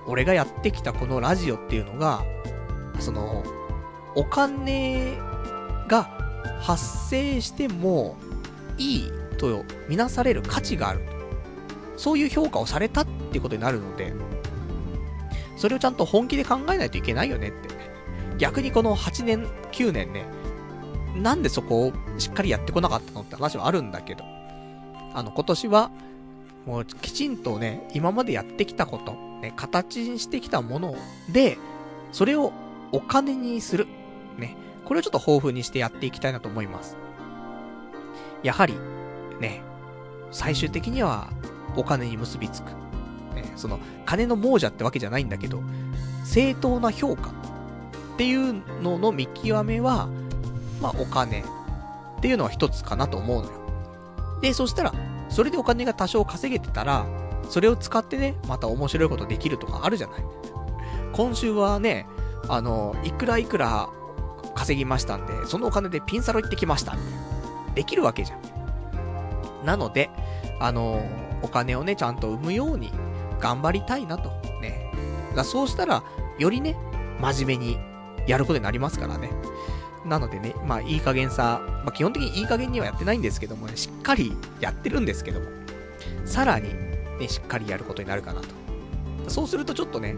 [0.06, 2.24] 俺がやってきたこのラジオっていうのが、
[3.00, 3.44] その、
[4.16, 5.18] お金
[5.88, 6.10] が
[6.62, 8.18] 発生しても
[8.78, 11.19] いいとみなされる価値がある。
[12.00, 14.14] そういう評価をされたっていうことになるので、
[15.58, 17.68] それをちゃんと本気で考えないといけないよねって。
[18.38, 20.24] 逆にこの8年、9年ね、
[21.18, 24.24] なんでそこをしっかりやってこなかったのって話はあるんだけど、
[25.14, 25.92] あの、今年は、
[26.66, 29.12] もうきちんとね、今までやってきたこと、
[29.42, 30.96] ね、形にしてきたもの
[31.30, 31.58] で、
[32.14, 32.54] それを
[32.94, 33.88] お金にする。
[34.38, 34.56] ね。
[34.86, 36.96] これをちょっと豊富にしてやっていきたいなと思います。
[38.42, 38.76] やはり、
[39.42, 39.64] ね、
[40.32, 41.30] 最終的には
[41.76, 42.68] お金に結びつく。
[43.36, 45.62] ね、その、金の亡者ってわけじゃないんだけど、
[46.24, 47.34] 正当な評価っ
[48.18, 50.10] ていうのの見極めは、
[50.82, 51.44] まあ、お金っ
[52.22, 53.60] ていうのは一つかなと思うのよ。
[54.42, 54.94] で、そしたら、
[55.30, 57.06] それでお金が多少稼げてたら、
[57.50, 60.24] それを使ってね、また面白いことできるとかあるじゃない。
[61.14, 62.08] 今週はね、
[62.48, 63.90] あの、いくらいくら
[64.56, 67.74] 稼ぎましたんで、そのお金でピンサロ行ってきました、みたいな。
[67.76, 69.66] できるわけじゃん。
[69.66, 70.10] なので、
[70.60, 71.02] あの、
[71.42, 72.92] お金をね、ちゃんと生むように
[73.40, 74.30] 頑張りたいなと。
[74.62, 74.92] ね。
[75.36, 76.04] だそうしたら、
[76.38, 76.76] よりね、
[77.20, 77.80] 真面目に
[78.28, 79.32] やることになりますからね。
[80.06, 85.48] なのでね、まあいい加減さ、まあ基本的にいい加減にはやってないんですけどもね、しっかりやってるんですけども、
[86.26, 86.74] さらに、
[87.20, 88.48] ね、しっかりやることになるかなと。
[89.28, 90.16] そうするとちょっとね、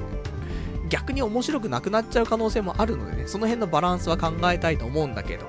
[0.89, 5.45] 逆に面白くなくなっちゃう可能性もあるのでね、その辺のバランスは考えたいと思うんだけど、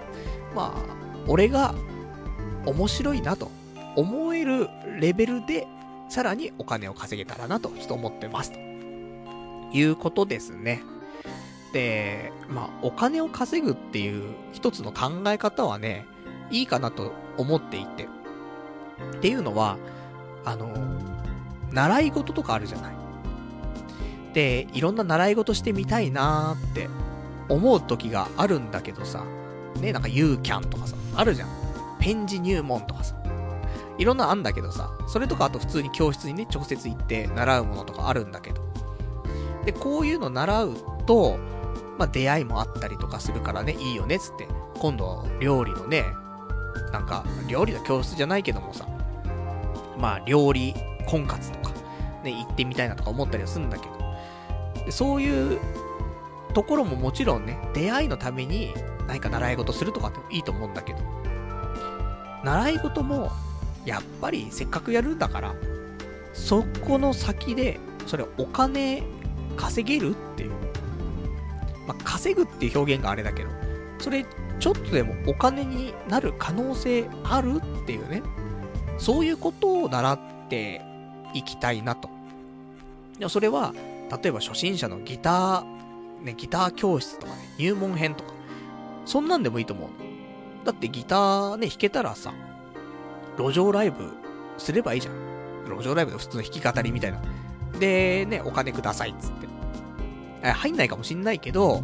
[0.55, 0.95] まあ、
[1.27, 1.75] 俺が
[2.65, 3.51] 面白いなと
[3.97, 4.69] 思える
[5.03, 5.67] レベルで、
[6.09, 8.53] さらにお金を稼げたらなと、ちょっと思ってます。
[8.53, 8.59] と
[9.73, 10.81] いうことですね。
[11.73, 16.07] で、まあ、お金を稼ぐっていう一つの考え方はね、
[16.53, 18.05] いいかなと思っていて。
[18.05, 19.77] っていうのは、
[20.45, 20.73] あの、
[21.73, 22.95] 習い事とかあるじゃない。
[24.35, 26.89] で、いろんな習い事してみたいなーって
[27.49, 29.25] 思う時があるんだけどさ、
[29.81, 31.49] ね、なんか U キャンとかさ、あるじゃん。
[31.99, 33.17] ペン字入門とかさ。
[33.99, 38.63] いろんなあんだけどさ、それとかあと普通に教室にね、直接行って習うものとかあるんだけど。
[39.65, 41.39] で、こういうの習うと、
[41.99, 44.49] まあ、出会いもあったりとかするからね、いいよね、つって。
[44.79, 46.05] 今度、料理のね、
[46.91, 48.87] なんか、料理の教室じゃないけどもさ、
[49.99, 50.75] まあ、料理
[51.07, 51.75] 婚活とか、
[52.25, 55.61] ね、行ってみたいなとか思ったりはするんだけど、そういう
[56.55, 58.75] ところももちろんね、出会いのために
[59.07, 60.99] 何か習い事するとかっていいと思うんだけど、
[62.45, 63.31] 習い事も、
[63.85, 65.55] やっぱりせっかくやるんだから、
[66.33, 69.03] そこの先で、それお金
[69.57, 70.53] 稼げるっていう。
[71.87, 73.51] まあ、稼ぐっていう表現があれだけど、
[73.99, 74.25] それ
[74.61, 78.23] ちょっとでもお金になる可能性あるっていうね。
[78.99, 80.19] そういうことを習っ
[80.49, 80.81] て
[81.35, 82.09] いきたいなと。
[83.19, 83.75] でもそれは、
[84.23, 88.33] 例えば初心者のギター、ね、ギター教室とかね、入門編とか、
[89.05, 89.91] そんなんでもいいと思う。
[90.65, 92.33] だってギターね、弾けたらさ、
[93.39, 94.13] 路上ライブ
[94.59, 95.15] すればいいじゃん。
[95.69, 97.21] 路上ライブで普通の弾き語りみたいな。
[97.79, 99.49] で、ね、お金くださいっつって。
[100.51, 101.83] 入んないかもしんないけど、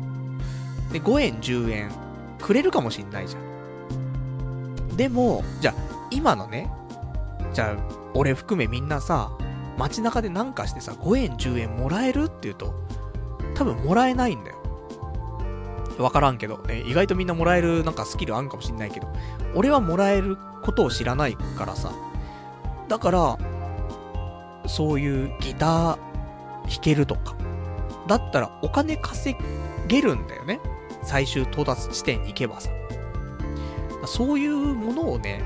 [0.93, 1.91] で、5円、10円、
[2.41, 4.97] くれるかもしんないじゃん。
[4.97, 5.75] でも、じゃあ、
[6.11, 6.71] 今のね、
[7.53, 9.31] じゃあ、俺含めみんなさ、
[9.77, 12.75] 街中でなんかしてさ、5円、10円もらえるって言うと、
[13.55, 14.57] 多分もらえないんだよ。
[15.99, 19.09] わからんけど、ね、意外とみんなもらえるなんかスキルあんかもしんないけど、
[19.55, 20.37] 俺はもらえる
[20.69, 21.91] ことを知らないからさ。
[22.89, 23.39] だから、
[24.67, 27.35] そういうギター弾けるとか、
[28.07, 29.35] だったらお金稼
[29.87, 30.61] げるんだよね。
[31.03, 32.69] 最終到達地点に行けばさ。
[34.05, 35.43] そういうものをね、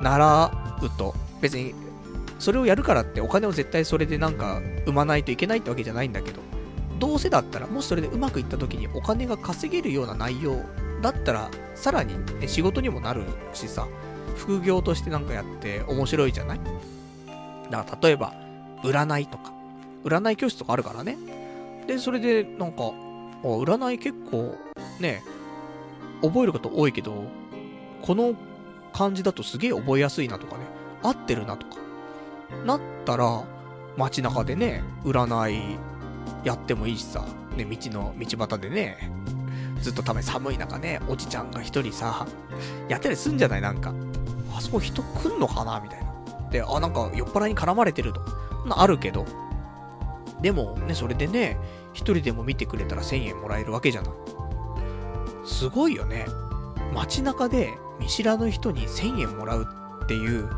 [0.00, 0.52] 習
[0.82, 1.74] うと、別に、
[2.38, 6.40] それをやるからってお金を絶対それでなんか生まないといけないってわけじゃないんだけど、
[6.98, 10.56] どうせだったら、もしそれでうまくいった時にお金が稼げるような内容
[11.02, 13.86] だったら、さらに、ね、仕事にもなるしさ、
[14.36, 16.60] 副業としてなんかやって面白いじゃない？
[17.70, 18.34] だから例えば、
[18.82, 19.52] 占いとか、
[20.04, 21.16] 占い教室とかあるからね。
[21.86, 22.92] で、それでなんか、
[23.42, 24.54] 占い結構
[25.00, 25.22] ね、
[26.22, 27.24] 覚えること多いけど、
[28.02, 28.34] この
[28.92, 30.62] 感じだとすげえ覚えやすいなとかね、
[31.02, 31.76] 合ってるなとか、
[32.64, 33.44] なったら、
[33.96, 35.78] 街中でね、占い
[36.46, 37.24] やってもいいしさ、
[37.56, 39.10] ね、道の、道端でね、
[39.80, 42.24] ずっとため寒い中ね、おじちゃんが一人さ、
[42.88, 43.60] やったりすんじゃない？
[43.60, 43.92] なんか。
[44.56, 45.80] あそこ人来んのかな？
[45.80, 46.50] みたいな。
[46.50, 48.20] で、あ、なんか酔っ払いに絡まれてると。
[48.64, 49.26] な、あるけど。
[50.40, 51.58] でもね、それでね、
[51.92, 54.12] 一人でも見てくれたら1000円もらえるわけじゃない。
[55.44, 56.26] すごいよね。
[56.94, 59.66] 街中で見知らぬ人に1000円もらう
[60.04, 60.48] っていう、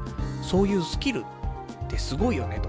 [0.43, 1.25] そういうスキル
[1.85, 2.69] ってすごいよね、と。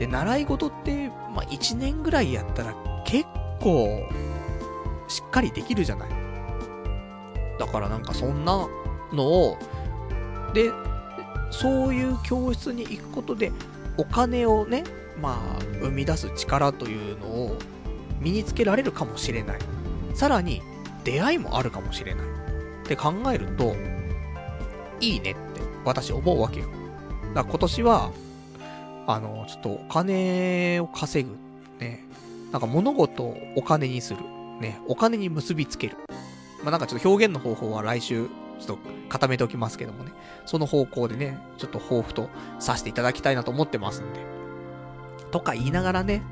[0.00, 2.74] で、習い事って、まあ、1年ぐらいやったら
[3.04, 3.26] 結
[3.60, 4.08] 構、
[5.08, 6.10] しっかりできるじゃない。
[7.58, 8.66] だからなんかそんな
[9.12, 9.58] のを、
[10.54, 10.72] で、
[11.50, 13.52] そういう教室に行くことで、
[13.98, 14.84] お金をね、
[15.20, 17.58] まあ、生み出す力というのを
[18.20, 19.58] 身につけられるかもしれない。
[20.14, 20.62] さらに、
[21.04, 22.26] 出会いもあるかもしれない。
[22.84, 23.76] って考えると、
[25.02, 26.68] いいねって私思うわけよ。
[27.34, 28.12] だから今年は、
[29.12, 31.36] あの、ちょっとお金を稼ぐ。
[31.78, 32.04] ね。
[32.52, 34.20] なんか物事をお金にする。
[34.60, 34.80] ね。
[34.86, 35.96] お金に結びつける。
[36.62, 38.28] まあ、なんかちょっと表現の方法は来週、
[38.58, 38.78] ちょっと
[39.08, 40.12] 固めておきますけどもね。
[40.46, 42.28] その方向でね、ちょっと抱負と
[42.58, 44.20] させていただきたいなと思ってますんで。
[45.30, 46.22] とか言いながらね、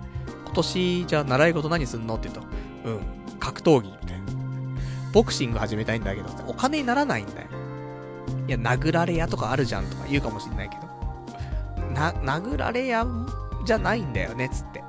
[0.44, 2.44] 今年じゃあ習い事何すんのって言う
[2.84, 3.00] と、うん、
[3.38, 4.26] 格闘技みたいな。
[5.12, 7.48] ボクシング始めたいんだけど、お金にならないんだよ。
[8.46, 10.87] いや、殴られ屋とかあるじゃんとか言うかもしんないけど。
[11.94, 13.06] な、殴られ屋
[13.64, 14.82] じゃないんだよね、つって。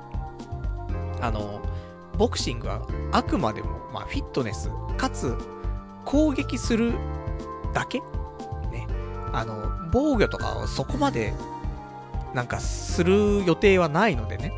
[1.20, 1.60] あの、
[2.16, 2.82] ボクシングは
[3.12, 5.36] あくまでも、まあ、フィットネス、かつ、
[6.04, 6.94] 攻撃する
[7.72, 8.00] だけ？
[8.70, 8.86] ね。
[9.32, 11.34] あの、防御とかをそこまで、
[12.34, 14.52] なんかする予定はないのでね。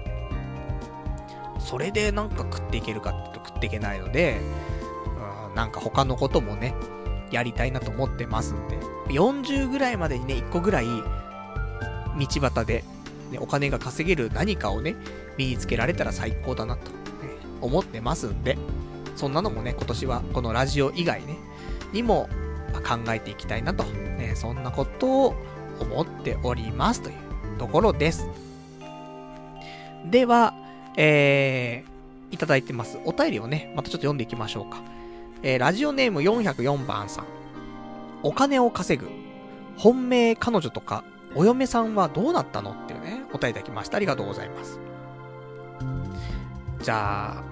[1.59, 4.41] それでなんか食っていけるかって言うと食っていけないので、
[5.49, 6.75] うん、なんか他のこともね、
[7.31, 8.79] やりたいなと思ってますんで、
[9.09, 10.87] 40ぐらいまでにね、1個ぐらい、
[12.19, 12.85] 道端で、
[13.31, 14.95] ね、お金が稼げる何かをね、
[15.39, 16.97] 身につけられたら最高だなと、ね、
[17.61, 18.59] 思ってますんで、
[19.17, 21.37] そんなのもね、今年はこのラジオ以外ね、
[21.93, 22.29] にも
[22.73, 25.35] 考えていきたいなと、ね、そんなことを
[25.81, 28.29] 思っておりますというところです。
[30.11, 30.55] では、
[30.97, 32.99] えー、いただいてます。
[33.05, 34.81] お便りをね、またちょっと読んでいきましょうか。
[35.43, 37.27] えー、ラジオネーム404番さん。
[38.23, 39.11] お金を稼ぐ。
[39.77, 43.97] 本命彼女とか、お嫁さんはどうなったのっていうね、お便りいただきました。
[43.97, 44.81] ありがとうございます。
[46.83, 47.45] じゃあ、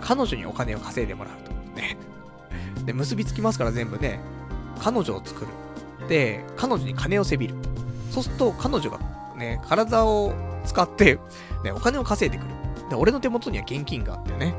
[0.00, 1.52] 彼女にお金を稼いでもらうと。
[1.80, 1.96] ね。
[2.86, 4.20] で、結びつきますから全部ね、
[4.80, 6.08] 彼女を作る。
[6.08, 7.54] で、彼女に金をせびる。
[8.10, 8.98] そうすると、彼女が
[9.36, 10.32] ね、体を
[10.64, 11.18] 使って、
[11.64, 12.58] ね、お金を稼いでくる。
[12.88, 14.54] で、俺の手元には現金があってね、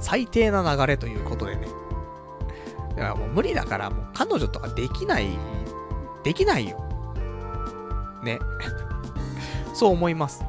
[0.00, 1.68] 最低な流れということでね。
[2.96, 5.28] だからもう無理だから、もう彼女とかできない、
[6.24, 6.87] できないよ。
[8.22, 8.38] ね。
[9.74, 10.44] そう思います。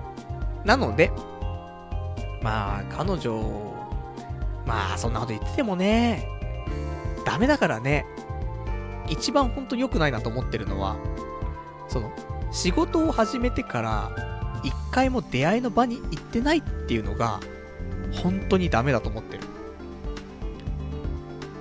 [0.65, 1.11] なので、
[2.41, 3.75] まあ、彼女、
[4.65, 6.27] まあ、そんなこと言っててもね、
[7.25, 8.05] ダメだからね。
[9.09, 10.95] 一番本当に良くないなと思ってるのは、
[11.87, 12.11] その、
[12.51, 14.11] 仕事を始めてから、
[14.63, 17.39] 一回も出会いの場に行ってないっていうのが、
[18.23, 19.43] 本当にダメだと思ってる。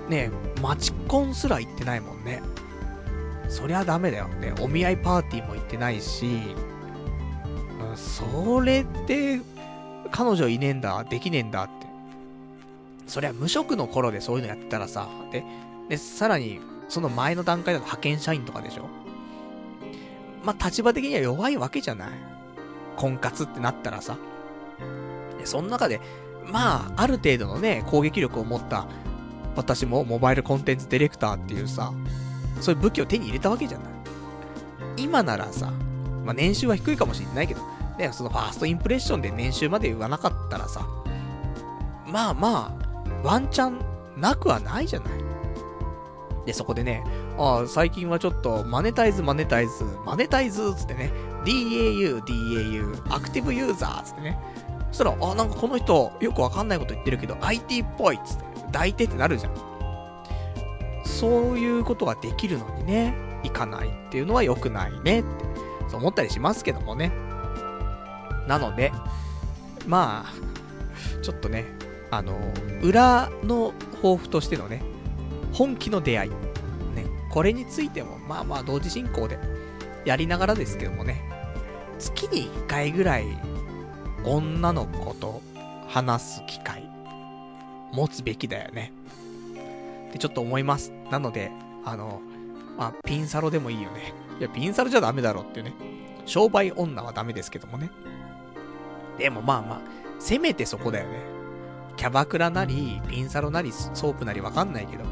[0.09, 2.41] ねえ、マチコンすら行ってないもんね。
[3.49, 4.27] そりゃダメだよ。
[4.27, 6.25] ね、お見合いパーティーも行ってないし、
[7.89, 9.41] うん、それで、
[10.11, 11.87] 彼女いねえんだ、できねえんだって。
[13.07, 15.43] そりゃ無職の頃でそういうのやってたらさ、で、
[15.89, 18.87] で、さらに、その前の段階だと派遣社員とかでしょ
[20.43, 22.09] ま、立場的には弱いわけじゃない。
[22.95, 24.17] 婚活ってなったらさ。
[25.39, 25.99] で、その中で、
[26.45, 28.87] まあ、ある程度のね、攻撃力を持った、
[29.55, 31.93] 私もモバイルコンテンツディレクターっていうさ、
[32.59, 33.87] そういう武器を手に入れたわけじゃない。
[34.97, 35.71] 今ならさ、
[36.25, 37.61] まあ、年収は低いかもしれないけど、
[37.97, 40.87] ね、そのファーストインプレッションで年収まで言わなかったらさ、
[42.05, 43.79] まあまあ、ワンチャン
[44.17, 45.09] なくはないじゃない。
[46.45, 47.03] で、そこでね、
[47.37, 51.11] ああ、最近はちょっとマネタイズマネタイズ、マネタイズつってね、
[51.45, 54.39] DAU、DAU、アクティブユーザーつってね。
[54.91, 59.68] そしたら、あ、なんかこの人、よくわかんないこと言ってるけど、IT っぽいっつって、抱いてってなるじゃん。
[61.19, 63.13] そういうことができるのにね、
[63.43, 65.29] 行かないっていうのは良くないねって、
[65.89, 67.11] そう思ったりしますけどもね。
[68.47, 68.93] なので、
[69.85, 71.65] まあ、ちょっとね、
[72.09, 72.39] あの、
[72.81, 74.81] 裏の抱負としてのね、
[75.51, 76.29] 本気の出会い。
[76.29, 76.35] ね
[77.29, 79.37] これについても、まあまあ同時進行で
[80.05, 81.21] やりながらですけどもね、
[81.99, 83.25] 月に1回ぐらい、
[84.23, 85.41] 女の子と
[85.89, 86.89] 話す機会、
[87.91, 88.93] 持つべきだよね。
[90.09, 90.91] ってちょっと思います。
[91.11, 91.51] なので、
[91.85, 92.21] あの、
[92.77, 94.13] まあ、ピンサロでもいいよね。
[94.39, 95.73] いや、ピンサロじゃダメだろってね。
[96.25, 97.89] 商売女はダメですけどもね。
[99.17, 99.81] でもまあまあ、
[100.19, 101.21] せめてそこだよね。
[101.97, 105.03] キャバクラなり、ピンサロなり、ソープなりわかんないけど、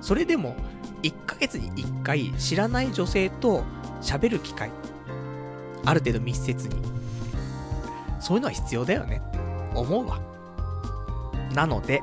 [0.00, 0.56] それでも、
[1.02, 3.64] 1ヶ月に1回知らない女性と
[4.02, 4.70] 喋る機会。
[5.84, 6.76] ある程度密接に。
[8.20, 9.22] そういうのは必要だよね
[9.74, 10.20] 思うわ。
[11.54, 12.02] なので、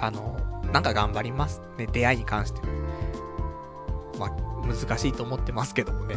[0.00, 0.38] あの、
[0.72, 1.62] なんか頑張ります。
[1.78, 2.60] ね、出会いに関して。
[4.18, 4.30] まあ、
[4.66, 6.16] 難しいと思ってますけどもね。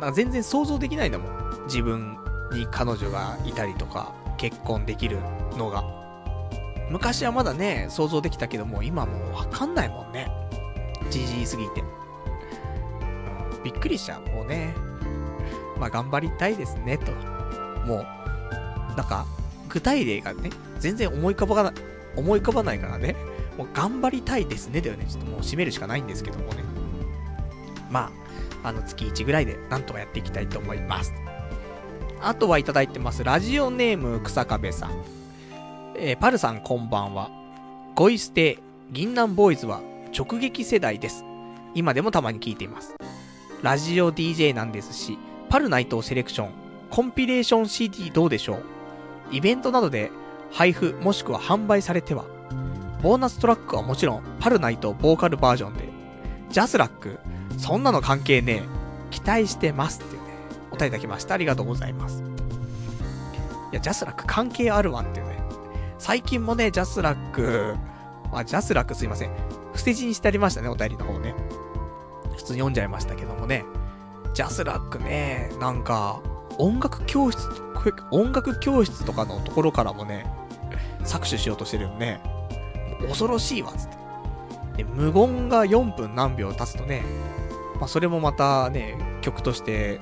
[0.00, 1.64] ま、全然想像できないんだもん。
[1.66, 2.18] 自分
[2.52, 5.18] に彼女がいたりとか、結婚できる
[5.56, 5.84] のが。
[6.90, 10.30] 昔はまだね、想像できたけども、今もうわかんないもんね。
[11.10, 11.82] じじいすぎて。
[13.64, 14.28] びっくりしちゃう。
[14.30, 14.74] もうね。
[15.78, 17.12] まあ頑張りたいですね、と。
[17.86, 18.06] もう、
[18.96, 19.26] なんか、
[19.68, 21.72] 具体例がね、全然思い浮かばない、
[22.16, 23.16] 思い浮かばないからね、
[23.56, 25.06] もう頑張りたいですねだよね。
[25.08, 26.64] ちょっともう締めるしかないんですけどもね。
[27.90, 28.10] ま
[28.62, 31.12] あ、あの月1ぐらいでなんとかやっていきたいと思います。
[32.20, 33.22] あとはいただいてます。
[33.24, 35.04] ラジオネーム草壁さん。
[35.96, 37.30] えー、パルさんこんばんは。
[37.94, 38.58] ゴイステ、
[38.90, 39.80] 銀杏ボーイズは
[40.16, 41.24] 直撃世代です。
[41.74, 42.94] 今でもたまに聞いています。
[43.62, 45.18] ラジオ DJ なんですし、
[45.48, 46.50] パルナイトセレクション、
[46.90, 48.62] コンピレーション CD どうでしょう
[49.32, 50.10] イベントなどで
[50.56, 52.24] 配布もしくは販売されては
[53.02, 55.88] ボーナストラックはもちろん、パルナイトボーカルバージョンで、
[56.50, 57.18] ジャスラック、
[57.58, 58.76] そんなの関係ねえ。
[59.10, 60.28] 期待してますっていうね、
[60.72, 61.34] お便りいただきました。
[61.34, 62.24] ありがとうございます。
[63.70, 65.38] いや、 JASRAC 関係あるわっていうね。
[65.98, 67.74] 最近もね、 JASRAC、
[68.32, 69.30] あ、 JASRAC すいません。
[69.72, 71.34] 伏せ字にしてありましたね、お便りの方ね。
[72.36, 73.64] 普通に読んじゃいましたけどもね。
[74.34, 76.20] JASRAC ね、なんか、
[76.58, 77.38] 音楽教室、
[78.10, 80.26] 音楽教室とかのところからもね、
[81.06, 82.20] 搾取しようとしてるよね。
[83.08, 83.96] 恐ろしいわ、つって。
[84.82, 87.02] で、無言が4分何秒経つとね、
[87.78, 90.00] まあ、それもまたね、曲として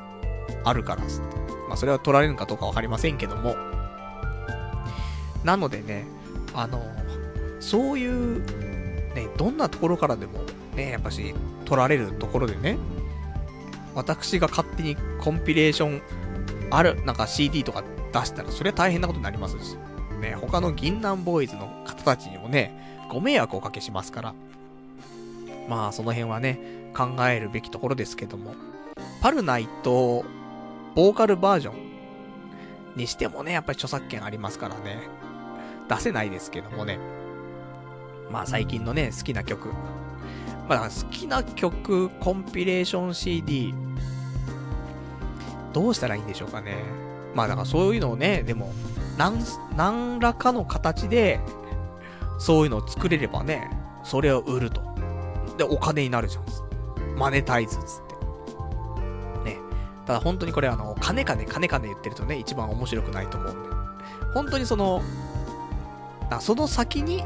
[0.65, 1.37] あるから、つって。
[1.69, 3.55] まあ、それは取られるかどうかわかりませんけども。
[5.45, 6.07] なのでね、
[6.55, 6.83] あの、
[7.61, 8.45] そういう、
[9.15, 10.41] ね、どんなところからでも、
[10.75, 12.79] ね、やっぱし、取られるところでね、
[13.95, 16.03] 私が勝手にコンピレーション、
[16.71, 19.77] ある、なんか CD とか出したら、それは大変なことになりますし、
[20.25, 24.35] ね、他の銀杏ボーイズの方たちにもね、ご迷惑をおかけしますから。
[25.69, 26.59] まあ、その辺はね、
[26.97, 28.55] 考えるべきところですけども。
[29.21, 30.25] パルナイト、
[30.95, 31.75] ボーカルバージョン
[32.97, 34.99] にしてもね、やっぱり著作権ありますからね。
[35.89, 36.99] 出せないですけどもね。
[38.31, 39.69] まあ最近のね、好きな曲。
[40.69, 43.75] まあ好きな曲、コンピレーション CD。
[45.73, 46.77] どうしたらいいんでしょうかね。
[47.35, 48.73] まあだからそういうのをね、でも、
[49.17, 49.39] なん、
[49.77, 51.41] 何らかの形で、
[52.39, 53.71] そういうのを作れればね、
[54.03, 54.83] それを売ると。
[55.57, 56.45] で、お金になるじゃん。
[57.17, 57.83] マネタイズつっ
[59.45, 59.51] て。
[59.51, 59.59] ね。
[60.07, 63.69] ただ本当にこれあの、金金金金言ってるとね、一番面白くないと思うんで。
[64.35, 65.03] 本当にその、
[66.41, 67.25] その先に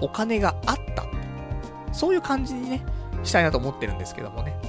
[0.00, 1.04] お金があった。
[1.92, 2.84] そういう感じにね、
[3.22, 4.60] したいなと思ってるんですけどもね。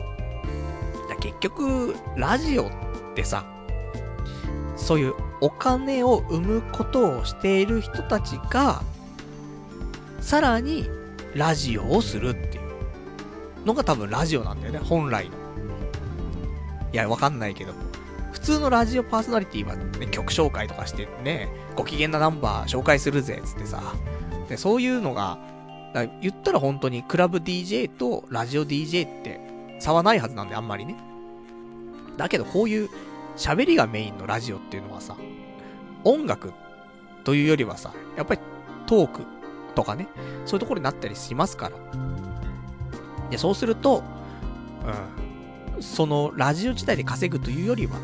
[1.21, 2.71] 結局、ラジオっ
[3.13, 3.45] てさ、
[4.75, 8.83] そういうお金を生むことをしている人たちが、
[10.21, 10.89] さらに、
[11.33, 15.35] ラジオをするっていうのが多分ラジオなんだよね、本来の。
[16.93, 17.73] いや、わかんないけど。
[18.31, 23.81] 普通のラジオパーソナリティはね、曲紹介とかしてね、ご機嫌なナンバー紹介するぜ、つってさ。
[24.49, 25.39] で、そういうのが、
[26.21, 29.39] 言ったら本当にクラブ DJ とラジオ DJ って
[29.79, 30.97] 差はないはずなんで、あんまりね。
[32.17, 32.89] だけどこういう
[33.35, 35.15] 喋りがメインのラジオっていうのはさ、
[36.03, 36.53] 音楽
[37.23, 38.41] というよりはさ、やっぱり
[38.87, 39.21] トーク
[39.75, 40.07] とかね、
[40.45, 41.77] そういうところになったりしますから。
[43.29, 44.03] で、そうすると、
[45.75, 47.97] うん、そのラジオ自体で稼ぐというよりは、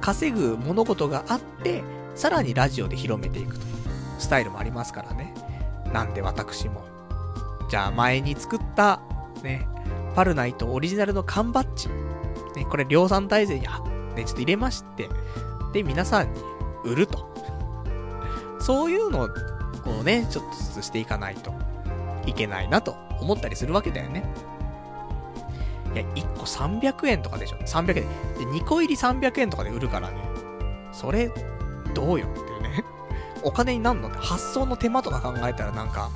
[0.00, 1.82] 稼ぐ物事があって、
[2.14, 3.74] さらにラジオで広めていくという
[4.18, 5.34] スタイルもありますからね。
[5.92, 6.84] なんで私も。
[7.70, 9.00] じゃあ前に作った、
[9.42, 9.66] ね、
[10.14, 11.88] パルナイトオリジナルの缶バッジ。
[11.88, 13.66] ね、これ量産体制に、
[14.14, 15.08] ね、ちょっと入れまして、
[15.72, 16.40] で、皆さんに
[16.84, 17.32] 売ると。
[18.60, 19.28] そういうの
[19.86, 21.52] をね、ちょっとずつしていかないと
[22.26, 24.24] いけないなと思ったりするわけだよね。
[25.94, 27.94] いや、1個300円とかでしょ ?300 円。
[27.94, 28.04] で、
[28.46, 30.16] 2個入り300円とかで売るからね。
[30.92, 31.30] それ、
[31.94, 32.84] どうよっていうね。
[33.42, 36.10] お金になんのって発送の手間とか考えたらなんか、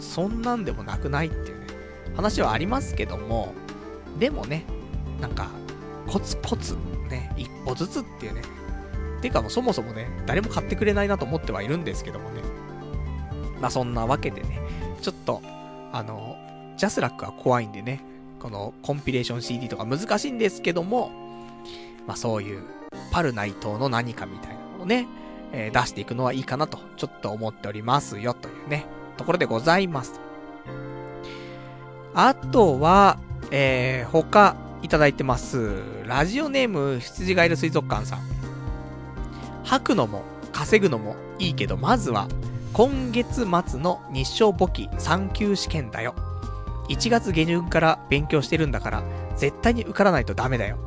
[0.00, 1.66] そんなんでもなくないっていうね、
[2.14, 3.54] 話はありますけども、
[4.18, 4.64] でもね、
[5.20, 5.48] なんか、
[6.06, 6.76] コツコツ、
[7.08, 8.42] ね、一歩ずつっていうね。
[9.20, 12.42] てかもうそもそもね、誰も買ってくれないなと思ってはいるんですけどもね。
[13.60, 14.60] まあそんなわけでね、
[15.00, 15.40] ちょっと、
[15.92, 16.36] あの、
[16.76, 18.00] ジャスラックは怖いんでね、
[18.40, 21.10] このコンピレーション CD とか難しいんですけども、
[22.06, 22.62] まあそういう、
[23.12, 25.06] パルナイトの何かみたいなのをね、
[25.52, 30.20] えー、出していくのはいいかなと、ちょっと思っておりますよ、というね、ところでございます。
[32.14, 33.18] あとは、
[33.50, 35.82] えー、他、いただいてます。
[36.04, 38.20] ラジオネーム、羊ガエル水族館さん。
[39.64, 40.22] 吐くのも、
[40.52, 42.28] 稼ぐのもいいけど、まずは、
[42.72, 46.14] 今月末の日照簿記3級試験だよ。
[46.88, 49.02] 1月下旬から勉強してるんだから、
[49.36, 50.78] 絶対に受からないとダメだよ。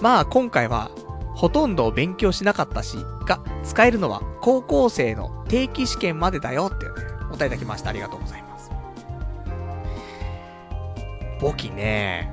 [0.00, 0.90] まあ今回は、
[1.34, 2.96] ほとんど勉強しなかったし、
[3.26, 6.92] が、使えるのは高校生の定期試験までだよってね、
[7.30, 7.90] お答えいただきました。
[7.90, 8.70] ありがとうございます。
[11.40, 12.32] 簿記ね、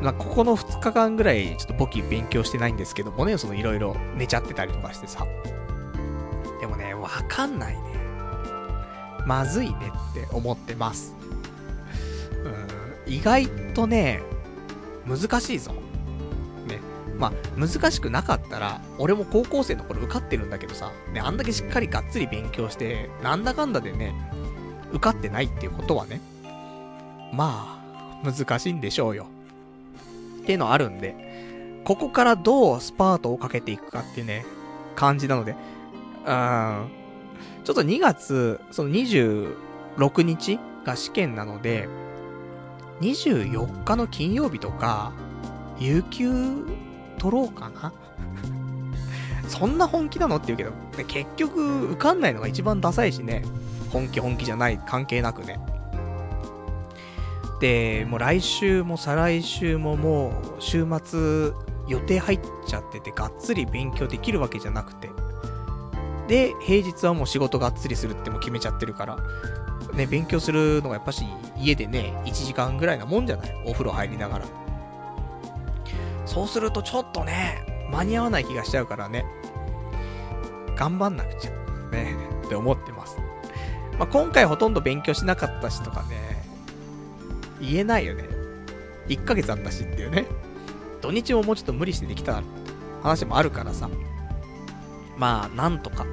[0.00, 5.26] まあ、ここの2日間ぐらいちょっと簿記勉強してないんですけどもね、そのいろいろ寝ちゃってたりとかしてさ。
[6.60, 7.80] でもね、わかんないね。
[9.26, 9.76] まずいね
[10.10, 11.14] って思ってます。
[13.06, 14.22] うん、意外とね、
[15.06, 15.72] 難しいぞ。
[16.66, 16.80] ね。
[17.18, 24.14] まあ、難しくなかったら、俺も高校生の頃受かってるんだけどさ、ね、あんだけしっかりがっつり勉強して、なんだかんだでね、
[24.90, 26.20] 受かってないっていうことはね、
[27.32, 27.80] ま
[28.22, 29.26] あ、難しいんでしょうよ。
[30.44, 34.44] っていうのあるんで、ここからどうスパートをかけていくかっていうね、
[34.94, 35.54] 感じなので、う
[36.32, 36.88] ん、
[37.64, 41.88] ちょっと2月、その26日が試験なので、
[43.00, 45.12] 24日の金曜日とか、
[45.78, 46.30] 有給
[47.18, 47.92] 取ろうかな？
[49.48, 50.72] そんな本気なのって言うけど、
[51.04, 53.42] 結局受かんないのが一番ダサいしね。
[53.90, 55.58] 本気本気じゃない、関係なくね。
[57.64, 61.52] で、もう来週も再来週ももう週末
[61.88, 65.08] 予定入っちゃっててがっつり勉強できるわけじゃなくて。
[66.28, 69.16] で、平日はもう仕事がっつりするっても決めちゃってるから、
[69.94, 71.24] ね、勉強するのがやっぱし
[71.56, 73.62] 家でね、1時間ぐらいなもんじゃない？
[73.64, 74.44] お風呂入りながら。
[76.26, 79.24] そうするとちょっとね、間に合わない気がしちゃうからね、
[80.76, 81.50] 頑張んなくちゃ、
[81.96, 82.14] ね、
[82.44, 83.16] って思ってます。
[83.98, 86.33] まあ、今回ほとんど勉強しなかったしとかね、
[87.64, 88.24] 言えないよね。
[89.08, 90.26] 1ヶ月あったしっていうね。
[91.00, 92.42] 土日ももうちょっと無理してできた
[93.02, 93.90] 話もあるからさ。
[95.16, 96.06] まあ、なんとか、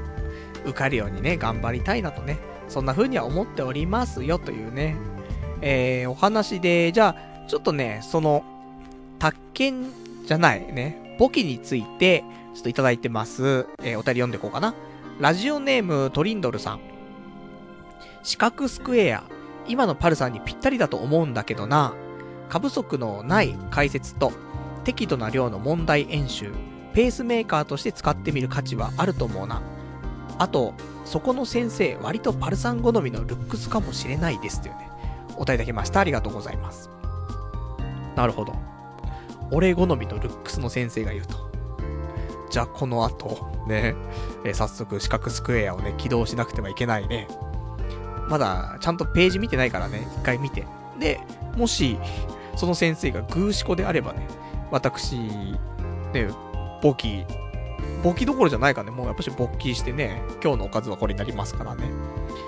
[0.65, 2.37] 受かるようにね、頑張りたいなとね、
[2.67, 4.95] そんな風には思っておりますよというね、
[5.61, 8.43] えー、お話で、じゃあ、ちょっとね、その、
[9.19, 9.85] 宅建
[10.25, 12.23] じゃないね、簿記について、
[12.53, 13.67] ちょっといただいてます。
[13.81, 14.75] えー、お便り読んでいこうかな。
[15.19, 16.79] ラジオネームトリンドルさん。
[18.23, 19.23] 四角スクエア。
[19.71, 21.93] 今のパルさんにぴったりだと思うんだけどな。
[22.49, 24.33] 過不足のない解説と、
[24.83, 26.51] 適度な量の問題演習、
[26.93, 29.61] ペースメーカーとして使ってみる価値はあると思うな。
[30.37, 30.73] あと、
[31.05, 34.89] そこの先生、割とパルさん好みのルックスかもしれないですというね、
[35.37, 36.01] お答えいただきました。
[36.01, 36.89] ありがとうございます。
[38.17, 38.53] なるほど。
[39.51, 41.49] 俺好みのルックスの先生がいると。
[42.49, 43.95] じゃあ、この後、ね、
[44.43, 47.29] え、早速、四角スクエアをね、起動しなくてはいけないね。
[48.31, 50.65] まだ、ちゃんとページ見てないからね、一回見て。
[50.97, 51.19] で、
[51.57, 51.97] もし、
[52.55, 54.25] その先生がグーシコであればね、
[54.71, 56.29] 私、ね、
[56.81, 57.25] 簿記、
[58.01, 61.83] 簿記どころじゃないからね、もうやっぱし簿記してね、今日のおかずはこれになりますからね。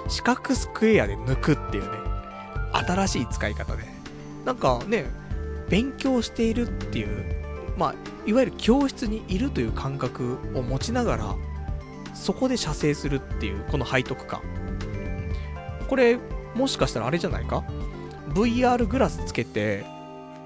[0.07, 1.89] 四角スクエアで抜くっていうね、
[2.72, 3.84] 新しい使い方で。
[4.45, 5.05] なんかね、
[5.68, 7.26] 勉強しているっていう、
[7.77, 7.95] まあ、
[8.26, 11.35] いわゆる教室にいるという感覚を持ちながら、
[12.14, 14.62] そこで射精するっていう、この背徳感。
[15.89, 16.18] これ、
[16.55, 17.64] もしかしたらあれじゃないか
[18.30, 19.85] ?VR グラスつけて、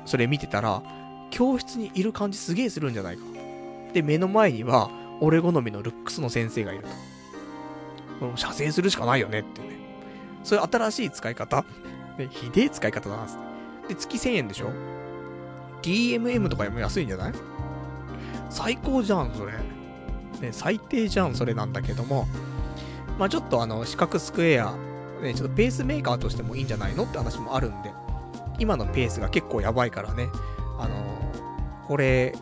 [0.06, 0.82] それ見てたら、
[1.30, 3.24] 教室にいる感じすげえするんじゃないか？
[3.94, 4.90] で、目の前には、
[5.20, 6.84] 俺好みのルックスの先生がいる
[8.20, 8.28] と。
[8.28, 9.68] うん、射精するしかないよねってね。
[10.44, 11.66] そういう新しい使い方？
[12.18, 13.28] ね、ひでえ使い方だな
[13.88, 14.72] で、月1000円でしょ
[15.82, 17.34] ?DMM とかよも安いんじゃない？
[18.50, 19.54] 最高じゃん、それ。
[20.42, 22.28] ね、最低じゃん、それなんだけども。
[23.20, 24.74] まあちょっとあの、四角スクエア、
[25.22, 27.92] ね、ちょっとペースメーカーとしてもいいんじゃないのって話もあるんで、
[28.60, 30.30] 今のペースが結構やばいからね、
[30.80, 32.36] あのー、これ、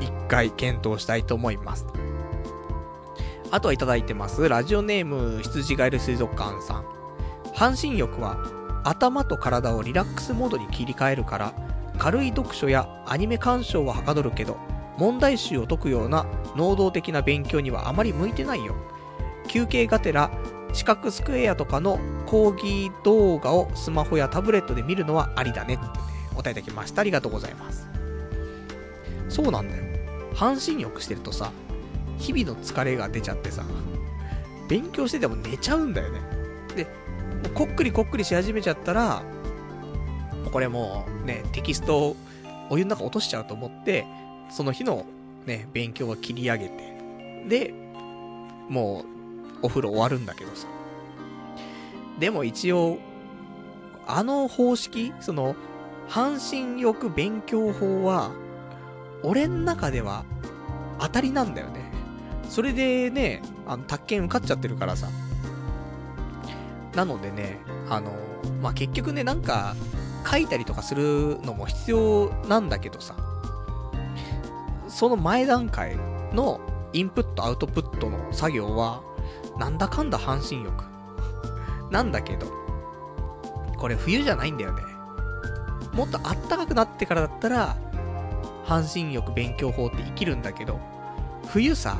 [0.00, 1.86] 一回検討したいと思います。
[3.50, 4.48] あとはいただいてます。
[4.48, 6.84] ラジオネーム、羊ガエル水族館さん。
[7.54, 8.36] 半身浴は、
[8.84, 11.52] 頭と体をリラックスモードに切り替えるから、
[11.98, 14.56] 軽い読書やアニメ鑑賞ははかどるけど、
[14.98, 16.26] 問題集を解くような
[16.56, 18.74] 能動的な勉強にはあまり向いてないよ。
[19.48, 20.30] 休憩がてら
[20.72, 25.90] 四角スクエアとかの講義動画をスマホやタブレットで見るのはありだねってね、
[26.32, 27.00] お答えいただきました。
[27.00, 27.88] ありがとうございます。
[29.28, 29.82] そうなんだよ。
[30.34, 31.52] 半身浴してるとさ、
[32.18, 33.64] 日々の疲れが出ちゃってさ、
[34.68, 36.20] 勉強してても寝ちゃうんだよね。
[36.76, 36.90] で、も
[37.48, 39.22] うこっくりこっくりし始めちゃったら、
[40.52, 42.16] これもうね、テキストを
[42.70, 44.06] お湯の中落としちゃうと思って、
[44.50, 45.06] その日の
[45.46, 47.74] ね、勉強は切り上げて、で、
[48.68, 49.17] もう
[49.62, 50.66] お風呂終わるんだけどさ。
[52.18, 52.98] でも一応、
[54.06, 55.54] あの方式、その、
[56.08, 58.30] 半身浴勉強法は、
[59.22, 60.24] 俺ん中では
[60.98, 61.92] 当たりなんだよね。
[62.48, 65.08] それでね、あの、宅建受かっちゃってるからさ。
[66.94, 68.12] なのでね、あの、
[68.62, 69.76] まあ、結局ね、なんか、
[70.30, 73.14] 書いたりとかするのも必要なんだけどさ、
[74.88, 75.96] その前段階
[76.32, 76.60] の
[76.92, 79.02] インプットアウトプットの作業は、
[79.58, 80.84] なんだかんだ半身浴。
[81.90, 82.46] なんだけど、
[83.76, 84.82] これ冬じゃないんだよね。
[85.92, 87.76] もっとあったかくなってからだったら、
[88.64, 90.78] 半身浴勉強法って生きるんだけど、
[91.48, 91.96] 冬さ、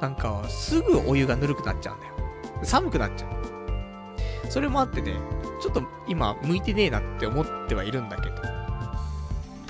[0.00, 2.14] なんか、すぐお湯がぬるくなっちゃうんだよ。
[2.62, 4.50] 寒くなっちゃう。
[4.50, 5.14] それもあってね、
[5.60, 8.36] ちょっと今、向いてねえなって思ってはいるんだけど。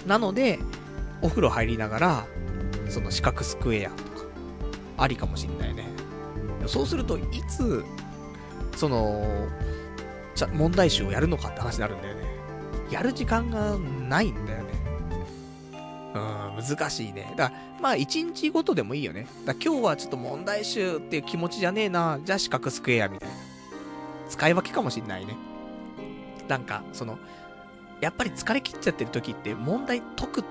[0.07, 0.59] なので、
[1.21, 2.27] お風呂入りながら、
[2.89, 4.01] その四角スクエアとか、
[4.99, 5.98] ありかもしんないね。
[6.69, 7.85] そうすると、いつ、
[8.77, 9.49] その、
[10.35, 12.25] じゃ、問題集をやるのかって話になるんだよね。
[12.91, 13.77] やる時間が
[14.09, 14.89] ないんだよね。
[16.15, 17.33] うん、難しいね。
[17.37, 19.27] だから、まあ、一日ごとでもいいよね。
[19.47, 22.21] だ今日はちょっと問題集っていう気持ちじゃねえな。
[22.23, 23.35] じゃあ四角スクエアみたいな。
[24.29, 25.37] 使い分けかもしんないね。
[26.49, 27.19] なんか、その、
[28.01, 30.45] やっぱり疲れ切っちゃってる時って問題解くっ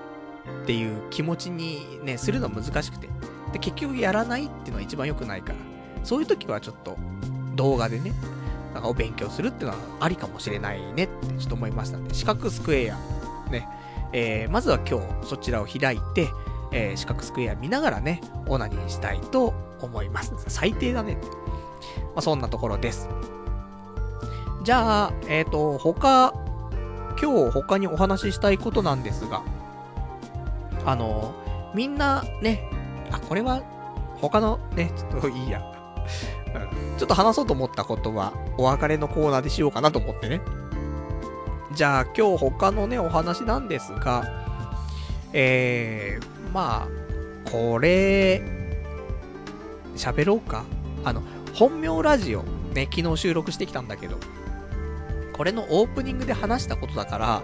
[0.66, 3.08] ていう気持ちにね、するの難しくて。
[3.52, 5.77] で、結局やらないっていうのは一番良くないから。
[6.04, 6.96] そういう時はちょっと
[7.54, 8.12] 動画でね、
[8.74, 12.96] なんかお勉強するっていうのはありかもしれないねってちょっと思いましたんで、四角スクエア、
[13.50, 13.68] ね、
[14.12, 16.28] えー、まずは今日そちらを開いて、
[16.72, 20.32] えー、四角スクエア見ながらね、オナニーしたいと思います。
[20.48, 21.26] 最低だねって。
[21.26, 23.08] まあ、そんなところです。
[24.64, 26.32] じゃあ、えっ、ー、と、他、
[27.20, 29.42] 今日他にお話ししたいことなんですが、
[30.84, 31.34] あの、
[31.74, 32.68] みんなね、
[33.10, 33.62] あ、これは
[34.20, 35.77] 他のね、ちょっといいや。
[36.98, 40.40] ちょっと話そうと思ったことは、お別れのコーナーでしようかなと思ってね。
[41.72, 44.24] じゃあ、今日他のね、お話なんですが、
[45.32, 48.42] えー、まあ、これ、
[49.96, 50.64] 喋ろうか。
[51.04, 51.22] あの、
[51.54, 52.42] 本名ラジオ、
[52.74, 54.16] ね、昨日収録してきたんだけど、
[55.32, 57.42] これのオープニングで話したことだから、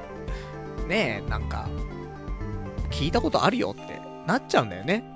[0.89, 1.69] ねえ、なんか、
[2.91, 5.14] 聞いたことあるよってなっちゃうんだよね。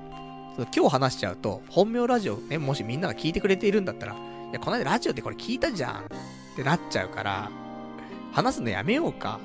[0.75, 4.17] 今日話しちゃうと、本名ラジオね、もしみんなが聞いてくれているんだったら、い
[4.53, 6.03] や、この間ラジオでこれ聞いたじゃんっ
[6.57, 7.51] てなっちゃうから、
[8.33, 9.39] 話すのやめようか。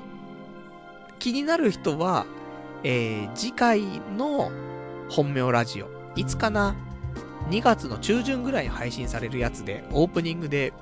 [1.19, 2.26] 気になる人は、
[2.84, 3.81] えー、次回
[4.18, 4.52] の
[5.10, 6.76] 本名ラジオ、いつかな
[7.49, 10.73] ?2 月の中旬ぐらいに配信されるやつで、オープニングで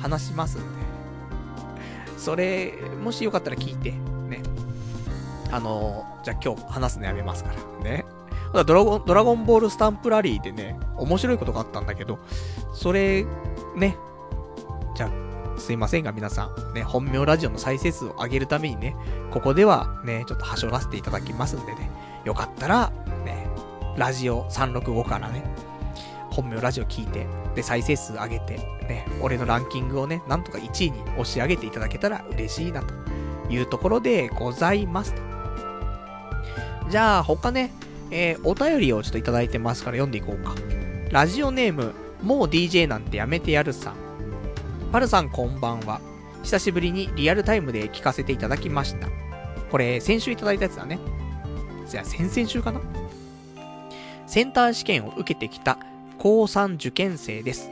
[0.00, 0.66] 話しますんで。
[2.18, 4.42] それ、もしよかったら聞いて、ね。
[5.52, 8.04] あのー、じゃあ今日話すのやめますから、ね。
[8.62, 12.20] ドラゴン、ドラゴンボールスタンプラリーでね、面白いことがあったんだけど、
[12.72, 13.26] それ、
[13.74, 13.96] ね、
[14.94, 18.94] じゃあ、すいませんが皆さん、ね、本名ラジオの再生数を上げるためにね、
[19.32, 21.90] ここではね、ちょっとはしょらせていただきますんでね、
[22.24, 22.92] よかったら、
[23.24, 23.48] ね、
[23.96, 25.42] ラジオ365からね、
[26.30, 28.56] 本名ラジオ聞いて、で、再生数上げて、
[28.88, 32.94] ね、俺のランキングをね、なんとか1位に押し上げていただけたら嬉しいなと
[33.50, 35.22] いうところでございますと。
[36.90, 37.72] じゃあ、他ね、
[38.16, 40.54] えー、お便りをちょっといただいてますから読んでいこうか。
[41.10, 41.92] ラジオネーム、
[42.22, 43.94] もう DJ なんてやめてやるさん。
[44.92, 46.00] パルさんこんばんは。
[46.44, 49.08] 久しぶりにリアルタイムで聞かせていただきました。
[49.68, 51.00] これ、先週いただいたやつだね。
[51.88, 52.80] じゃあ、先々週かな？
[54.28, 55.78] センター試験を受けてきた
[56.18, 57.68] 高3受験生です。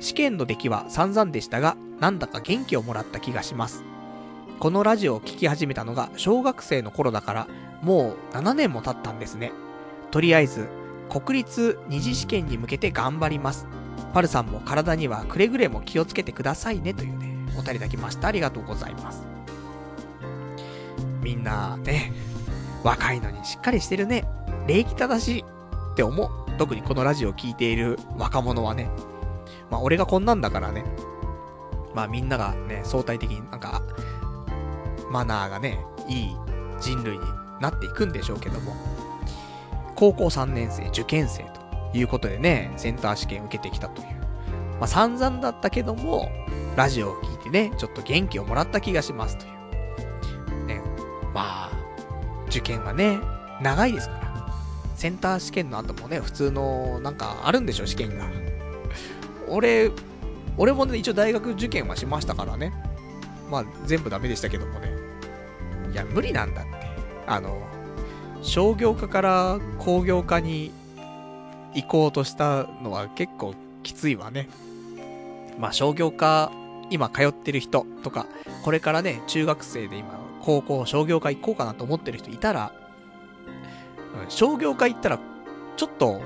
[0.00, 3.82] 試験の出来は散々でしたが、なんだか元気をもらった気がします。
[4.60, 7.48] このラジオを聴き始めたのが小学生の頃だから、
[7.82, 9.52] もう7年も経ったんですね。
[10.10, 10.68] とりあえず、
[11.08, 13.66] 国立二次試験に向けて頑張ります。
[14.12, 18.28] パルさんも体にはくれぐれも気をつけてくださいねというね、お便りいただきました。
[18.28, 19.26] ありがとうございます。
[21.22, 22.12] みんなね、
[22.82, 24.24] 若いのにしっかりしてるね。
[24.66, 25.44] 礼儀正しい
[25.92, 26.30] って思う。
[26.58, 28.88] 特にこのラジオを聴いている若者はね。
[29.70, 30.84] まあ俺がこんなんだからね。
[31.94, 33.82] まあみんながね、相対的になんか、
[35.10, 36.36] マナーがね、いい
[36.80, 37.24] 人類に
[37.60, 38.74] なっていくんでしょうけども、
[39.94, 44.08] 高校3年生、受験生ということでね、センター試験受けてきたという。
[44.78, 46.30] まあ、散々だったけども、
[46.76, 50.66] ラジオを聞いてね、ちょっと元気をもらった気がしますという。
[50.66, 50.82] ね、
[51.32, 51.70] まあ、
[52.48, 53.18] 受験はね、
[53.62, 54.26] 長いですから。
[54.94, 58.26] センター試験の後もね、普通の、なんかあるんでしょ、試験が。
[59.48, 59.90] 俺、
[60.58, 62.72] 俺もね、一応大学受験はしましたからね。
[63.50, 64.90] まあ、全部ダメでしたけどもね。
[65.92, 66.85] いや、無理なんだって。
[67.26, 67.58] あの、
[68.42, 70.72] 商業科から工業科に
[71.74, 74.48] 行こうとしたのは結構きついわね。
[75.58, 76.52] まあ商業科、
[76.90, 78.26] 今通ってる人とか、
[78.64, 82.72] これからね、中学生で今、高校商業科行こうかなと思ってる人いたら、
[84.28, 85.18] 商業科行ったら、
[85.76, 86.20] ちょっと、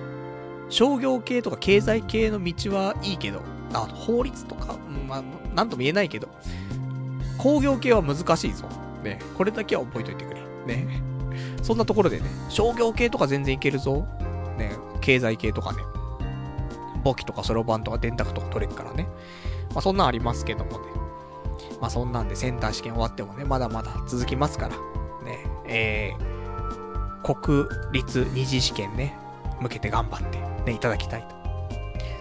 [0.69, 3.41] 商業系とか経済系の道はいいけど、
[3.73, 4.77] あ、法律とか、
[5.09, 5.23] まあ、
[5.55, 6.29] なんとも言えないけど、
[7.39, 8.67] 工業系は難しいぞ。
[9.03, 10.40] ね、これだけは覚えといてくれ。
[10.67, 11.03] ね。
[11.63, 14.07] そんなところでね、商業系とか全然いけるぞ。
[14.59, 15.79] ね、経済系とかね。
[17.03, 19.09] 簿記とかそろばんとか電卓とか取れるからね。
[19.71, 20.79] まあそんなんありますけどもね。
[21.81, 24.77] まあそんなんでセンター試験終わってもね、まだまだ続きますから。
[25.25, 29.17] ね、えー、国立二次試験ね、
[29.61, 31.41] 向けて頑張ってね、いただきたいと。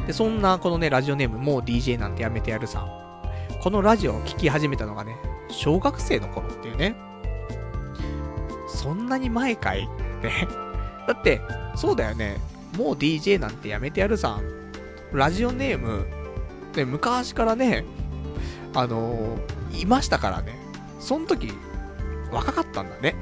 [0.06, 3.00] で、そんなこのね、ラジオネーム、もう DJ なんてやめてやるさん。
[3.62, 5.18] このラジオを聴き始めたのがね、
[5.50, 6.96] 小学生の頃っていうね。
[8.70, 9.88] そんなに前かい？
[10.22, 10.48] ね。
[11.08, 11.42] だって、
[11.76, 12.38] そうだよね。
[12.78, 14.44] もう DJ なんてやめてやるさん。
[15.12, 16.06] ラジオネーム、
[16.76, 17.84] ね、昔からね、
[18.76, 20.56] あのー、いましたからね。
[21.00, 21.52] その時、
[22.32, 23.16] 若かったんだね。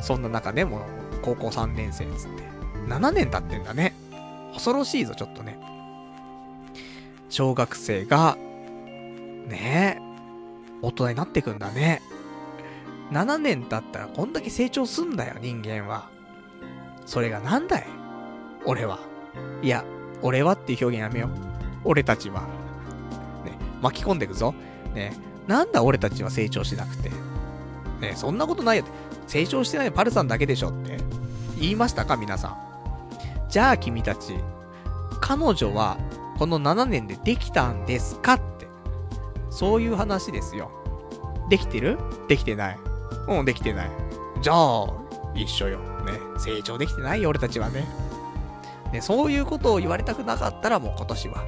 [0.00, 0.80] そんな中ね、もう、
[1.22, 2.42] 高校3年生つって。
[2.88, 3.94] 7年経ってんだね。
[4.52, 5.58] 恐ろしいぞ、ちょっとね。
[7.28, 8.36] 小学生が、
[9.46, 10.02] ねえ、
[10.82, 12.02] 大人になってくんだね。
[13.12, 16.08] 7年経ったらこんだけ成長すんだよ、人間は。
[17.04, 17.86] それがなんだい？
[18.64, 18.98] 俺は。
[19.60, 19.84] いや、
[20.22, 21.30] 俺はっていう表現やめよう。
[21.84, 22.40] 俺たちは。
[23.44, 24.54] ね、巻き込んでいくぞ。
[24.94, 25.12] ね、
[25.46, 27.10] なんだ俺たちは成長しなくて。
[28.00, 28.92] ね、そんなことないよって。
[29.26, 30.96] 成長してないパルさんだけでしょって
[31.58, 32.56] 言いましたか皆さん。
[33.48, 34.34] じゃあ君たち、
[35.20, 35.98] 彼女は
[36.38, 38.66] この7年でできたんですかって。
[39.50, 40.70] そういう話ですよ。
[41.50, 41.98] できてる？
[42.28, 42.78] できてない。
[43.28, 43.90] うん、できてない。
[44.40, 44.86] じゃあ、
[45.34, 45.78] 一緒よ。
[45.78, 46.12] ね。
[46.38, 47.86] 成長できてないよ、俺たちはね。
[48.92, 51.44] ね、そういうことを言われたくなかったらもう今年は、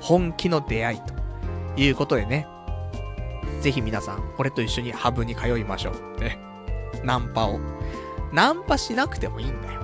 [0.00, 1.14] 本気の出会いと
[1.80, 2.46] いうことでね。
[3.60, 6.20] ぜひ皆さん、俺と一緒にハブに通いましょう。
[6.20, 6.38] ね。
[7.02, 7.60] ナンパを。
[8.32, 9.80] ナンパしなくてもいいんだよ。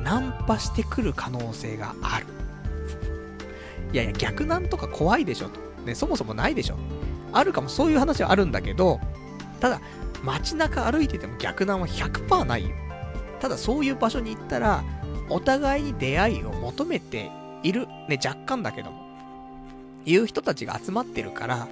[0.00, 2.26] ナンパしてくる可能性がある。
[3.92, 5.60] いやいや、逆難とか怖いでしょと。
[5.84, 6.76] ね、そもそもないでしょ。
[7.32, 9.00] あるかも、そういう話はあるんだけど、
[9.60, 9.80] ただ、
[10.22, 12.74] 街中歩いてても逆難は100%ないよ。
[13.40, 14.82] ただそういう場所に行ったら、
[15.28, 17.30] お互いに出会いを求めて
[17.62, 19.06] いる、ね、若干だけども、
[20.04, 21.68] いう人たちが集まってるから、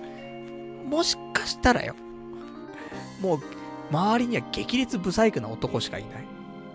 [0.89, 1.95] もしかしたらよ、
[3.21, 3.41] もう、
[3.91, 6.25] 周りには激烈不細工な男しかいない。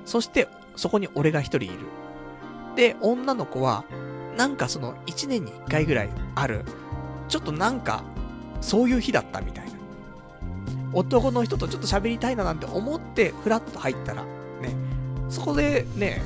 [0.06, 1.80] そして、そこに俺が一人いる。
[2.76, 3.84] で、女の子は、
[4.38, 6.64] なんかその、一年に一回ぐらいある、
[7.28, 8.04] ちょっとなんか、
[8.62, 9.79] そういう日だったみたいな。
[10.94, 14.76] 男の人とちょっと喋りたいななんて思って、ふらっと入ったら、ね、
[15.30, 16.22] そこでね、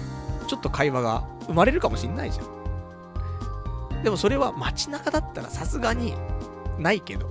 [0.47, 4.03] ちょっと会話が生まれるかもしんないじゃん。
[4.03, 6.13] でもそれは街中だったらさすがに
[6.79, 7.29] ないけど、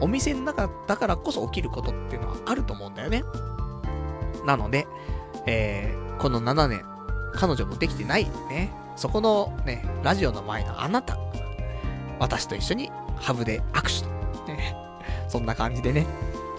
[0.00, 3.24] お店の中だからこそ起きることっていうのはあると思うんだよね。
[4.44, 4.86] なので、
[5.46, 6.84] えー、この7年、
[7.34, 8.70] 彼女もできてないね。
[8.96, 11.18] そこのね、ラジオの前のあなた、
[12.18, 14.52] 私と一緒にハブで握手と。
[14.52, 14.74] ね、
[15.28, 16.06] そんな感じでね。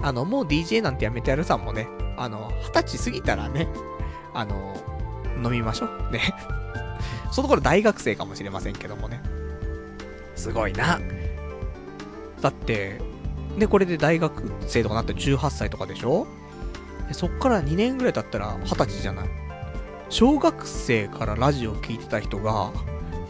[0.02, 1.88] あの、もう DJ なんてやめてやるさんもね、
[2.18, 3.68] あの、二十歳過ぎたらね、
[4.34, 4.76] あの、
[5.44, 6.12] 飲みましょう。
[6.12, 6.22] ね。
[7.32, 9.22] その頃大学生かもしれませんけどもね。
[10.36, 11.00] すごいな。
[12.42, 13.00] だって、
[13.56, 16.28] ね、これで大学生とかなったら18歳とかでしょ？
[17.12, 19.30] そっから2年ぐらい経ったら20歳じゃない
[20.10, 22.72] 小学生からラジオ聴いてた人が、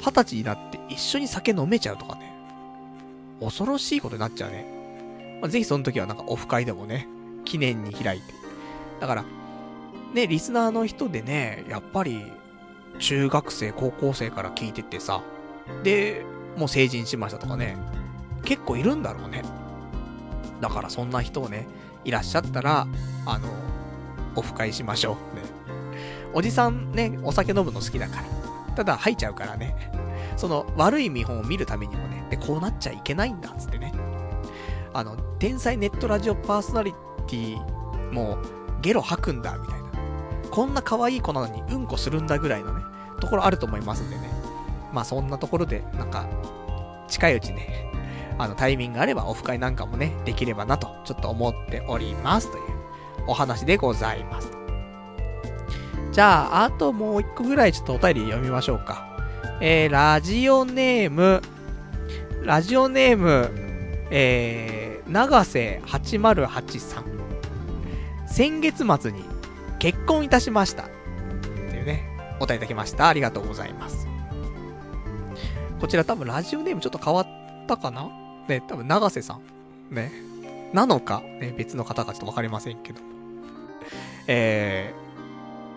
[0.02, 2.34] 20歳になって一緒に酒飲めちゃうとかね。
[3.40, 4.66] 恐ろしいことになっちゃうね。
[5.42, 7.08] まあ、ぜひその時はなんかオフ会でもね、
[7.46, 8.34] 記念に開いて。
[9.00, 9.26] だから、
[10.14, 12.32] ね、リスナーの人でね、やっぱり、
[13.00, 15.22] 中学生、高校生から聞いててさ、
[15.84, 16.26] で、
[16.58, 17.78] もう成人しましたとかね、
[18.44, 19.44] 結構いるんだろうね。
[20.62, 21.68] だからそんな人をね、
[22.04, 22.88] いらっしゃったら、
[23.26, 23.50] あの、
[24.36, 25.36] オフ会しましょう。
[25.36, 25.44] ね。
[26.34, 28.24] おじさんね、お酒飲むの好きだから。
[28.76, 29.76] ただ吐いちゃうからね。
[30.36, 33.92] その悪い見本を見るためにもね、で、こうなっちゃいけないんだ、つってね。
[34.94, 36.94] あの、天才ネットラジオパーソナリ
[37.28, 38.38] ティも
[38.82, 39.88] ゲロ吐くんだ、みたいな。
[40.52, 42.82] こんな可愛い子なのにうんこするんだぐらいのね、
[43.20, 44.30] ところあると思いますんでね。
[44.94, 46.26] まあそんなところで、なんか、
[47.08, 47.92] 近いうちね、
[48.38, 52.64] あの、タイミングがあればオフ会なんかもね、できればなと、ちょっと思っておりますという
[53.28, 54.52] お話でございます。
[56.12, 59.06] じゃあ、あともう一個ぐらいちょっとお便り読みましょうか。
[59.60, 61.42] えー、ラジオネーム、
[62.44, 63.67] ラジオネーム、
[64.10, 67.06] えー、長瀬808さん。
[68.28, 69.24] 先月末に
[69.80, 70.84] 結婚いたしました。
[70.84, 70.90] っ
[71.72, 72.04] ていうね、
[72.40, 73.08] お便りいただきました。
[73.08, 74.08] ありがとうございます。
[75.80, 77.28] こちら多分ラジオネームちょっと変わっ
[77.68, 78.10] たかな？
[78.48, 79.42] ね、多分長瀬さん。
[79.94, 80.12] ね。
[80.74, 83.00] なのか、ね、別の方かちょっとわかりませんけど。
[84.28, 84.94] え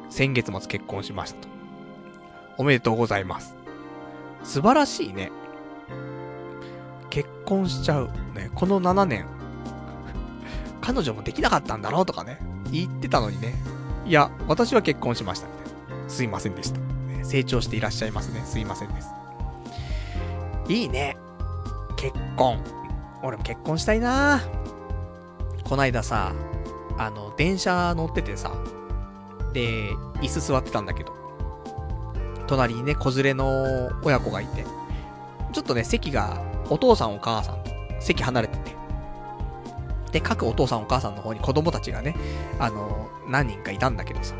[0.08, 1.48] ー、先月末結婚しましたと。
[2.58, 3.54] おめでとうございます。
[4.42, 5.30] 素晴らしいね。
[7.10, 8.10] 結婚しちゃう。
[8.34, 9.26] ね、この7年。
[10.80, 12.38] 彼女もできなかったんだろうとかね。
[12.70, 13.54] 言ってたのにね。
[14.06, 15.48] いや、私は結婚しました。
[15.48, 16.78] みたいなすいませんでした。
[16.78, 18.42] ね、成長していらっしゃいますね。
[18.44, 19.10] すいませんです。
[20.68, 21.16] いいね。
[21.96, 22.58] 結婚。
[23.22, 24.40] 俺も結婚したいな
[25.64, 26.32] こないださ、
[26.96, 28.52] あの、電車乗っててさ、
[29.52, 31.12] で、椅子座ってたんだけど、
[32.46, 34.64] 隣にね、子連れの親子がいて、
[35.52, 37.62] ちょっとね、席が、お父さんお母さん、
[38.00, 38.74] 席離れてて、
[40.12, 42.14] で、各お父さんお母さんの方に子供たちがね、
[42.58, 44.34] あの、何人かいたんだけどさ、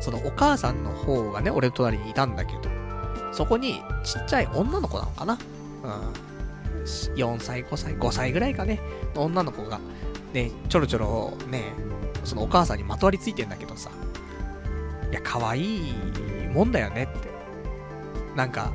[0.00, 2.62] そのお母さんの方がね、俺の隣にいたんだけど、
[3.32, 5.38] そこにちっちゃい女の子なのかな。
[5.84, 6.30] うん。
[7.14, 8.80] 4歳、5歳、5歳ぐらいかね、
[9.14, 9.78] 女の子が、
[10.32, 11.72] ね、ちょろちょろね、
[12.24, 13.90] そのお母さんにまとわりついてんだけどさ、
[15.10, 15.92] いや、可愛い
[16.52, 17.28] もんだよねって。
[18.34, 18.72] なんか、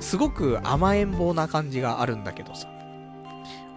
[0.00, 2.68] すごく甘えん坊な感じがあるんだけどさ。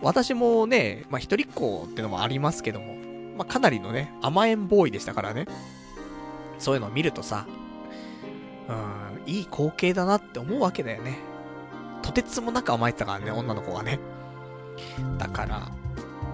[0.01, 2.95] 私もね、まあ、一人っ子ってのもありますけども、
[3.37, 5.45] まあ、かなりのね、甘えんボーイでしたからね。
[6.59, 7.45] そういうのを見るとさ、
[8.67, 11.19] うん、いい光景だなって思うわけだよね。
[12.01, 13.99] とてつもなく甘えてたからね、女の子がね。
[15.17, 15.71] だから、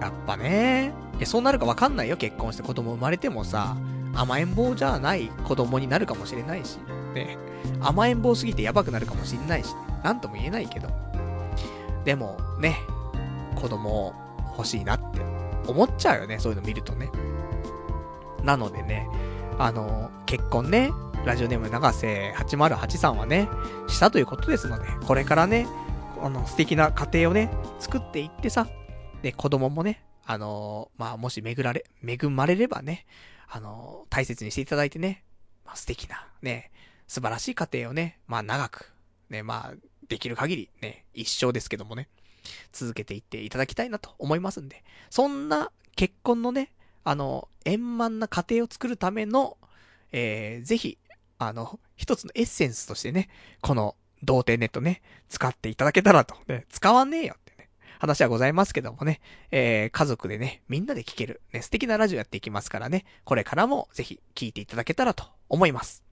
[0.00, 3.76] やっぱね、いや、そうなるかわかんないよ、結婚して子供生まれてもさ、
[4.14, 6.78] 甘えん坊じゃない子供になるかもしれないし、
[7.12, 7.38] ね、
[7.80, 10.88] 甘えん坊すぎてやばくなるかもしれないし、なんとも言えないけど。
[12.04, 12.76] でも、ね、
[13.54, 14.14] 子供
[14.56, 15.20] 欲しいなって
[15.66, 17.10] 思っちゃうよね、そういうの見るとね。
[18.42, 19.06] なのでね、
[19.58, 20.90] あの、結婚ね、
[21.24, 23.48] ラジオネーム長瀬808さんはね、
[23.88, 25.66] したということですので、これからね、
[26.22, 28.66] あの、素敵な家庭をね、作っていってさ、
[29.22, 33.04] で、子供もね、あのまあ、もし巡られ、恵まれればね、
[33.48, 35.24] あの大切にしていただいてね、
[35.64, 36.70] まあ、素敵な、ね、
[37.10, 38.92] 素晴らしい家庭をね、まあ、長く、
[39.30, 39.74] ね、まあ、
[40.06, 42.08] できる限り、ね、一生ですけどもね、
[42.70, 46.70] 続けていっていただきたいなと思いますんで、そんな結婚のね、
[47.02, 49.58] あの、円満な家庭を作るための、
[50.12, 50.98] えー、ぜひ、
[51.40, 53.28] あの、一つのエッセンスとしてね、
[53.60, 56.36] この、童貞ネットね、使っていただけたらと。
[56.46, 59.20] ね、使わねえよってね、話はございますけどもね、
[59.50, 66.04] えー、家族でね、みんなで聴ける、ね、素敵なラジオやっていきますからね、これからもぜひ聴いていただけたらと思います。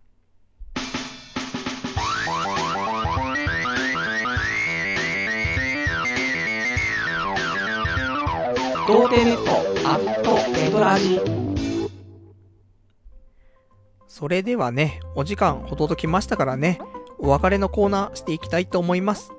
[8.89, 9.51] 童貞ネット
[9.87, 11.21] アットエドラジ
[14.07, 16.79] それではね、お時間ほどときましたからね、
[17.19, 19.31] お別れのコーナーしていきたいと思います。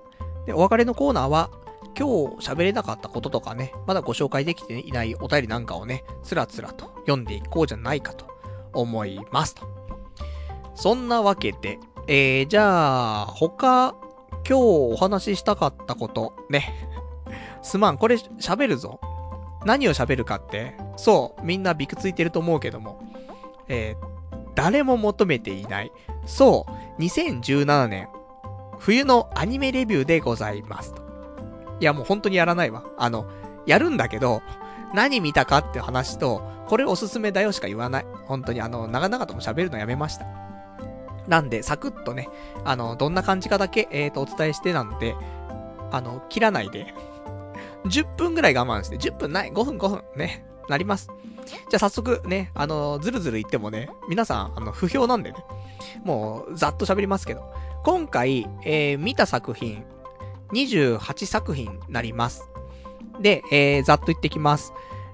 [0.46, 1.50] で、お別れのコーナーは、
[1.98, 8.28] 今日喋れなかったこととかね、まだご紹介できていないお便りなんかをね、つらつらと読んでいこうじゃないかと
[8.74, 9.68] 思いますと。
[10.76, 13.96] そんなわけで、えー、じゃあ、他、
[14.48, 14.62] 今日
[14.94, 16.72] お話ししたかったこと、ね。
[17.64, 19.00] すまん、これ喋るぞ。
[19.66, 23.02] 何を喋るかって、そう、みんなびくついてると思うけども、
[23.68, 25.92] えー、誰も求めていない、
[26.26, 26.66] そ
[26.98, 28.10] う、2017年、
[28.78, 30.94] 冬のアニメレビューでございます。
[31.80, 32.84] いや、もう本当にやらないわ。
[32.98, 33.26] あの、
[33.66, 34.42] やるんだけど、
[34.94, 38.06] 何見たかって話と、これおすすめだよしか言わない。
[38.26, 40.26] 本当にあの、長々とも喋るのやめました。
[41.28, 42.30] なんで、サクッとね、
[42.64, 45.16] あの、どんな感じかだけ、えーと、お伝えしてなんで、
[45.92, 46.94] あの、切らないで
[47.86, 51.10] 10分ぐらい我慢して、10分ない、5分5分、ね、なります。
[51.46, 55.38] じゃあ早速ね、あの、ずるずる言ってもね、皆さん、あの、不評なんでね、
[56.04, 57.44] もう、ざっと喋りますけど、
[57.84, 59.84] 今回、えー、見た作品、
[60.54, 62.50] 28作品なります。
[63.20, 64.74] で、えー、ざっと言ってきます。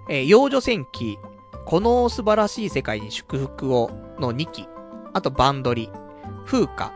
[0.10, 1.18] えー、幼女戦記、
[1.66, 4.68] この素晴らしい世界に祝福をの2期、
[5.14, 5.90] あとバンドリ、
[6.46, 6.94] 風花、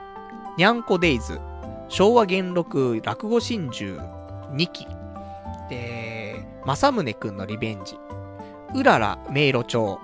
[0.57, 1.39] にゃんこデイズ、
[1.87, 3.97] 昭和元禄落語真珠
[4.53, 4.87] 2期、
[5.69, 7.95] で、正宗くんのリベンジ、
[8.75, 9.99] うらら迷路町、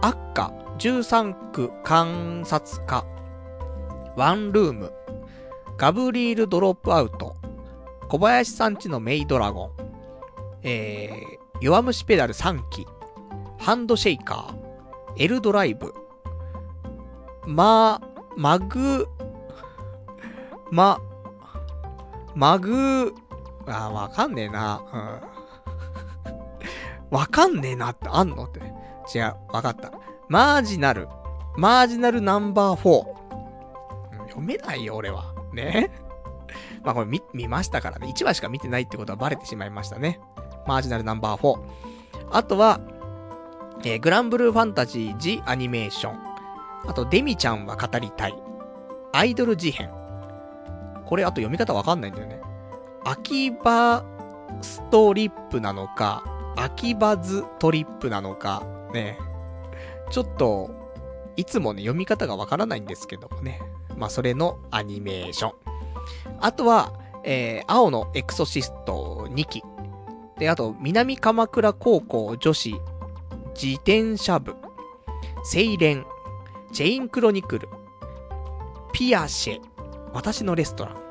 [0.00, 3.04] 悪化13区観察課、
[4.16, 4.92] ワンルーム、
[5.76, 7.34] ガブリールドロップアウト、
[8.08, 9.70] 小林さんちのメイドラゴン、
[10.62, 12.86] えー、弱虫ペダル3期、
[13.58, 15.94] ハンドシェイカー、エルドライブ、
[17.46, 18.00] ま、
[18.36, 19.06] マグ、
[20.70, 21.00] ま、
[22.34, 23.14] マグ、
[23.66, 24.82] あわかんねえな。
[24.92, 24.96] う
[27.14, 27.16] ん。
[27.16, 28.60] わかんねえなってあんのって。
[29.14, 29.92] 違う、わかった。
[30.28, 31.08] マージナル。
[31.56, 33.04] マージナルナンバー4。
[34.28, 35.34] 読めないよ、俺は。
[35.52, 35.90] ね。
[36.82, 38.08] まあこれ見、見ましたからね。
[38.08, 40.20] 1話しか見てないってことはバレてしまいましたね。
[40.66, 41.60] マージナルナンバー4。
[42.30, 42.80] あとは、
[43.84, 46.18] えー、グランブルーファンタジージアニメーション。
[46.86, 48.34] あと、デミちゃんは語りたい。
[49.12, 49.90] アイドル事変。
[51.04, 52.40] これ、あと読み方わかんないんだよね。
[53.04, 54.04] 秋葉
[54.60, 56.24] ストリップなのか、
[56.56, 58.62] 秋葉ズトリップなのか、
[58.92, 59.18] ね。
[60.10, 60.70] ちょっと、
[61.36, 63.60] いつもね、読み方がわからないんですけどもね。
[63.96, 65.52] まあ、それのアニメーション。
[66.40, 66.92] あとは、
[67.24, 69.62] えー、青のエクソシスト2期。
[70.38, 72.74] で、あと、南鎌倉高校女子
[73.60, 74.54] 自転車部。
[75.44, 76.06] セイレン
[76.72, 77.68] チェインクロニクル、
[78.92, 79.60] ピアシェ、
[80.14, 81.01] 私のレストラン、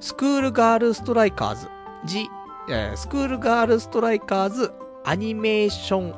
[0.00, 1.68] スクールガールストライカーズ、
[2.04, 2.28] ジ、
[2.70, 4.72] えー、スクールガールストライカーズ
[5.04, 6.14] アニメーション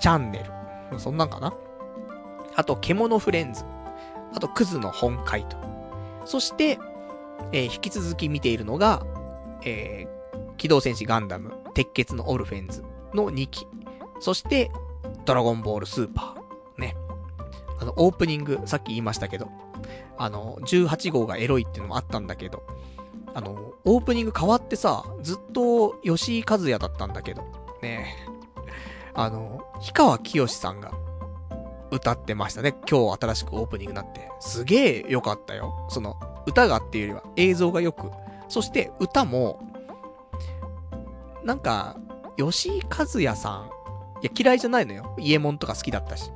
[0.00, 0.44] チャンネ
[0.92, 1.00] ル。
[1.00, 1.52] そんなんかな
[2.54, 3.64] あと、獣フレンズ。
[4.34, 5.56] あと、クズの本会と。
[6.24, 6.78] そして、
[7.52, 9.04] えー、引き続き見ているのが、
[9.64, 12.84] えー、機動戦士ガンダム、鉄血のオルフェンズ
[13.14, 13.66] の2期。
[14.20, 14.70] そして、
[15.24, 16.80] ドラゴンボールスーパー。
[16.80, 16.96] ね。
[17.80, 19.48] あの、オープニング、さっき言いましたけど、
[20.18, 22.62] あの、18号がエロいっていうのもあったんだけど、
[23.34, 27.44] あの、オープニング変わってさ、ずっと吉井和也だったんだけど、
[27.82, 28.16] ね
[29.14, 30.92] あの、氷川きよしさんが
[31.90, 32.74] 歌ってましたね。
[32.90, 34.30] 今日新しくオープニングになって。
[34.40, 35.86] すげえ良かったよ。
[35.90, 38.10] その、歌がっていうよりは映像が良く。
[38.48, 39.60] そして歌も、
[41.44, 41.96] なんか、
[42.36, 43.70] 吉井和也さん、
[44.22, 45.14] いや嫌いじゃないのよ。
[45.18, 46.30] イエモンとか好きだったし。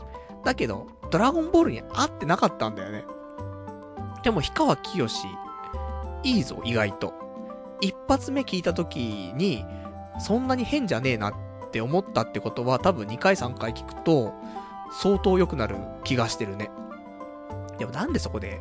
[0.45, 3.05] だけど、ドラゴンボールに合ってなかったんだよね。
[4.23, 5.27] でも、氷川きよし、
[6.23, 7.15] いいぞ、意外と。
[7.81, 9.65] 一発目聞いた時に、
[10.19, 11.35] そんなに変じゃねえなっ
[11.71, 14.35] て思ったってことは、多分2回3回聞くと、
[14.93, 16.71] 相当良くなる気がしてるね。
[17.79, 18.61] でもなんでそこで、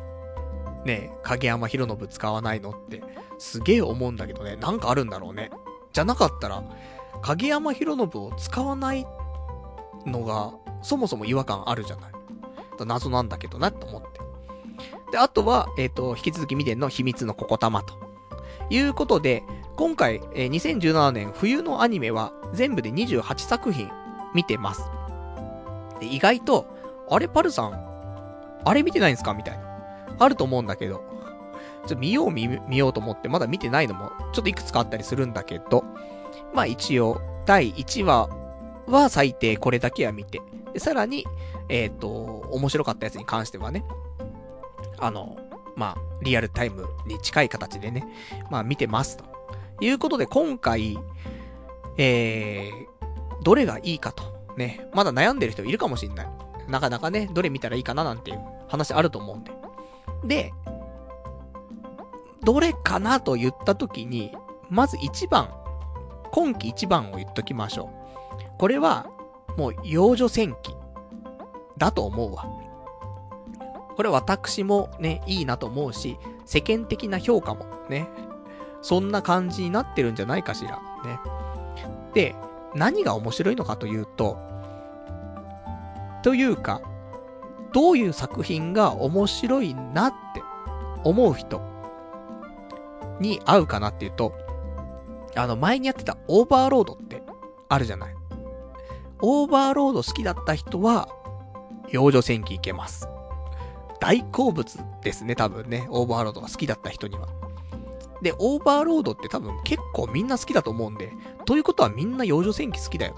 [0.84, 3.02] ね、影山博信使わないのって、
[3.38, 5.50] すげえ思うんだけどね、なんかあるんだろうね。
[5.92, 6.62] じゃなかったら、
[7.20, 9.06] 影山博信を使わない
[10.06, 12.12] のが、そもそも違和感あるじゃない。
[12.86, 14.09] 謎なんだけどな、と思って。
[15.10, 17.94] で、あとは、えっ、ー、と、引き続き見てんの秘密のココ玉と。
[18.70, 19.42] いうことで、
[19.76, 23.90] 今回、えー、2017年冬のアニメは全部で28作品
[24.34, 24.90] 見てます。
[25.98, 26.66] で、意外と、
[27.10, 29.34] あれパルさん、あれ見てないんすか？
[29.34, 29.64] みたいな。
[30.18, 35.84] あると思うんだけど、ちょっと見よう見、見ようと思ってまだ見てないのも、ちょっといくつかあったりするんだけど、
[36.54, 38.28] まあ一応、第1話
[38.86, 40.40] は最低これだけは見て、
[40.72, 41.26] でさらに、
[41.68, 42.08] えっ、ー、と、
[42.50, 43.84] 面白かったやつに関してはね、
[45.00, 45.38] あの、
[45.76, 48.06] まあ、リアルタイムに近い形でね、
[48.50, 49.24] まあ見てますと。
[49.80, 50.98] いうことで今回、
[51.96, 54.38] えー、どれがいいかと。
[54.56, 56.28] ね、まだ悩んでる人いるかもしんない。
[56.68, 59.52] なかなかね、どれ見たらいいかななんていう話あると思うんで。
[60.24, 60.52] で、
[62.44, 64.32] どれかなと言った時に、
[64.68, 65.50] まず1番、
[66.30, 67.90] 今季1番を言っときましょ
[68.36, 68.58] う。
[68.58, 69.06] これは、
[69.56, 70.74] もう、幼女戦記。
[71.78, 72.46] だと思うわ。
[74.00, 76.16] これ私もね、いいなと思うし、
[76.46, 78.08] 世間的な評価もね、
[78.80, 80.80] そんな感じになってるんじゃないかしら。
[81.04, 81.20] ね。
[82.14, 82.34] で、
[82.74, 84.38] 何が面白いのかというと、
[86.22, 86.80] というか、
[87.74, 90.42] どういう作品が面白いなって
[91.04, 91.60] 思う人
[93.20, 94.32] に合うかなっていうと、
[95.36, 97.22] あの前にやってたオーバーロードって
[97.68, 98.16] あるじゃない。
[99.20, 101.06] オーバーロード好きだった人は、
[101.90, 103.06] 幼女戦記いけます。
[104.00, 105.86] 大好物ですね、多分ね。
[105.90, 107.28] オーバーロードが好きだった人には。
[108.22, 111.12] で、オーバーロードって多分結構みんな好きだと思うんで、
[111.44, 113.14] ということはみんな幼女戦記好きだよ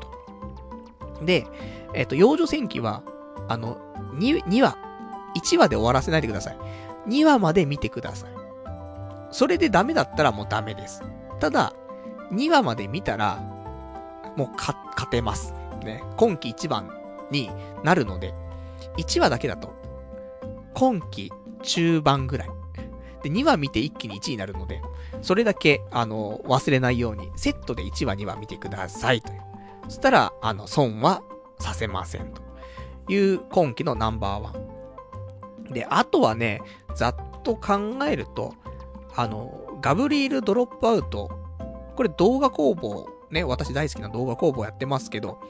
[1.18, 1.24] と。
[1.24, 1.46] で、
[1.94, 3.02] えっ、と、幼女戦記は、
[3.48, 3.78] あの、
[4.14, 4.76] 2、2話、
[5.36, 6.58] 1話で終わらせないでください。
[7.08, 8.30] 2話まで見てください。
[9.30, 11.02] それでダメだったらもうダメです。
[11.40, 11.72] ただ、
[12.32, 13.36] 2話まで見たら、
[14.36, 14.76] もう勝
[15.10, 15.54] てます。
[15.84, 16.02] ね。
[16.16, 16.90] 今季1番
[17.30, 17.50] に
[17.82, 18.34] なるので、
[18.96, 19.81] 1話だけだと
[20.74, 21.32] 今季
[21.62, 22.50] 中盤ぐらい。
[23.22, 24.82] で、2話見て一気に1位になるので、
[25.22, 29.40] それだけ、あの、忘れないように、セットで1話2話見てくださいという。
[29.84, 31.22] そしたら、あの、損は
[31.58, 32.42] させませんと
[33.12, 35.72] いう今季のナンバーワン。
[35.72, 36.60] で、あとはね、
[36.94, 38.54] ざっと考えると、
[39.14, 41.30] あの、ガブリールドロップアウト、
[41.96, 45.40] これ動画工房、ね、私大好きな動画工房やってますけど、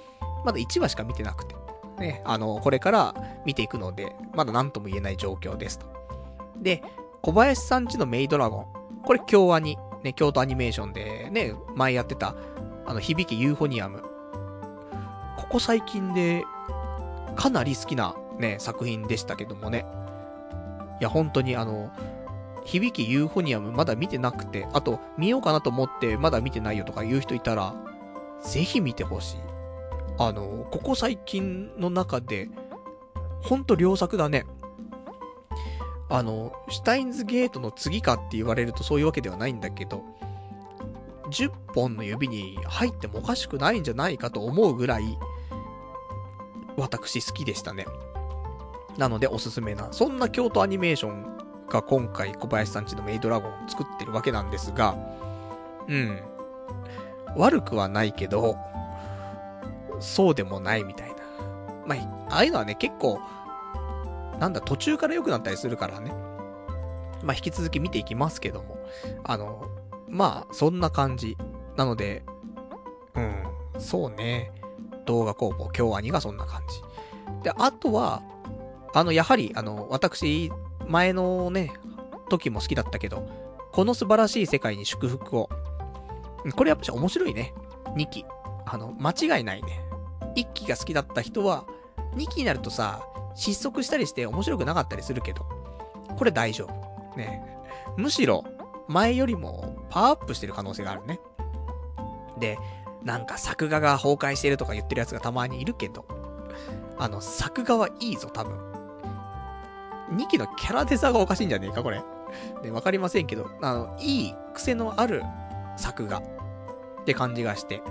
[0.44, 1.61] まだ1話しか見てなくて。
[1.98, 3.14] ね、あの、これから
[3.44, 5.86] 見ていくので、まだ何とも言えない状況ですと。
[6.56, 6.82] で、
[7.22, 8.66] 小林さんちのメイドラゴン。
[9.04, 12.34] これ京アニ、ね、京都アニメーションでね、前やってた、
[12.86, 14.02] あの、響きユーフォニアム。
[15.36, 16.44] ここ最近で、
[17.36, 19.86] かなり好きなね、作品でしたけどもね。
[21.00, 21.90] いや、本当にあの、
[22.64, 27.74] 響きユーフォニアムまだ見てなくて、あと、見ようかなと思ってまだ見てないよとか言う人いたら、
[28.42, 29.36] ぜひ見てほしい。
[30.18, 32.48] あの、ここ最近の中で、
[33.42, 34.44] ほんと良作だね。
[36.08, 40.04] あの、シュタインズゲートの次かって言われるとそういうわけではないんだけど、
[41.30, 45.18] 10本の指に入ってもおかしくないんじゃないかと思うぐらい、
[46.76, 47.86] 私好きでしたね。
[48.98, 54.94] なのでおすすめな、そんな京都アニメーションが今回小林さんちのメイドラゴンを作ってるわけなんですが、
[55.88, 56.20] うん。
[57.36, 58.58] 悪くはないけど、
[60.02, 61.16] そうでもないみたいな。
[61.86, 63.20] まあ、ああいうのはね、結構、
[64.38, 66.12] なんだ、途中から良くなったりするからね。
[67.22, 68.78] まあ、引き続き見ていきますけども。
[69.24, 69.66] あの、
[70.08, 71.36] まあ、そんな感じ。
[71.76, 72.22] なので、
[73.14, 73.44] うん、
[73.78, 74.52] そうね。
[75.06, 76.82] 動画工房、今日アニがそんな感じ。
[77.42, 78.22] で、あとは、
[78.94, 80.50] あの、やはり、あの、私、
[80.86, 81.72] 前のね、
[82.28, 83.26] 時も好きだったけど、
[83.72, 85.48] この素晴らしい世界に祝福を。
[86.56, 87.54] これやっぱし面白いね。
[87.96, 88.24] 2期。
[88.66, 89.80] あの、間違いないね。
[90.36, 91.64] 1期が好きだった人は、
[92.14, 95.46] 2期になるとさ、失速したりして面白くなかったりするけど、
[96.16, 97.16] これ大丈夫。
[97.16, 97.42] ね。
[97.96, 98.44] むしろ、
[98.88, 101.20] 前よりもパワーアップしてる可能性があるね。
[102.38, 102.58] で、
[103.02, 106.04] なんか作画が崩壊してるとか言ってるやつがたまにいるけど、
[106.98, 108.58] あの、作画はいいぞ、多分。
[110.16, 112.02] 2期のキャラデザがおかしいんじゃねえか、これ。
[112.62, 115.22] で、わかりませんけど、あの、いい癖のある
[115.76, 116.22] 作画っ
[117.04, 117.82] て感じがして、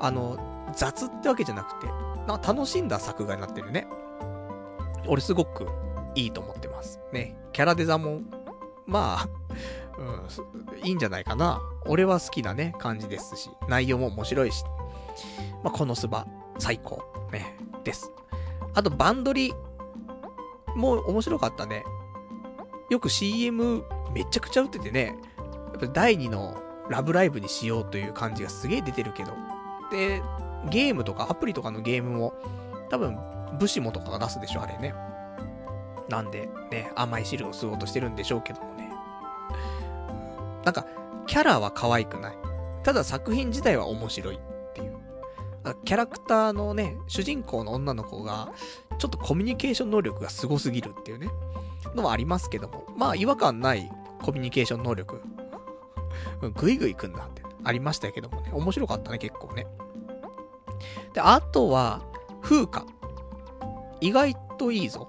[0.00, 0.36] あの、
[0.74, 1.86] 雑ってわけじゃなくて、
[2.26, 3.86] な楽しんだ作画になってるね。
[5.06, 5.66] 俺すごく
[6.14, 7.00] いいと思ってます。
[7.12, 7.36] ね。
[7.52, 8.20] キャラデザも、
[8.86, 9.28] まあ、
[9.98, 11.60] うん、いいんじゃないかな。
[11.86, 14.64] 俺は好きなね、感じですし、内容も面白いし、
[15.62, 16.26] まあ、このスバ、
[16.58, 17.02] 最高、
[17.32, 18.10] ね、です。
[18.74, 19.54] あと、バンドリ
[20.74, 21.84] も面白かったね。
[22.90, 25.16] よく CM めちゃくちゃ打っててね、
[25.72, 26.56] やっぱ第2の
[26.88, 29.32] ラブライブにしようという感じがすげえ出てるけど。
[29.90, 30.22] で、
[30.70, 32.34] ゲームとかアプリとかのゲームも、
[32.90, 33.18] 多分、
[33.58, 34.94] 武士もとかが出すでしょ、あれね。
[36.08, 38.90] なんで、ね、甘い汁を吸おうとしてるんでしょうけどもね。
[40.64, 40.86] なんか、
[41.26, 42.36] キャラは可愛くない。
[42.82, 44.38] ただ作品自体は面白いっ
[44.74, 44.96] ていう。
[45.84, 48.52] キャラクターのね、主人公の女の子が、
[48.98, 51.28] ちょっとコミュニケーション能力が凄すぎるっていうね、
[51.94, 53.90] のはありますけども、まあ違和感ない
[54.22, 55.20] コミュニケーション能力。
[56.54, 59.66] ぐいぐいくんだってありましたけどもね、面白かったね、結構ね。
[61.12, 62.02] で、あとは、
[62.42, 62.86] 風花。
[64.00, 65.08] 意外といいぞ。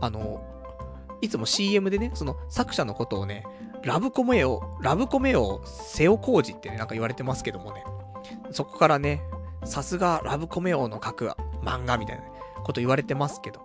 [0.00, 0.42] あの、
[1.20, 3.44] いつも CM でね、その作者のことをね、
[3.82, 7.84] ラブコメを、ラブコメを瀬尾浩二ってね、なんか言われてますけどもね。
[8.52, 9.22] そこからね、
[9.64, 11.30] さすがラブコメ王の書く
[11.62, 12.24] 漫画みたいな
[12.64, 13.60] こと言われてますけど。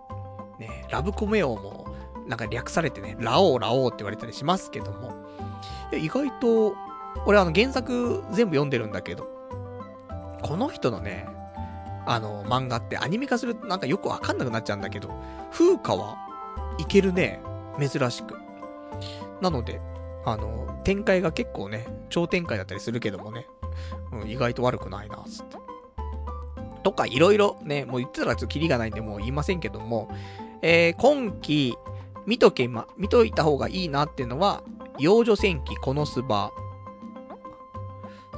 [0.58, 1.86] ね、ラブコメ王も、
[2.26, 5.12] なんか略されてね、ラオウラオウって言われたりしますけども。
[5.92, 6.74] 意外と、
[7.26, 9.28] 俺あの原作全部読んでるんだけど、
[10.46, 11.26] この人のね、
[12.06, 15.10] あの、漫画ってアニメ化するとなんかよくわかんなくなっちゃうんだけど、
[15.50, 16.16] 風花は
[16.78, 17.40] いけるね、
[17.80, 18.36] 珍しく。
[19.40, 19.80] なので、
[20.24, 23.48] あの、展開が結構ね、超展開だったりするけどもね、
[24.12, 25.56] うん、意外と悪くないな、つって。
[26.84, 30.08] とか、いろいろね、もう言ってたらちょっとキリがないんでもう言いませんけども、
[30.62, 31.76] えー、今期、
[32.24, 34.62] 見とけま、見といた方がいいなっていうのは、
[34.98, 36.52] 幼女戦記このスバ。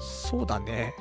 [0.00, 0.94] そうだね。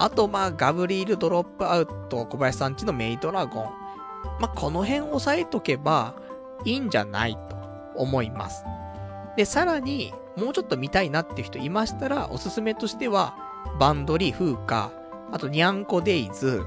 [0.00, 3.64] あと、まあ、ガブリールドロップアウト、小林さんちのメイドラゴン。
[4.40, 6.14] まあ、この辺押さえとけば
[6.64, 7.56] いいんじゃないと
[7.96, 8.64] 思います。
[9.36, 13.36] で、さらに、もうちょっと見たいなっていう人いましたら、おすすめとしては、
[13.78, 14.90] バンドリー、風花、
[15.32, 16.62] あと、にゃんこデイズ、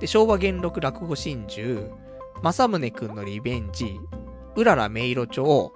[0.00, 1.88] で、昭和元禄落語真珠、
[2.42, 4.00] 正宗くんのリベンジ、
[4.56, 5.72] うららめいろ町、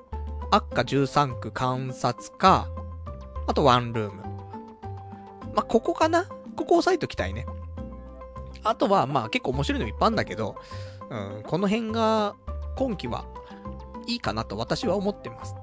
[0.51, 2.69] 悪化13区観察課、
[3.47, 4.23] あとワンルーム。
[5.55, 7.47] まあ、ここかなここ押さえときたいね。
[8.65, 10.57] あとは、まあ結構面白いのいっぱいあるんだけど、
[11.11, 12.35] うん、この辺が
[12.77, 13.27] 今季は
[14.07, 15.55] いいかなと私は思ってます。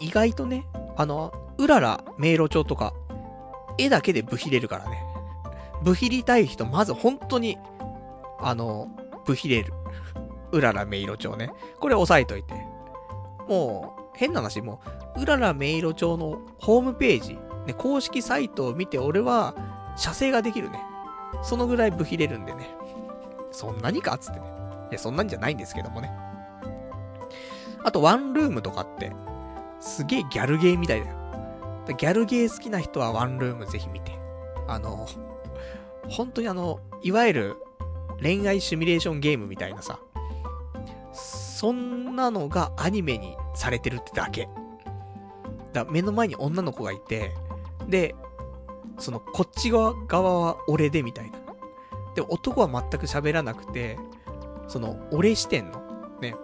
[0.00, 0.66] 意外とね、
[0.96, 2.92] あの、うらら迷路帳とか、
[3.78, 5.02] 絵だけでブヒれるからね。
[5.82, 7.58] ブヒりたい人、まず本当に、
[8.40, 8.88] あの、
[9.24, 9.72] ブヒれる。
[10.52, 11.50] うらら迷路帳ね。
[11.80, 12.54] これ押さえといて。
[13.48, 14.80] もう、変な話、も
[15.16, 19.54] う、うらら迷路帳のホームページ、ね、公式サイトを見て、俺は、
[19.96, 20.82] 射精ができるね。
[21.42, 22.74] そのぐらいブヒれるんでね。
[23.50, 24.46] そんなにかつってね。
[24.90, 26.10] いや、そんなんじゃないんですけどもね。
[27.84, 29.12] あと、ワンルームとかって、
[29.80, 31.16] すげえギャルゲーみたいだよ。
[31.86, 34.12] ギャルゲー好きな人はワンルームぜひ見て。
[34.68, 35.06] あの、
[36.08, 37.56] 本当にあの、いわゆる
[38.22, 39.98] 恋愛シミュレーションゲームみたいなさ、
[41.12, 44.48] そんなのがアニメにされてるってだけ。
[45.72, 47.34] だ目の前に女の子がいて、
[47.88, 48.14] で、
[48.98, 51.38] その、こっち側は俺でみたいな。
[52.14, 53.98] で、男は全く喋らなくて、
[54.68, 55.82] その、俺視点の、
[56.20, 56.34] ね、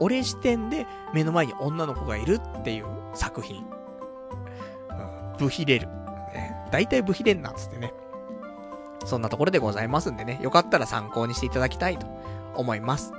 [0.00, 3.62] 俺視点で目の前に女の子がいるっていう作品。
[3.62, 5.88] うん、ブヒレる。
[6.32, 7.92] ね、大体ブヒレんなっつってね。
[9.04, 12.06] そんなところでございますんでね、よかったら参考にしていただきたいと
[12.54, 13.12] 思います。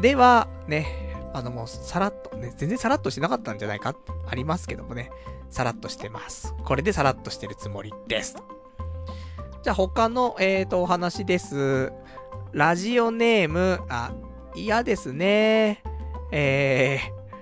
[0.00, 1.05] では、ね、
[1.36, 3.94] あのもうさらっと、ね、全然さらっとしてなかったんじゃないか
[4.26, 5.10] ありますけどもね、
[5.50, 6.54] さらっとしてます。
[6.64, 8.36] これでさらっとしてるつもりです。
[9.62, 11.92] じゃあ他の、えーと、お話です。
[12.52, 14.12] ラジオネーム、あ、
[14.54, 15.82] 嫌ですね。
[16.32, 17.00] え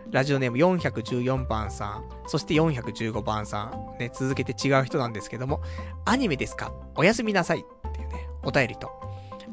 [0.08, 5.62] ー、ラジオネーム414番さん、そして415番さん、ね、続けて違う人なんですけども、
[6.04, 6.72] アニメですか？
[6.96, 8.90] おやすみなさいっていうね、お便りと、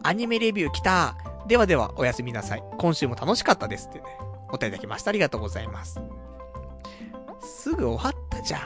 [0.01, 1.15] アニメレビュー来た
[1.47, 2.63] ではでは、おやすみなさい。
[2.80, 4.05] 今週も楽しかったですってね、
[4.51, 5.09] お便りいただきました。
[5.09, 5.99] ありがとうございます。
[7.41, 8.59] すぐ終わったじゃ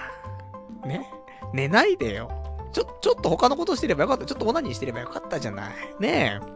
[0.86, 0.88] ん。
[0.90, 1.10] ね？
[1.54, 2.30] 寝ないでよ。
[2.72, 4.26] ちょ、ちょっと他のことしてればよかった。
[4.26, 5.74] ちょっとオナニーしてればよかったじゃない。
[6.00, 6.56] ねえ。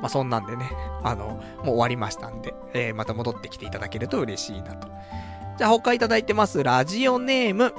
[0.00, 0.70] まあ、そんなんでね、
[1.02, 4.88] あの、もう終わりましたんで、えー、また戻ってきていただけると嬉しいなと。
[5.56, 6.62] じゃあ、他いただいてます。
[6.62, 7.74] ラジオネーム、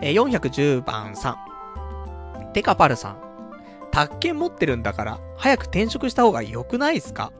[0.00, 2.52] えー、410番さん。
[2.52, 3.16] テカパルさん。
[3.90, 7.32] 宅建持ってるんだから、早く転職した方が良くないですか？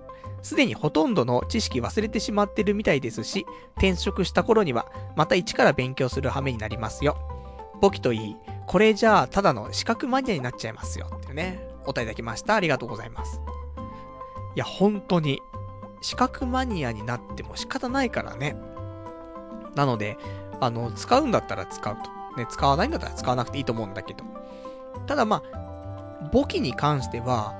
[0.43, 3.47] すでにほとんどの知識忘れてしまってるみたいですし、
[3.77, 4.87] 転職した頃には、
[5.17, 7.17] また一から勉強する羽目になりますよ。
[7.81, 8.37] 簿記といい、
[8.67, 11.07] これじゃあ、ただの資格マニアになっちゃいますよ。
[11.17, 12.55] っていうね、お答えいただきました。
[12.55, 13.41] ありがとうございます。
[14.55, 15.41] いや、本当に、
[16.01, 18.57] 資格マニアになっても仕方ないからね。
[19.77, 20.19] なので、
[20.61, 22.11] あの、使うんだったら使うと。
[22.37, 24.25] ね、使わないんだったら使わなくていいと思うんだけど。
[25.07, 27.55] ただまあ、簿記に関しては、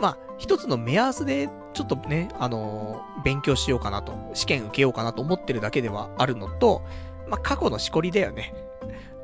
[0.00, 6.82] まあ、一つの目安で、ちょっとね、あのー、勉強しようかなと、試験受けようかなと思ってるだけではあるのと、
[7.28, 8.54] まあ、過去のしこりだよね。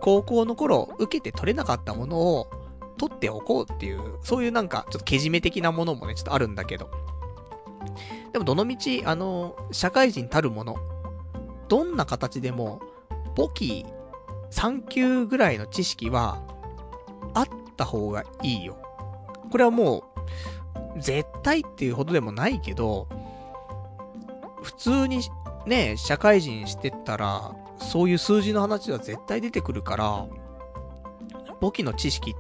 [0.01, 2.51] 高校の頃、受けて取れなかったものを、
[2.99, 6.91] 取っておこうっていう、そういうなんか、ちょっとけじめ的なものもね、ちょっとあるんだけど。
[8.33, 10.77] でも、どのみち、あの、社会人たるもの、
[11.69, 12.81] どんな形でも、
[13.37, 13.87] 簿記
[14.51, 16.43] 3級ぐらいの知識は、
[17.35, 17.47] あっ
[17.77, 18.77] た方がいいよ。
[19.51, 20.10] これはもう、
[20.99, 23.09] 絶対っていうほどでもないけど、
[24.63, 25.23] 普通に
[25.67, 30.27] ね、社会人してったら、そういう数字の話は絶対出てくるから、
[31.61, 32.35] 簿記の知識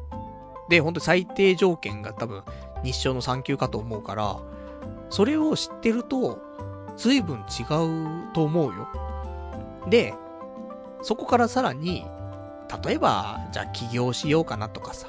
[0.68, 2.42] で、ほんと最低条件が多分、
[2.82, 4.38] 日照の3級かと思うから、
[5.10, 6.38] それを知ってると、
[6.96, 8.88] 随分違うと思うよ。
[9.88, 10.14] で、
[11.02, 12.06] そこからさらに、
[12.84, 15.08] 例えば、じゃあ起業しようかなとかさ、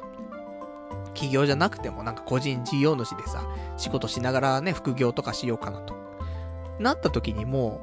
[1.13, 3.47] 起業じゃなくてもなんか個人事業主でさ、
[3.77, 5.95] 仕事しながらね、副業とかしようかなと。
[6.79, 7.81] なった時にも、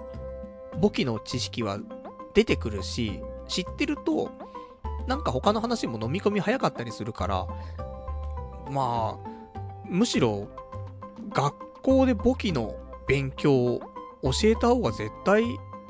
[0.78, 1.78] 簿記の知識は
[2.34, 4.30] 出てくるし、知ってると、
[5.06, 7.46] なんか他の話も飲み込み早かったりするから、
[8.70, 9.28] まあ、
[9.86, 10.48] むしろ、
[11.30, 12.74] 学校で簿記の
[13.06, 13.80] 勉強を
[14.22, 15.44] 教えた方が絶対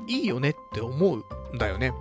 [0.07, 1.17] いいよねって思う
[1.55, 1.93] んだよね。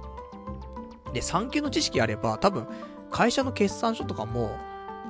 [1.13, 2.67] で、産経の知識あれば、多分、
[3.11, 4.57] 会社の決算書とかも、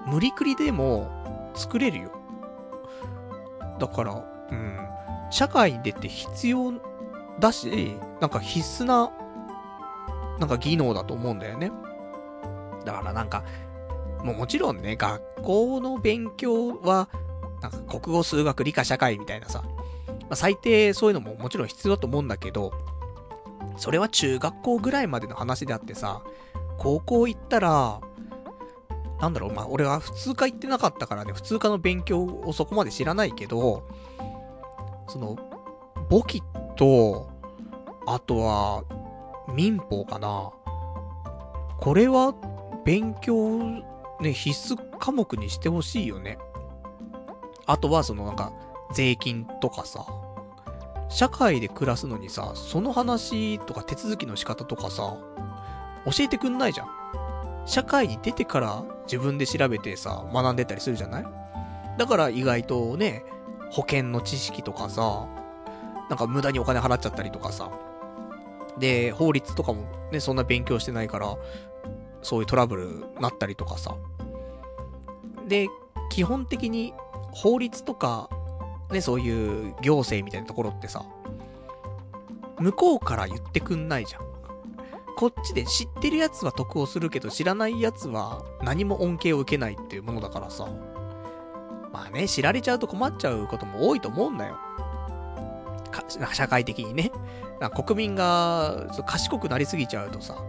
[0.06, 1.10] 無理くりでも
[1.54, 2.12] 作れるよ。
[3.78, 4.78] だから、うん、
[5.30, 6.72] 社会に出て必要
[7.38, 9.10] だし、なんか必須な、
[10.38, 11.70] なんか技能だと思うんだよね。
[12.84, 13.44] だからなんか、
[14.24, 17.08] もうもちろんね、学校の勉強は、
[17.60, 19.62] なんか国語、数学、理科、社会みたいなさ、
[20.06, 22.72] まあ、最低そういうのももちろん必要だと思うんだけど、
[23.76, 26.22] それは中学校ぐらいまでの話であってさ、
[26.78, 28.00] 高校行ったら、
[29.20, 33.82] なんだろう、まあ、俺は普通科行ってなかったからね、普通科の勉強をそこまで知らないけど、
[35.08, 35.36] その、
[36.08, 36.42] 簿記
[36.76, 37.28] と、
[38.06, 38.84] あとは、
[39.52, 40.52] 民法かな。
[41.78, 42.34] これは、
[42.84, 43.58] 勉強、
[44.20, 46.38] ね、必須科目にしてほしいよね。
[47.66, 48.52] あとは、そのなんか、
[48.92, 50.06] 税金とかさ、
[51.08, 55.16] 社会で暮らすのにさ、その話とか手続きの仕方とかさ、
[56.04, 56.88] 教えてくんないじゃん。
[57.66, 61.26] 社会に出てから自分で調べてさ、学んでたりするじゃない？
[61.96, 63.24] だから意外とね、
[63.70, 65.26] 保険の知識とかさ、
[66.08, 67.70] なんか無駄にお金払っちゃったりとかさ。
[68.78, 71.36] で、法律とかもね、そんな勉強してないから、
[72.22, 73.96] そういうトラブルなったりとかさ。
[75.46, 75.66] で、
[76.10, 76.94] 基本的に
[77.32, 78.30] 法律とか、
[78.90, 81.04] ね、そういう行政みたいなところってさ、
[82.58, 84.27] 向こうから言ってくんないじゃん。
[85.18, 90.68] こっちで知ってるやつは得をするけど、知らないやつは何も恩恵を受けないっていうものだからさ。
[91.92, 94.56] まあね、知られちゃうと困っちゃうことも多いと思うんだよ。
[96.32, 97.10] 社会的にね。
[97.74, 100.40] 国民が賢くなりすぎちゃうとさ、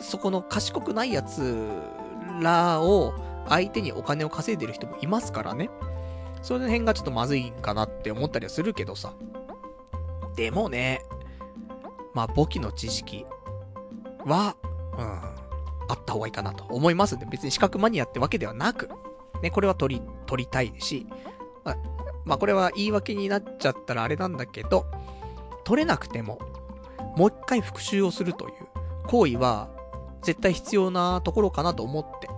[0.00, 1.68] そこの賢くないやつ
[2.42, 3.14] らを
[3.48, 5.70] 相手にお金を稼いでる人もいますからね。
[6.42, 9.12] その辺がちょっとまずいんかなって思ったりはするけどさ。
[10.34, 11.02] でもね、
[12.14, 13.24] まあ簿記の知識
[14.26, 14.56] は、
[14.98, 15.06] うん、
[15.88, 18.90] あった方がいいかなと思いますんで、別に資格マニアってわけではなく、
[19.42, 21.06] ね、これは取り、取りたいし、
[21.64, 21.76] まあ、
[22.24, 24.86] まあ、これは言い訳になっちゃったらあれなんだけど、
[25.64, 26.38] 取れなくても、
[27.16, 28.52] もう一回復習をするという
[29.06, 29.70] 行為は、
[30.22, 32.28] 絶対必要なところかなと思って。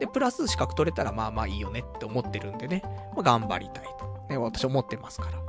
[0.00, 2.82] で、プラス資格取れたらまあまあいいよねって思ってるんでね、
[3.14, 4.08] まあ、頑張りたいと。
[4.30, 5.42] ね、私思ってますから。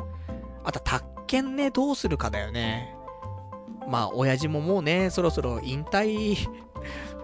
[0.63, 2.95] あと、宅建ね、どうするかだよね。
[3.89, 6.37] まあ、親父ももうね、そろそろ引退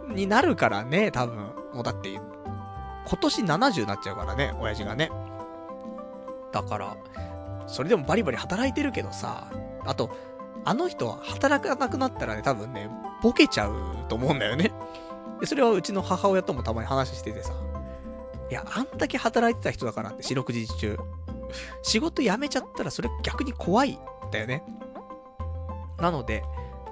[0.09, 1.37] になるからね、多分。
[1.73, 5.11] もうだって、今年70になっちゃうからね、親父がね。
[6.51, 6.97] だから、
[7.67, 9.47] それでもバリバリ働いてるけどさ、
[9.85, 10.09] あと、
[10.63, 12.89] あの人は働かなくなったらね、多分ね、
[13.21, 14.71] ボケちゃうと思うんだよね。
[15.39, 17.53] で、それはうちの母親ともたまに話しててさ、
[18.49, 20.97] いや、あんだけ働いてた人だからって、四六時中。
[21.83, 23.99] 仕事辞めちゃったらそれ逆に怖いん
[24.31, 24.63] だよね。
[25.99, 26.43] なので、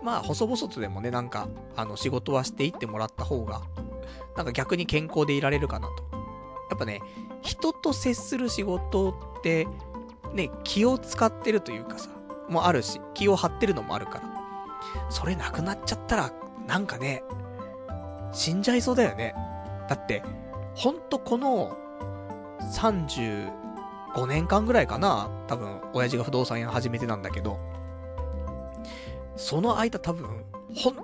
[0.03, 3.61] まあ、細々とでもね、なんか、あの、仕事はしていってもらった方が、
[4.35, 6.03] なんか逆に健康でいられるかなと。
[6.69, 7.01] やっぱね、
[7.41, 9.67] 人と接する仕事って、
[10.33, 12.09] ね、気を使ってるというかさ、
[12.49, 14.33] もあるし、気を張ってるのもあるから。
[15.09, 16.31] それなくなっちゃったら、
[16.67, 17.23] なんかね、
[18.33, 19.33] 死んじゃいそうだよね。
[19.87, 20.23] だって、
[20.75, 21.77] ほんとこの、
[22.73, 23.51] 35
[24.27, 27.59] 年間ぐらいかな多分、親父が不動産屋始めてなんだけど、
[29.35, 30.45] その間多分、
[30.75, 30.95] 本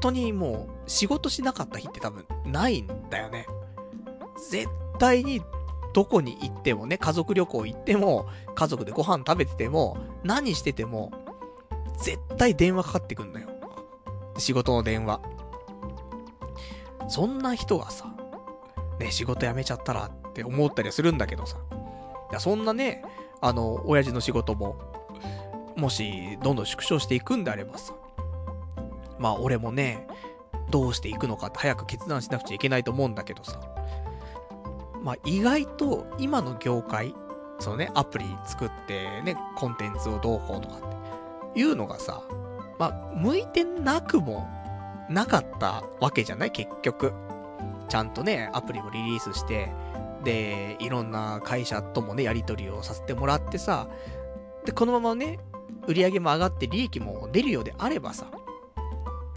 [0.00, 3.46] 当にもう、仕事しなかった日って多分、ないんだよね。
[4.50, 4.68] 絶
[4.98, 5.42] 対に、
[5.94, 11.12] どこに行ってもね、家族旅行行っても、家族でご飯食べてても、何してても、
[11.98, 13.48] 絶対電話かかってくんだよ。
[14.38, 15.20] 仕事の電話。
[17.08, 18.14] そんな人がさ、
[18.98, 21.58] ね、仕事辞めちゃったらって思ったりするんだけどさ。
[22.30, 23.04] いや、そんなね、
[23.40, 24.76] あの、親父の仕事も、
[25.76, 27.92] もし、どんどん縮小していくんであればさ。
[29.18, 30.06] まあ、俺もね、
[30.70, 33.60] どうしていくのかって早く決断しなくちゃいけないと思うんだけどさ。
[35.02, 37.14] まあ、意外と、今の業界、
[37.60, 42.22] そのね、アプリ作ってね、コンテンツをどうこうとかっていうのがさ、
[42.78, 44.48] まあ、向いてなくも
[45.08, 46.50] なかったわけじゃない？
[46.50, 47.12] 結局。
[47.88, 49.72] ちゃんとね、アプリもリリースして、
[50.24, 53.86] で、いろんな会社ともね、やり取りをさせてもらってさ、
[54.64, 55.38] で、このままね、
[55.86, 58.30] 売り上げも上がって利益も出るようであればさ、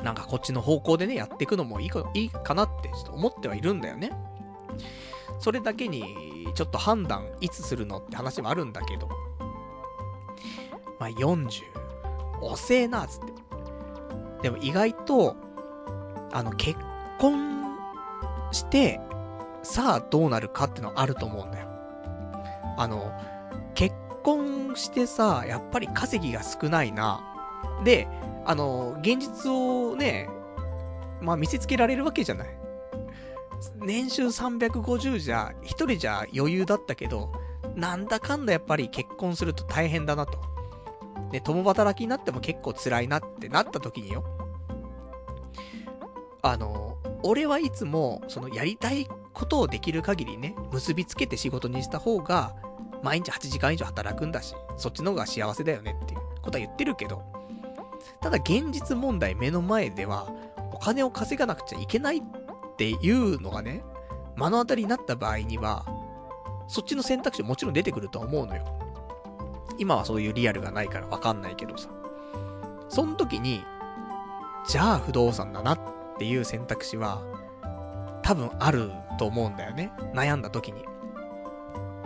[0.03, 4.11] なんかこっちの方向でね、やっていくのもいいか、いいかなってちょっと思ってはいるんだよね。
[5.39, 9.09] それだけに、ちょっと判断いつするのって話もあるんだけど、
[10.99, 11.63] まあ、40、
[12.41, 13.33] 遅えな、つって。
[14.41, 15.35] でも意外と、
[16.31, 16.79] あの、結
[17.19, 17.77] 婚
[18.51, 18.99] して、
[19.61, 21.67] さあどうなるかってのあると思うんだよ。
[22.77, 23.11] あの、
[23.75, 23.93] 結
[24.23, 27.23] 婚してさ、やっぱり稼ぎが少ないな。
[27.83, 28.07] で、
[28.45, 30.29] あの、現実をね、
[31.21, 32.59] まあ見せつけられるわけじゃない。
[33.75, 37.31] 年収350じゃ、一人じゃ余裕だったけど、
[37.75, 40.39] なんだかんだやっぱり結婚すると大変だなと。
[41.31, 44.23] で、共働きになっても結構辛いなってなった時によ。
[46.41, 52.55] あの、俺はいつも、そのやりたいことをできる限りね、結びつけて仕事にした方が、
[53.03, 57.21] 毎日8時間以上働くんだし、そっちの方が幸せだよねっていうことは言ってるけど、
[58.21, 60.29] ただ現実問題目の前では、
[60.73, 62.21] お金を稼がなくちゃいけないっ
[62.77, 63.83] ていうのがね、
[64.35, 65.85] 目の当たりになった場合には、
[66.67, 68.63] そっちの選択肢もちろん出てくると思うのよ。
[69.77, 71.89] 今はそういうリアルがないからわかんないけどさ。
[72.89, 73.63] その時に、
[74.67, 75.79] じゃあ不動産だなっ
[76.17, 77.21] ていう選択肢は、
[78.23, 79.91] 多分あると思うんだよね。
[80.13, 80.83] 悩んだ時に。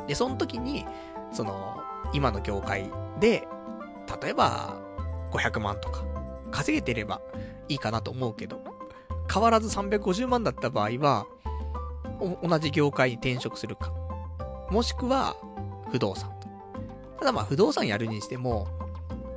[0.07, 0.85] で、その時に、
[1.31, 1.81] その、
[2.13, 3.47] 今の業界で、
[4.21, 4.79] 例えば、
[5.31, 6.03] 500万とか、
[6.51, 7.21] 稼げてれば
[7.67, 8.61] いいかなと思うけど、
[9.31, 11.25] 変わらず350万だった場合は、
[12.41, 13.91] 同じ業界に転職するか。
[14.69, 15.35] もしくは、
[15.91, 16.47] 不動産と。
[17.19, 18.67] ただまあ、不動産やるにしても、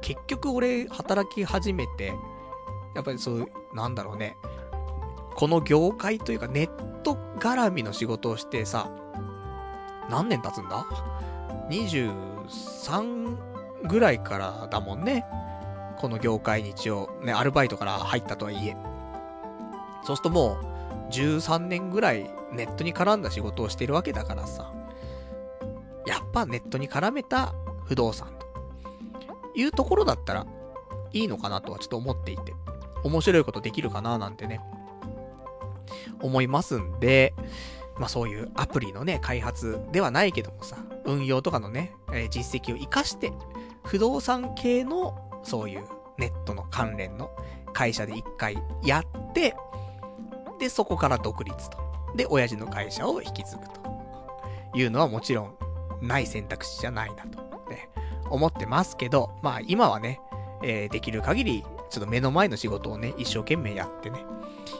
[0.00, 2.12] 結局俺、働き始めて、
[2.94, 4.36] やっぱりそう、なんだろうね。
[5.36, 8.90] この業界というかネット絡みの仕事をしてさ、
[10.10, 10.84] 何年経つんだ
[11.68, 13.36] ?23
[13.86, 15.24] ぐらいからだもんね。
[15.98, 18.76] この業界に一応、ね、アルバイトから入ったとはいえ。
[20.04, 20.58] そうするとも
[21.08, 24.72] う、13年ぐらいネットに絡んだ仕事をしてるわけだからさ。
[26.06, 27.54] やっぱネットに絡めた
[27.84, 28.46] 不動産と
[29.58, 30.46] いうところだったら
[31.12, 32.54] いいのかなとはちょっと思っていて。
[33.06, 34.60] 面白いことできるかななんてね、
[36.20, 37.34] 思いますんで、
[37.98, 43.32] まあそういうアプリのね、開発ではないけどもさ、運用とかのね、えー、実績を活かして、
[43.84, 45.84] 不動産系の、そういう
[46.18, 47.30] ネットの関連の
[47.72, 49.54] 会社で一回やって、
[50.58, 51.78] で、そこから独立と。
[52.16, 53.86] で、親父の会社を引き継ぐと。
[54.74, 55.56] いうのはもちろん、
[56.02, 57.38] ない選択肢じゃないなと、
[57.70, 57.88] ね、
[58.28, 60.20] 思ってますけど、まあ今はね、
[60.62, 64.24] えー、できる限り、ちょっと目の前の仕事をね、一生懸命やってね、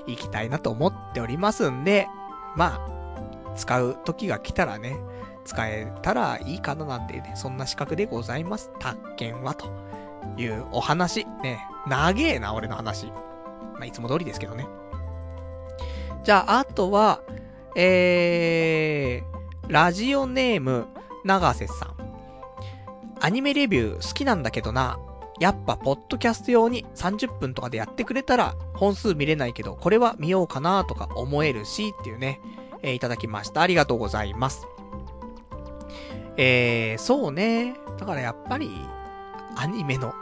[0.06, 2.08] 行きたいなと思っておりますんで、
[2.56, 2.96] まあ、
[3.56, 4.98] 使う時が来たらね、
[5.44, 8.70] 使えたらいいかななんてね、そんな資格でございます。
[8.78, 9.68] 宅建は、と
[10.36, 11.24] いうお話。
[11.42, 13.06] ね、長えな、俺の話。
[13.06, 14.66] まあ、いつも通りですけどね。
[16.24, 17.20] じゃあ、あとは、
[17.76, 20.86] えー、ラジオネーム、
[21.24, 21.96] 長瀬さん。
[23.20, 24.98] アニメレビュー好きなんだけどな。
[25.38, 32.40] やっぱ、ポッドキャスト用に30分とかでやってくれたら、本数見れないけど、これは見ようかなとか思えるし、っていうね、
[32.86, 33.60] えー、いただきました。
[33.60, 34.66] ありがとうございます。
[36.36, 37.74] えー、そうね。
[37.98, 38.70] だからやっぱり、
[39.56, 40.14] アニメの、も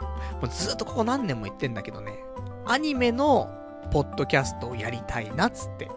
[0.43, 2.23] うずっとここ何年も言ってんだけどね、
[2.65, 3.49] アニメの、
[3.91, 5.89] ポッドキャストをやりたいなっ、つって。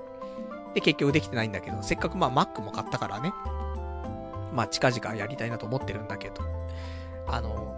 [0.74, 3.32] で、結局できてないんだけど、せっかくまあ Mac も買ったからね。
[4.52, 6.42] まあ近々やりたいなと思ってるんだけど。
[7.26, 7.76] あの、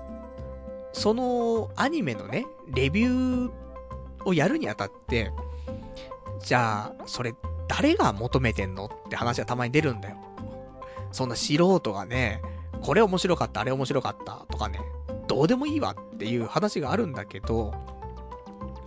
[0.93, 3.51] そのアニメのね、レビュー
[4.25, 5.31] をやるにあたって、
[6.41, 7.35] じゃあ、それ
[7.71, 10.17] 誰が求めてんのって話はたまに出るんだよ。
[11.13, 12.43] そんな素人がね、
[12.83, 14.81] これ面白かった、あれ面白かったとかね、
[15.29, 17.73] どうでもいいわっていう話があるんだけど、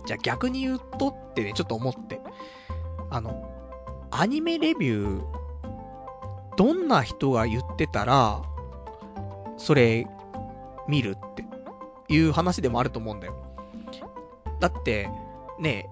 [0.04, 2.20] じゃあ逆に言うとってね、ちょっと思って。
[3.08, 3.50] あの、
[4.10, 5.24] アニメレビュー、
[6.58, 8.42] どんな人が言ってたら、
[9.56, 10.06] それ、
[10.86, 11.44] 見るって
[12.12, 13.34] いう話でもあると思うんだよ。
[14.60, 15.08] だって、
[15.58, 15.88] ね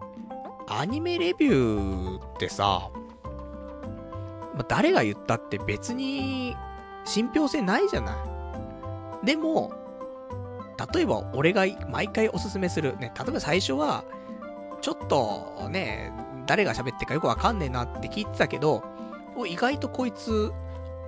[0.75, 2.91] アニメレビューってさ、
[4.55, 6.57] ま、誰が言ったって別に
[7.05, 8.13] 信憑性ないじゃな
[9.23, 9.27] い。
[9.27, 9.71] でも、
[10.95, 14.05] 例えば俺が毎回おすすめする、ね、例えば最初は、
[14.81, 16.11] ちょっとね、
[16.47, 18.83] 誰が喋ってかよくわかんねえなって聞いてたけど、
[19.47, 20.53] 意外とこいつ、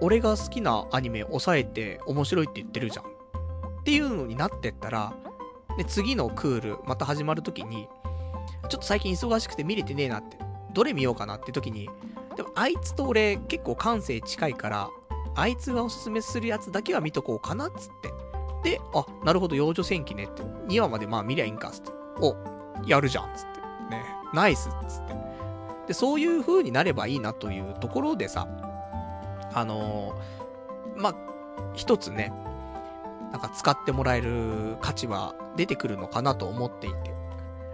[0.03, 3.07] 俺が好きなアニメ抑えて面白いって言ってるじゃん。
[3.07, 5.15] っていうのになってったら、
[5.79, 7.89] で、次のクール、また始まるときに、
[8.69, 10.39] ちょっと最近忙しくて見れてねえなって、
[10.73, 11.89] どれ見ようかなって時に、
[12.37, 14.91] でもあいつと俺結構感性近いから、
[15.37, 18.71] あいつがおすすめするやつだけは見とこうかなっつって。
[18.71, 21.93] で、あ、なるほど、幼女戦記ねって、2話までまあ見りゃいいんかっつって。
[22.21, 22.35] お、
[22.87, 23.61] やるじゃんっつって。
[23.91, 25.15] ね、ナイスっつって。
[25.89, 28.49] で、そういう風になればいいなというところでさ、
[29.53, 31.15] あのー、まあ、
[31.75, 32.33] 一つね、
[33.33, 37.14] なんか使ってもらえる価値は出てくるのかなと思っていて。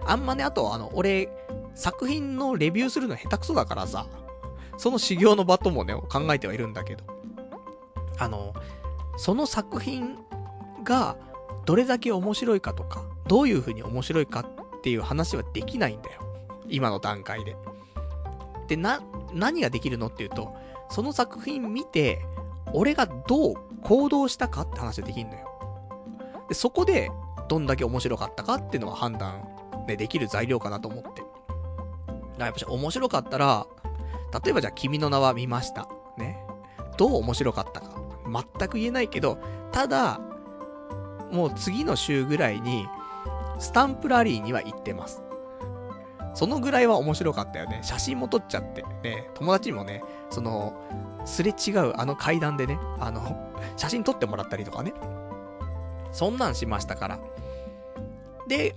[0.05, 1.29] あんまね、あと、あの、俺、
[1.73, 4.07] 作品のレビューするの下手くそだからさ、
[4.77, 7.03] その修行の場ともね、考えてはいるんだけど。
[8.17, 8.53] あの、
[9.17, 10.17] その作品
[10.83, 11.15] が
[11.65, 16.21] どれだけ面白いかとか、どういう風に面白いかっていう話はできないんだよ。
[16.67, 17.55] 今の段階で。
[18.67, 19.01] で、な、
[19.33, 20.55] 何ができるのっていうと、
[20.89, 22.21] その作品見て、
[22.73, 23.53] 俺がどう
[23.83, 25.47] 行動したかって話ができんのよ。
[26.49, 27.11] で、そこで、
[27.47, 29.47] どんだけ面白かったかっていうのは判断、
[29.87, 31.21] ね、できる材料かなと思って。
[32.37, 33.67] やっぱ面白かったら、
[34.43, 35.87] 例えばじゃあ君の名は見ました。
[36.17, 36.37] ね。
[36.97, 38.01] どう面白かったか。
[38.25, 39.37] 全く言えないけど、
[39.71, 40.19] ただ、
[41.31, 42.87] もう次の週ぐらいに、
[43.59, 45.21] スタンプラリーには行ってます。
[46.33, 47.81] そのぐらいは面白かったよね。
[47.83, 48.83] 写真も撮っちゃって。
[49.03, 50.73] ね、友達にもね、その、
[51.25, 54.93] すれ違うあの階段でね、あの、写真撮ってもらったりとかね。
[56.11, 57.19] そんなんしましたから。
[58.47, 58.75] で、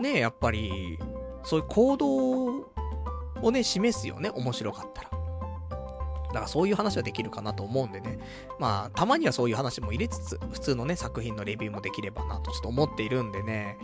[0.00, 0.98] ね、やっぱり、
[1.42, 2.46] そういう行動
[3.42, 5.10] をね、示すよね、面白かったら。
[6.28, 8.18] だからそういう話はできるかなと思うんでね。
[8.58, 13.78] まあ、たまにはそういう話も入れつつ、普通のね、作品のレビューもできればなとちょっと思っているんでね。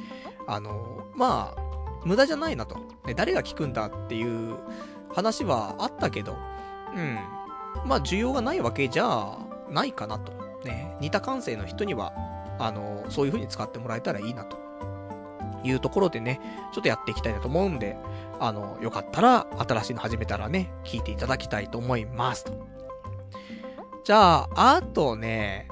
[0.46, 1.60] あの、まあ、
[2.04, 2.76] 無駄じゃないなと。
[3.04, 4.56] ね、誰が聞くんだっていう
[5.12, 6.36] 話はあったけど、
[6.94, 7.18] うん。
[7.84, 9.38] まあ、需要がないわけじゃ
[9.70, 10.32] ないかなと。
[10.64, 12.12] ね、似た感性の人には、
[12.58, 14.65] あの、そういう風に使ってもらえたらいいなと。
[15.64, 16.40] いうところでね、
[16.72, 17.96] ちょっとやっていきたいなと思うんで、
[18.40, 22.44] あの、よかったら、新しいの始めたらね、聞いていただきたいと思います。
[24.04, 25.68] じゃあ、あとね、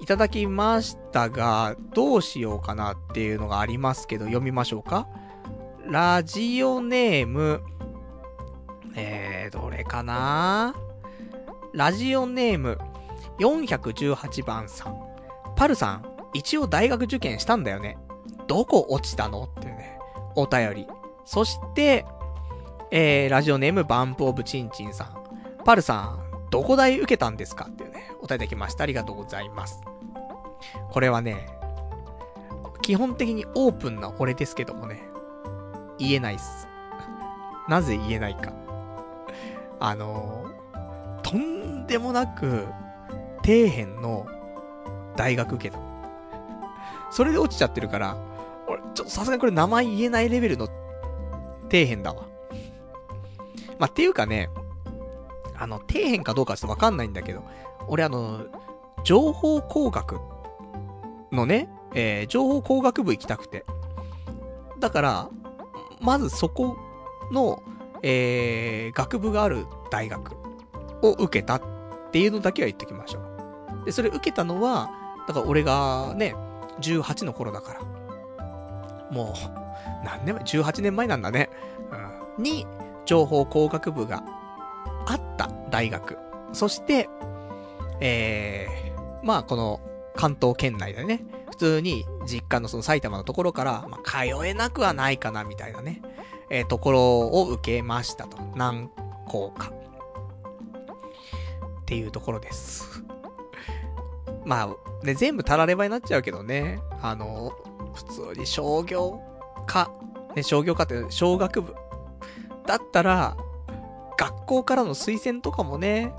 [0.00, 5.08] いただきましたが、どうしようかなっていうのがありますけど、読みましょうか。
[5.86, 7.62] ラジオネーム、
[8.96, 10.74] えー、どれかな？
[11.72, 12.78] ラジオネーム、
[13.38, 15.00] 418番さん。
[15.56, 16.04] パルさん、
[16.34, 17.96] 一応大学受験したんだよね。
[18.46, 19.44] どこ落ちたの？
[19.44, 19.98] っていうね、
[20.34, 20.88] お便り。
[21.24, 22.04] そして、
[22.90, 25.24] えー、ラジオネームバンプオブチンチンさん。
[25.64, 27.66] パルさん、どこ大受けたんですか？
[27.70, 28.84] っていうね、お便りできました。
[28.84, 29.82] ありがとうございます。
[30.90, 31.46] これはね、
[32.82, 35.02] 基本的にオープンな俺ですけどもね、
[35.98, 36.68] 言えないっす。
[37.68, 38.52] なぜ言えないか。
[39.80, 42.66] あのー、とんでもなく、
[43.44, 44.26] 底辺の
[45.16, 45.78] 大学受けた。
[47.10, 48.16] それで落ちちゃってるから、
[48.68, 52.24] 俺、ちょっとさすがにこれ名前言えないレベルの底辺だわ。
[53.78, 54.50] まあ、っていうかね、
[55.56, 57.42] あの、底辺かどうかちょっとわかんないんだけど、
[57.88, 58.46] 俺あの、
[59.04, 60.18] 情報工学
[61.32, 63.64] のね、えー、情報工学部行きたくて。
[64.80, 65.28] だから、
[66.00, 66.76] まずそこ
[67.32, 67.62] の、
[68.02, 70.34] えー、学部がある大学
[71.02, 71.62] を受けたっ
[72.10, 73.20] ていうのだけは言っておきましょ
[73.82, 73.84] う。
[73.86, 74.90] で、それ受けたのは、
[75.26, 76.34] だから俺がね、
[76.80, 77.80] 18の頃だから。
[79.14, 81.48] もう、何年前 ?18 年前なんだね。
[82.36, 82.42] うん。
[82.42, 82.66] に、
[83.06, 84.22] 情報工学部が
[85.06, 86.18] あった大学。
[86.52, 87.08] そして、
[88.00, 89.80] えー、まあこの
[90.16, 96.02] 関東圏内でね、普通に実家のその埼玉のところから、まあ、通えなくはないかなみたいなね、
[96.50, 98.38] えー、ところを受けましたと。
[98.56, 98.90] 何
[99.26, 99.72] 校か。
[101.82, 103.04] っていうところです。
[104.44, 107.52] まあ、ね、全部たらればになっちゃうけどね、あの、
[107.94, 109.20] 普通に商業
[109.66, 109.90] 科、
[110.34, 111.74] ね、商業科って小学部
[112.66, 113.36] だったら、
[114.16, 116.12] 学校からの推薦とかもね、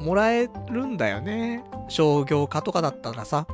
[0.00, 1.64] もらえるんだよね。
[1.88, 3.46] 商業科とかだったらさ。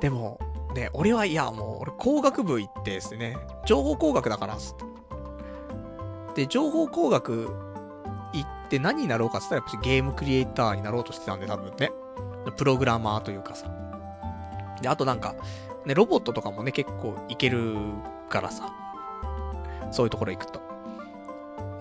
[0.00, 0.38] でも、
[0.74, 4.84] ね、俺はいや、もう、俺工学部行ってですね、情報工学だから、つって。
[6.42, 7.48] で、情報工学
[8.32, 11.90] 行って何になろうかって言ったら、やっぱゲームクリエイターになろうとしてたんで、多分ね。
[12.56, 13.66] プログラマーというかさ。
[14.82, 15.34] で、あとなんか、
[15.86, 17.76] ね、ロボットとかもね、結構いける
[18.28, 18.72] からさ。
[19.90, 20.60] そういうところ行くと。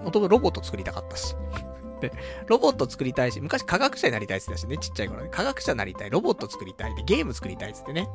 [0.04, 1.36] もともとロボット作りたかったし。
[2.02, 2.12] で、
[2.48, 5.30] ロボット作りたいし、昔科学者になりたいって言ってたしね、ちっちゃい頃ね。
[5.32, 8.10] 科学者になりたい、ロボット作りたい、で、ゲーム作りたいってってね。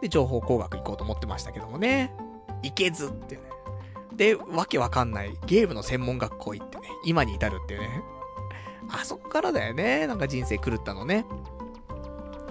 [0.00, 2.12] で、情報工学行こうと思ってましたけどもね。
[2.62, 3.42] 行けずってね。
[4.12, 8.02] で、わけわかんないゲームの専門学校行ってね、今に至るっていうね。
[8.90, 11.24] あそこからだよね、なんか人生狂ったのね。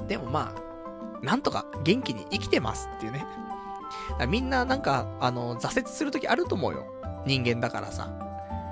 [0.07, 0.66] でもまあ、
[1.21, 3.25] なんとか元気に生きてますっていうね。
[4.27, 6.85] みんななんか、あの、挫折するときあると思うよ。
[7.25, 8.09] 人間だからさ。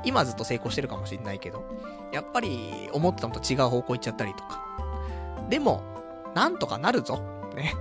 [0.06, 1.66] 今ずっと成功してるかもしんないけど、
[2.14, 4.64] やっぱり思ってたのと違う方向行っちゃったりとか。
[5.50, 5.84] でも、
[6.36, 7.20] なんとかなるぞ。
[7.56, 7.74] ね。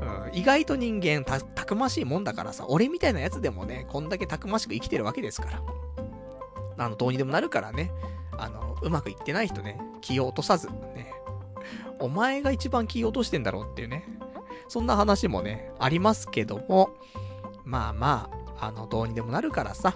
[0.00, 5.62] うん、意外と人間た、たくましいもんだからさ、俺みたいなやつでもね、こんだけたくましく生きてるわけですから。
[6.76, 7.90] あの、どうにでもなるからね、
[8.36, 11.13] あの、うまくいってない人ね、気を落とさず、ね。
[12.00, 14.04] お前が一番気を落としてんだろうっていうね。
[14.68, 16.90] そんな話もね、ありますけども、
[17.64, 19.94] まあまあ、あの、どうにでもなるからさ、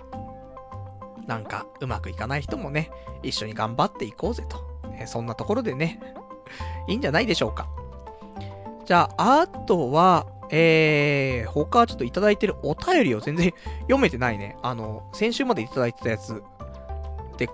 [1.27, 2.91] なんか、うまくいかない人もね、
[3.23, 4.67] 一緒に頑張っていこうぜと。
[4.99, 6.01] えそんなところでね、
[6.89, 7.69] いいんじゃないでしょうか。
[8.85, 13.53] じゃあ、あとは、えー、他ちょっといただいてるお便りを全然
[13.83, 14.57] 読めてないね。
[14.63, 16.43] あの、先週までいただいてたやつ。
[17.37, 17.49] で、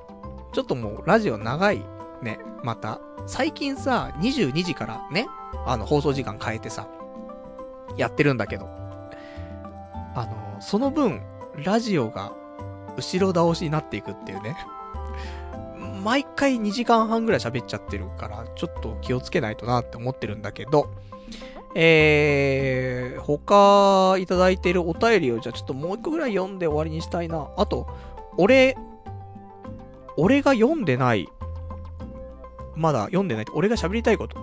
[0.52, 1.84] ちょっともうラジオ長い
[2.22, 3.00] ね、また。
[3.26, 5.26] 最近さ、22時からね、
[5.66, 6.88] あの、放送時間変えてさ、
[7.96, 8.68] やってるんだけど。
[10.14, 11.22] あの、その分、
[11.56, 12.32] ラジオが
[12.96, 14.56] 後ろ倒しになっていくっていうね。
[16.04, 20.90] 毎回2時間半ぐらい喋っちゃってるから、ちょっと気をつけないとなって思ってるんだけど、
[21.74, 27.48] えー、他いただいてるお便りをじゃあちょっともう一個ぐらい読んで終わりにしたいな。
[27.56, 27.86] あと、
[28.36, 28.76] 俺、
[30.16, 31.28] 俺が読んでない、
[32.76, 34.36] まだ読んでない、俺が喋りたいこと、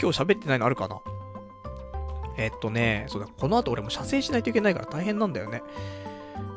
[0.00, 1.00] 今日喋ってないのあるかな？
[2.36, 5.62] えっとね、そうだ、この後俺も射精しないといけないから大変なんだよね。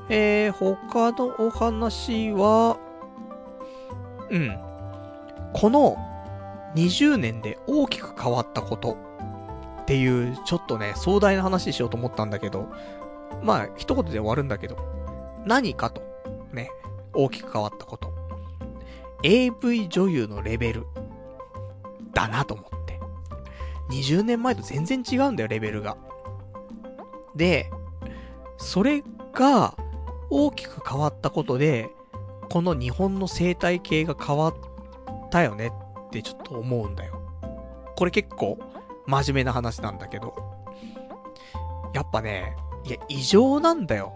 [0.10, 2.78] えー、他のお話は、
[4.30, 4.60] うん。
[5.54, 5.98] この
[6.76, 8.98] 20年で大きく変わったこと
[9.82, 12.70] っていう、ちょっとね、壮大な話しようと思ったんだけど、
[13.44, 14.78] まあ、一言で終わるんだけど、
[15.46, 16.02] 何かと、
[16.54, 16.70] ね、
[17.14, 18.14] 大きく変わったこと。
[19.24, 20.86] AV 女優のレベル、
[22.14, 23.00] だなと思って。
[23.90, 25.98] 20年前と全然違うんだよ、レベルが。
[27.36, 27.70] で、
[28.58, 29.76] それが、
[30.30, 31.90] 大きく変わったことで、
[32.50, 34.56] この日本の生態系が変わっ
[35.30, 35.72] たよね
[36.08, 37.22] ってちょっと思うんだよ。
[37.98, 38.58] これ結構
[39.08, 40.36] 真面目な話なんだけど。
[41.94, 44.14] やっぱね、いや、異常なんだよ。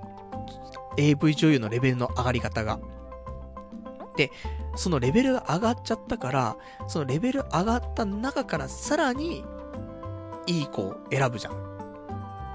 [0.98, 2.80] AV 女優のレベルの上がり方が。
[4.16, 4.32] で、
[4.76, 9.44] そのレベルが上がっちゃったから、そのレベル上がった中からさらに、
[10.48, 11.54] いい子を選ぶじゃん。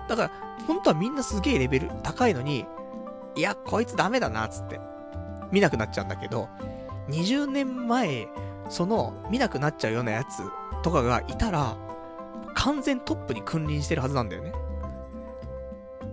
[0.08, 0.30] だから、
[0.66, 2.66] 本当はみんなすげえレベル高いのに、
[3.34, 4.80] いや、こいつダメだな、つって。
[5.50, 6.48] 見なくなっちゃうんだけど、
[7.08, 8.28] 20年前、
[8.68, 10.42] その、見なくなっちゃうようなやつ
[10.82, 11.76] とかがいたら、
[12.54, 14.52] 完全トップに君臨してるはずなんだよね。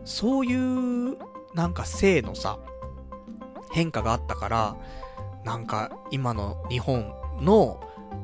[0.05, 1.17] そういう、
[1.53, 2.59] なんか性のさ、
[3.71, 4.75] 変化があったから、
[5.47, 7.79] なんか今の日本の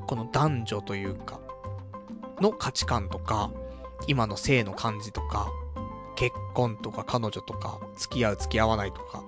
[0.08, 1.40] この男女というか、
[2.42, 3.50] の価値観とか、
[4.08, 5.48] 今の性の感じとか、
[6.18, 9.24] 結婚とか彼女とか、付き合う付き合わないとか、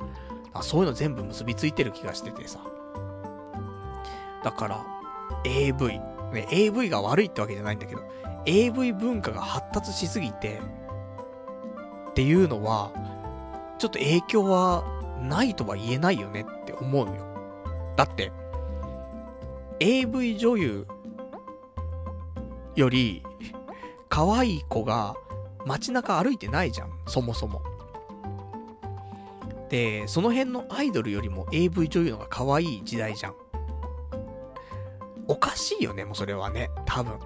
[0.54, 2.60] あそういうの全部結びついてる気がしててさ。
[4.44, 4.86] だから、
[5.46, 5.98] AV。
[6.34, 8.02] ね、AV が悪いってわけじゃないんだけど、
[8.46, 10.60] AV 文化が発達しすぎて、
[12.10, 12.92] っていうのは、
[13.78, 14.84] ちょっと影響は
[15.22, 17.25] ないとは言えないよねって思うよ。
[17.96, 18.32] だって、
[19.80, 20.88] AV 女優
[22.76, 23.24] より、
[24.10, 25.16] 可愛い子が
[25.66, 27.62] 街中歩いてないじゃん、そもそも。
[29.70, 33.36] で、その辺のアイドルよりも AV 女優のが可愛い時代じゃん。
[35.28, 37.20] おかしいよね、もうそれはね、多分。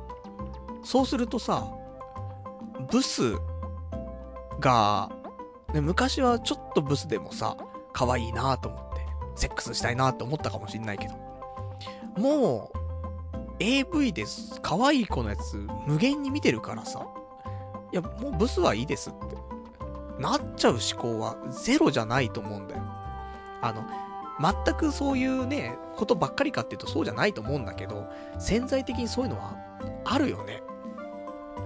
[0.84, 1.70] そうするとさ、
[2.90, 3.34] ブス
[4.60, 5.12] が、
[5.74, 7.58] 昔はちょっとブスでもさ、
[7.94, 8.89] 可愛いなと思って、
[9.40, 11.14] セックスしたいなと思ったかもしんないけど、
[12.18, 12.80] もう、
[13.60, 14.60] AV です。
[14.62, 15.56] 可愛い子のやつ、
[15.88, 17.08] 無限に見てるからさ、
[17.92, 19.38] いや、もうブスはいいですって。
[20.22, 22.84] なっちゃう思考はゼロじゃないと思うんだよ。
[23.62, 23.86] あの、
[24.66, 29.56] 全くそういうね、ことばっかりかっていうとそうじゃないと思うんだけど、潜在的にそういうのは
[30.06, 30.62] あるよね。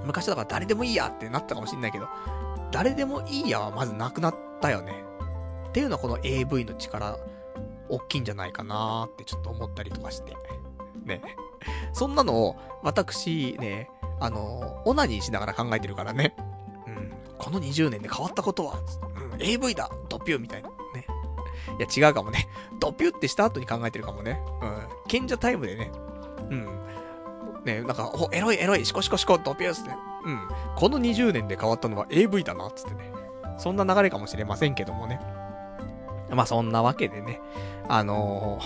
[0.05, 2.07] 昔だから誰でもいいやってなったかもしんないけど、
[2.71, 5.03] 誰でもいいやはまずなくなったよね。
[5.69, 7.17] っていうのはこの AV の力、
[7.89, 10.35] 大きいんじゃないかなーってちょっと思ったりとかして。
[11.05, 11.21] ね。
[11.93, 13.89] そんなのを、私ね、
[14.19, 16.35] あの、オナニーしながら考えてるからね。
[16.87, 17.11] うん。
[17.37, 18.79] この20年で変わったことは、
[19.33, 20.69] うん、AV だドピューみたいな。
[20.69, 21.05] ね。
[21.79, 22.47] いや違うかもね。
[22.79, 24.39] ドピューってした後に考えてるかもね。
[24.61, 24.87] うん。
[25.07, 25.91] 賢者タイムでね。
[26.49, 26.67] うん。
[27.65, 29.95] ね、なんか、お、エロいエロい、シコシコシコ、ドピュースね。
[30.25, 30.47] うん。
[30.75, 33.11] この20年で変わったのは AV だな、つってね。
[33.57, 35.19] そんな流れかもしれませんけどもね。
[36.31, 37.39] まあそんなわけでね。
[37.87, 38.59] あの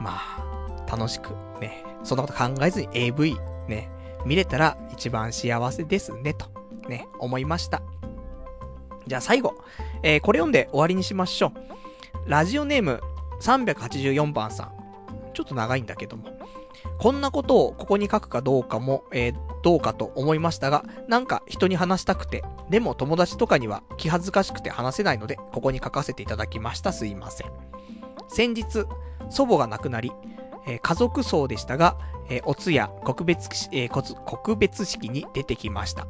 [0.00, 3.36] ー、まあ、楽しくね、そんなこと考えずに AV
[3.68, 3.90] ね、
[4.24, 6.46] 見れたら一番幸せですね、と
[6.88, 7.82] ね、思いました。
[9.06, 9.54] じゃあ最後、
[10.02, 11.52] えー、これ読んで終わりにしましょ
[12.26, 12.30] う。
[12.30, 13.00] ラジオネーム
[13.40, 14.72] 384番さん。
[15.32, 16.38] ちょっと長いんだけども。
[16.98, 26.92] こんなことをここに書くかどうかも、えー、どうかと思いましたが、なんか人に話したくて、でも友達とかには気恥ずかしくて話せないので、ここに書かせていただきました。
[26.92, 27.50] すいません。
[28.32, 28.86] 先日、
[29.28, 30.12] 祖母が亡くなり、
[30.66, 31.96] えー、家族葬でしたが、
[32.28, 36.06] えー、お通夜、告別、えー、告別式に出てきました。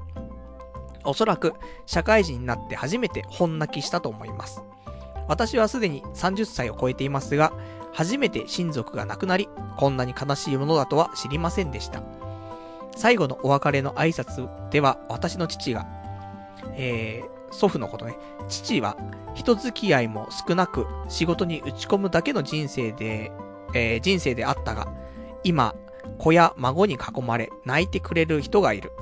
[1.05, 1.55] おそらく、
[1.87, 4.63] 社会人になって初めて本泣きしたと思います。
[5.29, 7.53] 私はすでに30歳を超えていますが、
[7.93, 12.03] 初めて親族が亡くなり、こんなに悲しいものだとは知りませんでした。
[12.97, 15.87] 最後のお別れの挨拶では、私の父が、
[16.75, 18.17] えー、祖父のことね、
[18.49, 18.97] 父は
[19.35, 23.33] 人付き合いも少なく仕事に打ち込むだけの人生で、
[23.75, 24.89] えー、人生であったが、
[25.45, 25.75] 今、
[26.19, 28.93] 子や孫に囲まれ泣いてくれる人がいる。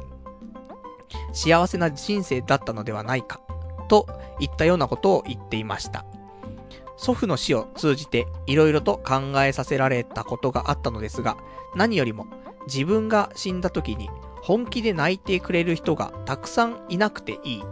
[1.32, 3.40] 幸せな人生だったのではないか、
[3.88, 4.06] と
[4.40, 6.04] いったようなことを言っていました。
[6.96, 11.36] 祖父の死を通じて色々と考えさせられたことがあったのですが、
[11.74, 12.26] 何よりも
[12.66, 14.10] 自分が死んだ時に
[14.42, 17.62] 本気で泣いてくれる人がたくさんいなくていい。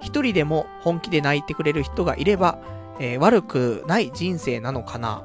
[0.00, 2.58] 一人でも本気で泣いてくれる人がいれば、
[2.98, 5.22] えー、悪くない人生なのかな、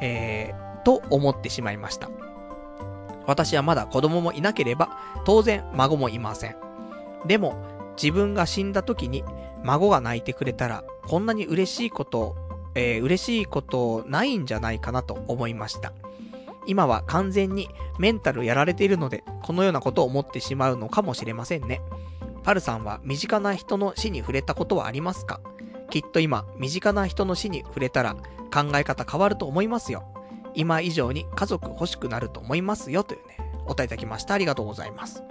[0.00, 2.10] えー、と思ってしまいました。
[3.26, 6.56] 私はまだ子供もいなければ、当然孫もいません。
[7.26, 7.56] でも、
[8.00, 9.24] 自分が死んだ時に
[9.64, 12.36] 孫が泣いてくれたら、こんなに嬉しいこと
[12.76, 15.92] えー、嬉しいことないんじゃないかなと思いました。
[16.66, 17.68] 今は完全に
[17.98, 21.80] メンタルやられているので、このようなことを思ってしまうのかもしれませんね。
[22.46, 25.40] パルさんは身近な人の死に触れたことはありますか？
[25.90, 30.04] きっと今、身近な人の死に触れたら考え方変わると思いますよ。
[30.54, 34.34] 今以上に家族欲しくなると思いますよというね、お答えいただきました。
[34.34, 35.24] ありがとうございます。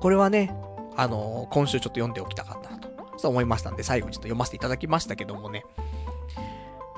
[0.00, 0.56] これはね、
[0.96, 5.66] あのー、今週ちょっと読んでおきたかったなとそう思いましたんで、最後にちょっと読ませていただきましたけどもね。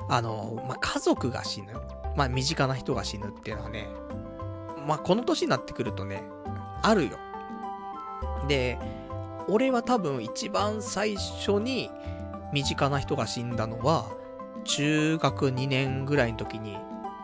[0.07, 1.73] あの、まあ、家族が死ぬ。
[2.15, 3.89] まあ、身近な人が死ぬっていうのはね、
[4.87, 6.23] まあ、この年になってくるとね、
[6.81, 7.17] あるよ。
[8.47, 8.79] で、
[9.47, 11.89] 俺は多分一番最初に
[12.53, 14.05] 身近な人が死んだのは、
[14.63, 16.77] 中学2年ぐらいの時に、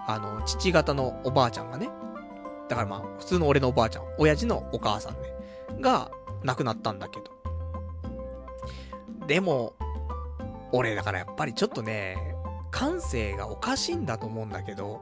[0.08, 1.90] あの、父方のおばあちゃんがね、
[2.70, 5.34] だからまあ、普通の俺のおばあちゃん、親父のお母さんね、
[5.82, 6.12] が
[6.44, 7.26] 亡くなったんだけど、
[9.28, 9.74] でも、
[10.72, 12.36] 俺だからやっぱりちょっとね、
[12.72, 15.02] 感性がおかしいんだと思うんだけど、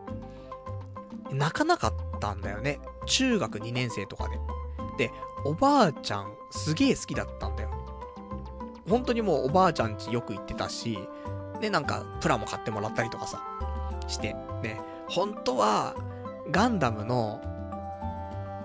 [1.32, 2.80] 泣かなかったんだよね。
[3.06, 4.38] 中学2年生とかで。
[4.98, 5.12] で、
[5.46, 7.70] おばあちゃんすげえ好きだったんだよ。
[8.90, 11.00] 本当にもうおばあちゃんちよく行ってたし、
[11.62, 13.42] ね、なんかプラも買ってもらったりとかさ、
[14.08, 15.96] して、ね、本当は、
[16.50, 17.40] ガンダムの、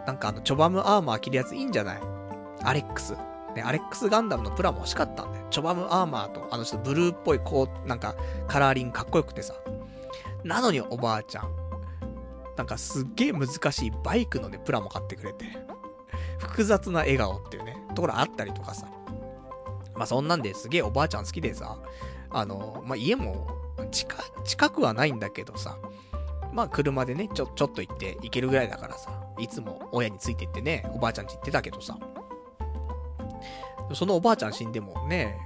[0.07, 2.01] なんかあの、チョバムアーマー着るやついいんじゃない？
[2.63, 3.15] アレックス。
[3.55, 5.47] ね、アレックスガンダムのプラも欲しかったんだよ。
[5.51, 8.15] チョバムアーマーと、あのちょっとブルーっぽい、こう、なんか、
[8.49, 9.55] カラーリングかっこよくてさ。
[10.45, 11.51] なのにおばあちゃん、
[12.57, 15.45] なんかすっげえ難しいバイクのね、プラも買ってくれて、
[16.39, 18.86] 複雑な笑顔っていうね、ところあったりとかさ。
[19.94, 21.78] まあそんなんですげえおばあちゃん好きでさ、
[22.31, 23.47] あの、まあ家も
[23.90, 25.78] 近、近くはないんだけどさ、
[26.52, 31.98] まあ車でね、ちょ、ちょっと行って行けるぐらいだからさ、いつも親についてってね、おばあちゃんち行ってたけどさ、
[33.94, 35.39] そのおばあちゃん死んでもね、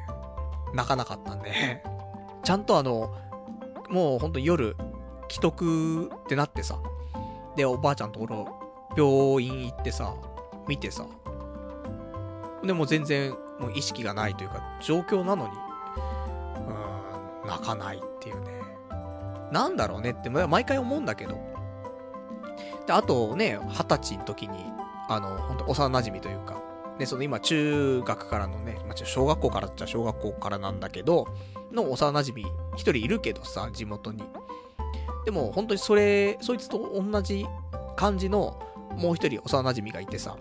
[0.75, 1.83] 泣かなかったんで、
[2.43, 3.15] ちゃんとあの、
[3.89, 4.77] もうほんと夜、
[5.29, 6.81] 既得ってなってさ、
[7.57, 8.61] で、おばあちゃんところ、
[8.97, 10.15] 病院行ってさ、
[10.71, 11.05] 見てさ、
[12.65, 15.53] でも全然、もう意識がないというか、状況なのに、
[17.43, 18.53] うん、泣かないっていうね。
[19.51, 21.41] なんだろうねって、毎回思うんだけど。
[22.87, 24.65] で、あとね、二十歳の時に、
[25.09, 26.63] あの、本当幼馴染というか、
[27.01, 31.27] ね、その今中学からのね、まあ、小学校からっちゃ小学校からなんだけど、
[31.73, 34.23] の幼馴染一人いるけどさ、地元に。
[35.25, 37.45] でも本当にそれ、そいつと同じ
[37.97, 38.63] 感じの
[38.97, 40.37] もう一人幼馴染がいてさ、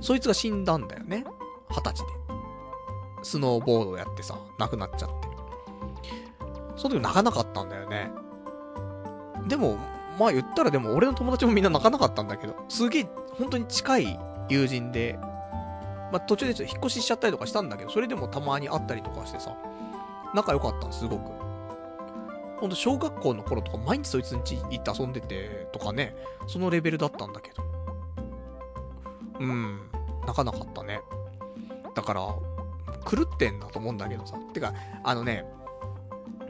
[0.00, 1.24] そいつが死んだんだよね。
[1.70, 2.06] 二十歳で。
[3.22, 5.28] スノーボードやってさ、亡くなっちゃって。
[6.76, 8.10] その時泣かなかったんだよね。
[9.46, 9.76] でも、
[10.18, 15.18] まあ言ったらでも俺の友達もみんな泣かなかったんだけど、すげえ本当に近い友人で、
[16.12, 19.56] まあ途中でちょっと引っ越ししちゃったりとかしたんだけど、それでもたまに会ったりとかしてさ、
[20.34, 21.30] 仲良かったんすごく。
[22.58, 26.14] ほんと小学校の頃とか毎日そいつん家行って遊んでてとかね、
[26.46, 27.62] そのレベルだったんだけど。
[29.40, 29.89] うん、
[30.22, 31.00] 泣かなかったね。
[31.94, 32.20] だから、
[33.10, 34.36] 狂ってんだと思うんだけどさ。
[34.52, 35.44] てか、あのね、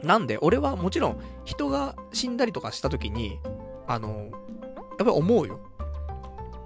[0.03, 3.39] なんで、俺はもちろん、人が死んだりとかした時に、
[3.87, 4.29] あの、やっ
[4.97, 5.59] ぱり思うよ。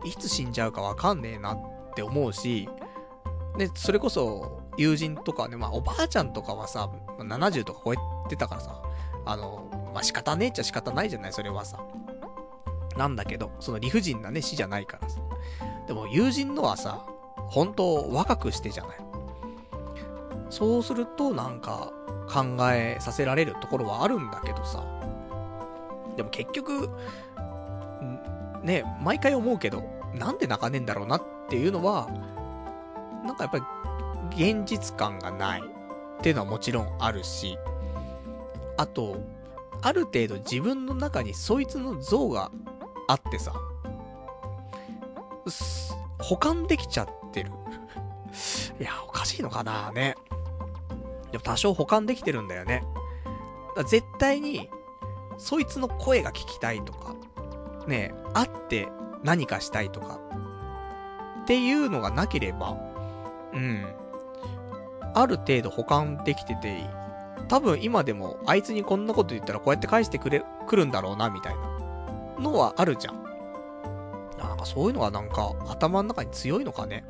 [0.04, 1.60] いつ死んじゃうかわかんねえなっ
[1.96, 2.70] て思うし、
[3.58, 7.98] で、それこそ、友人とかね、まあ、おばあちゃんとかはさ、70とか超え
[8.30, 8.82] てたからさ、
[9.26, 11.80] あの、まあ、仕方ねえっちゃ仕方ないじゃない、それはさ。
[12.98, 15.20] なんだけど、その理不尽なね、死じゃないからさ。
[15.88, 17.06] でも、友人のはさ、
[17.50, 18.98] 本当若くしてじゃない？
[20.50, 21.92] そうすると、なんか、
[22.28, 24.84] 考えさせられるところはあるんだけどさ。
[26.18, 26.90] でも結局、
[28.64, 29.84] ね、毎回思うけど、
[30.16, 32.10] なんで泣かねえんだろうなっていうのは、
[33.24, 33.64] なんかやっぱり
[34.52, 35.64] 現実感がないっ
[36.22, 37.58] ていうのはもちろんあるし、
[38.78, 39.18] あと、
[39.82, 42.50] ある程度自分の中にそいつの像が
[43.08, 43.54] あってさ、
[46.20, 47.52] 保管できちゃってる。
[48.80, 50.16] いや、おかしいのかなね。
[51.32, 52.84] でも多少保管できてるんだよね。
[53.88, 54.70] 絶対に、
[55.38, 57.16] そいつの声が聞きたいとか、
[57.88, 58.88] ね会って
[59.24, 60.20] 何かしたいとか、
[61.44, 62.78] っていうのがなければ、
[63.54, 63.86] うん。
[65.14, 66.90] ある程度保管できてて、
[67.48, 73.25] 多分今でもあいつにこんなこと言ったらこうやって返してくれ、来るんだろうな、みたいなのはあるじゃん。
[74.66, 77.06] そういうのはなんか頭の中に強いのかね？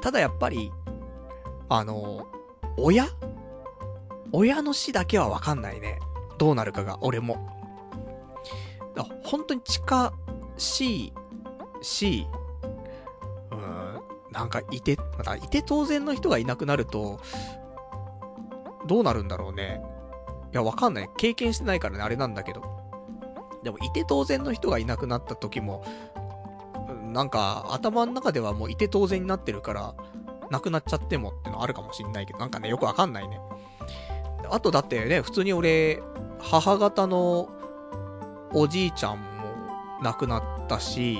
[0.00, 0.72] ただやっぱり、
[1.68, 2.26] あの、
[2.76, 3.06] 親？
[4.32, 5.98] 親の死だけはわかんないね。
[6.38, 7.36] どうなるかが、俺も。
[8.94, 10.12] だ本当に近
[10.56, 11.12] しい
[11.82, 12.26] し、
[13.50, 14.00] うん、
[14.30, 17.20] なんかいて、まいて当然の人がいなくなると、
[18.86, 19.82] どうなるんだろうね。
[20.52, 21.10] いや、わかんない。
[21.16, 22.62] 経験してないからね、あれなんだけど。
[23.62, 25.84] でも、いて当然の人がいなくなった時も、
[27.12, 29.94] なんか、頭の中ではもういて当然になってるから、
[30.50, 33.40] なくなっちゃってもってのあるかもしんないけど、なんかね、よくわかんないね。
[34.50, 36.02] あとだってね、普通に俺、
[36.38, 37.48] 母方の
[38.54, 39.24] おじいちゃんも
[40.02, 41.18] 亡くなったし、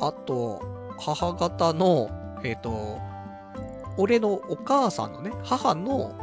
[0.00, 0.60] あと、
[0.98, 2.10] 母方の、
[2.44, 2.98] えっ、ー、と、
[3.96, 6.14] 俺のお母さんのね、母の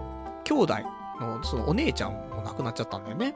[0.44, 0.74] 兄弟
[1.20, 3.34] の、そのお姉ちゃんも亡くなっちゃったんだよね。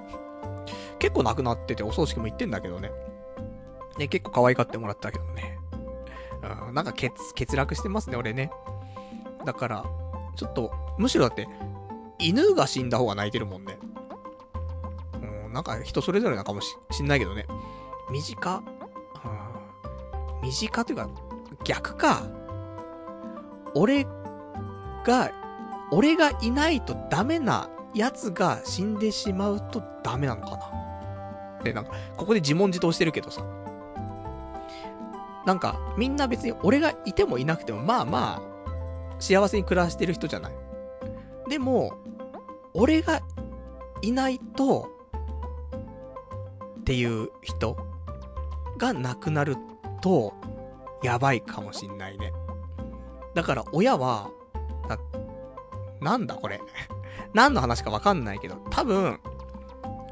[1.00, 2.92] 結構亡くなっててお葬式も行ってんだけどね。
[3.98, 5.58] ね、結構可愛がってもらったけどね。
[6.68, 8.52] うん、なんか欠、欠落してますね、俺ね。
[9.46, 9.86] だから、
[10.36, 11.48] ちょっと、むしろだって、
[12.20, 13.78] 犬が死んだ方が泣いてるもんね。
[15.46, 17.46] うん、なんか人それぞれなかもししんないけどね。
[18.10, 18.64] 短、
[20.42, 21.10] うん、短というか、
[21.64, 22.24] 逆か。
[23.76, 24.06] 俺
[25.04, 25.32] が、
[25.92, 31.64] 俺がいないとダメなやつが死んでしまうとダメなのかな。
[31.64, 33.44] で、なんか、ここで自問自答してるけどさ。
[35.48, 40.54] なんか、みんな別に俺がいてもいなくても、まあまあ、幸せに暮らしてる人じゃない。
[41.50, 41.94] でも、
[42.74, 43.22] 俺が
[44.02, 44.90] いないと、
[46.82, 47.78] っていう人
[48.78, 49.56] が亡くなる
[50.02, 50.34] と、
[51.02, 52.34] やばいかもしんないね。
[53.34, 54.30] だから親は、
[54.90, 55.00] な、
[56.02, 56.60] なんだこれ。
[57.34, 59.22] 何の話かわかんないけど、多分、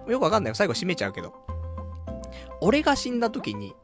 [0.07, 0.55] よくわかんないよ。
[0.55, 1.33] 最後締めちゃうけど。
[2.61, 3.75] 俺が死んだ時に、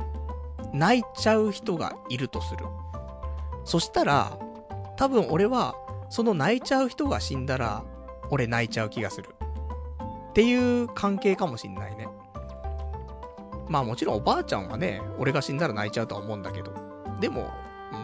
[0.74, 2.66] 泣いちゃう人がいるとする。
[3.64, 4.38] そしたら、
[4.98, 5.76] 多分俺は、
[6.10, 7.84] その泣いちゃう人が死んだら、
[8.30, 9.36] 俺泣いちゃう気がする。
[10.30, 12.08] っていう関係かもしんないね。
[13.68, 16.74] まあもちろんおばあちゃんはね、俺が死んだら泣いちゃうとは思うんだけど。
[17.20, 17.50] でも、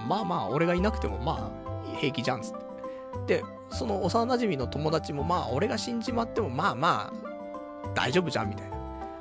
[0.08, 2.52] まあまあ、俺がいなくてもまあ、平気じゃんつっ
[3.26, 3.38] て。
[3.40, 8.78] で、その幼馴染の友達もまあ、俺が死んじまってもまあまあ、大丈夫じゃんみたいな。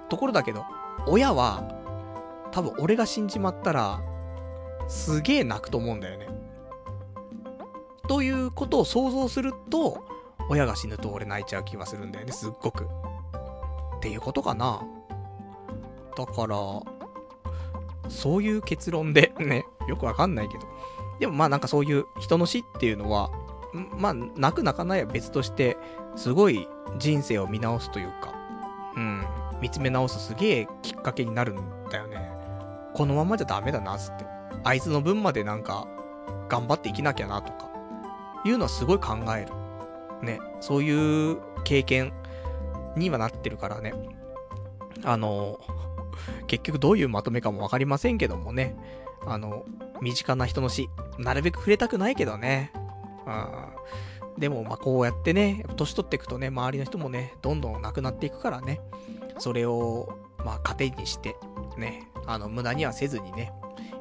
[0.08, 0.64] ところだけど、
[1.06, 1.62] 親は、
[2.52, 4.00] 多分俺が死んじまったら、
[4.88, 6.28] すげえ泣くと思うんだよね。
[8.08, 10.04] ということを想像すると、
[10.48, 12.84] 親が死ぬと俺泣いちゃう気はするんだよね、すっごく。
[12.84, 12.88] っ
[14.00, 14.82] ていうことかな。
[16.16, 16.56] だから、
[18.08, 20.64] そういう結論でね、 よくわかんないけど。
[21.18, 23.30] でもまあなんかそういう人の死っていうのは、
[23.98, 25.76] まあ、泣く泣かないは別として、
[26.14, 26.68] すごい
[26.98, 28.34] 人生を見直すというか、
[28.96, 29.26] うん、
[29.60, 32.35] 見つめ直すすげえきっかけになるんだよね。
[32.96, 34.24] このままじゃダメだなっ、つって。
[34.64, 35.86] あいつの分までなんか、
[36.48, 37.68] 頑張って生きなきゃな、とか、
[38.42, 40.26] いうのはすごい考える。
[40.26, 42.14] ね、そういう経験
[42.96, 43.92] にはなってるからね。
[45.04, 45.60] あの、
[46.46, 48.74] 結局どういうまとめかもわかりませんけどもね。
[49.26, 49.66] あの、
[50.00, 52.72] 身近な人の死、なるべく触れたくないけどね。
[53.26, 54.40] うん。
[54.40, 58.80] でも、ま、こうやってね、年取っていくとね、周りの人もね、どんどん亡くなっていくからね。
[59.36, 61.36] それを、まあ、糧にして、
[61.76, 63.52] ね、あの、無駄にはせずにね、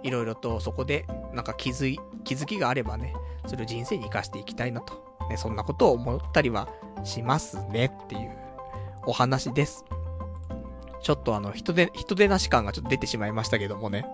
[0.03, 3.13] いろいろとそこで、なんか気づい、気づきがあればね、
[3.47, 5.03] それを人生に活かしていきたいなと。
[5.29, 6.69] ね、そんなことを思ったりは
[7.03, 8.31] しますねっていう
[9.07, 9.85] お話です。
[11.01, 14.05] ちょっとあの、人で、人でなし感がちょっと出てしまいましたけどもね。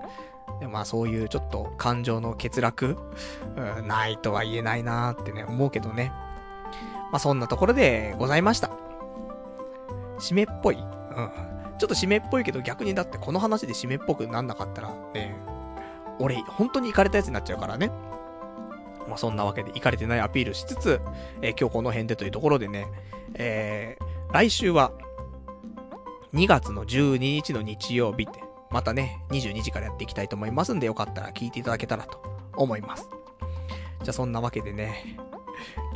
[0.71, 2.97] まあそういうちょっと感情の欠落、
[3.55, 6.11] うん、ないとは言えないなーってね、思うけどね。
[7.11, 8.69] まあそんなところでございました。
[10.19, 11.50] 締めっぽいうん。
[11.81, 15.35] ちょっと締めっぽいけど逆にだってこの話で締めっぽくなんなかったらね、
[16.19, 17.87] 俺本当に行かれたやつになっちゃうからね。
[19.07, 21.01] まあそんなわけで行かれてないアピールしつつ、
[21.41, 22.85] えー、今日この辺でというところでね、
[23.33, 24.91] えー、来週は
[26.35, 32.21] 2月の12日の日曜日って、またね、22時からやっていきたいと思いますんで、よかったら聞いていただけたらと
[32.57, 33.09] 思います。
[34.03, 35.17] じゃあそんなわけでね、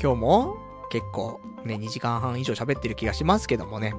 [0.02, 0.58] 今日も
[0.90, 3.94] 結構ね、2時間半以上喋ってる気がしますけどもね、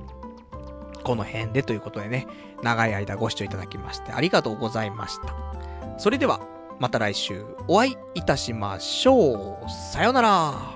[1.07, 2.27] この辺でということでね、
[2.65, 5.37] 長い間ご視聴いただきましてありがとうございました。
[5.99, 6.41] それでは、
[6.81, 9.71] また来週お会いいたしましょう。
[9.93, 10.76] さよなら。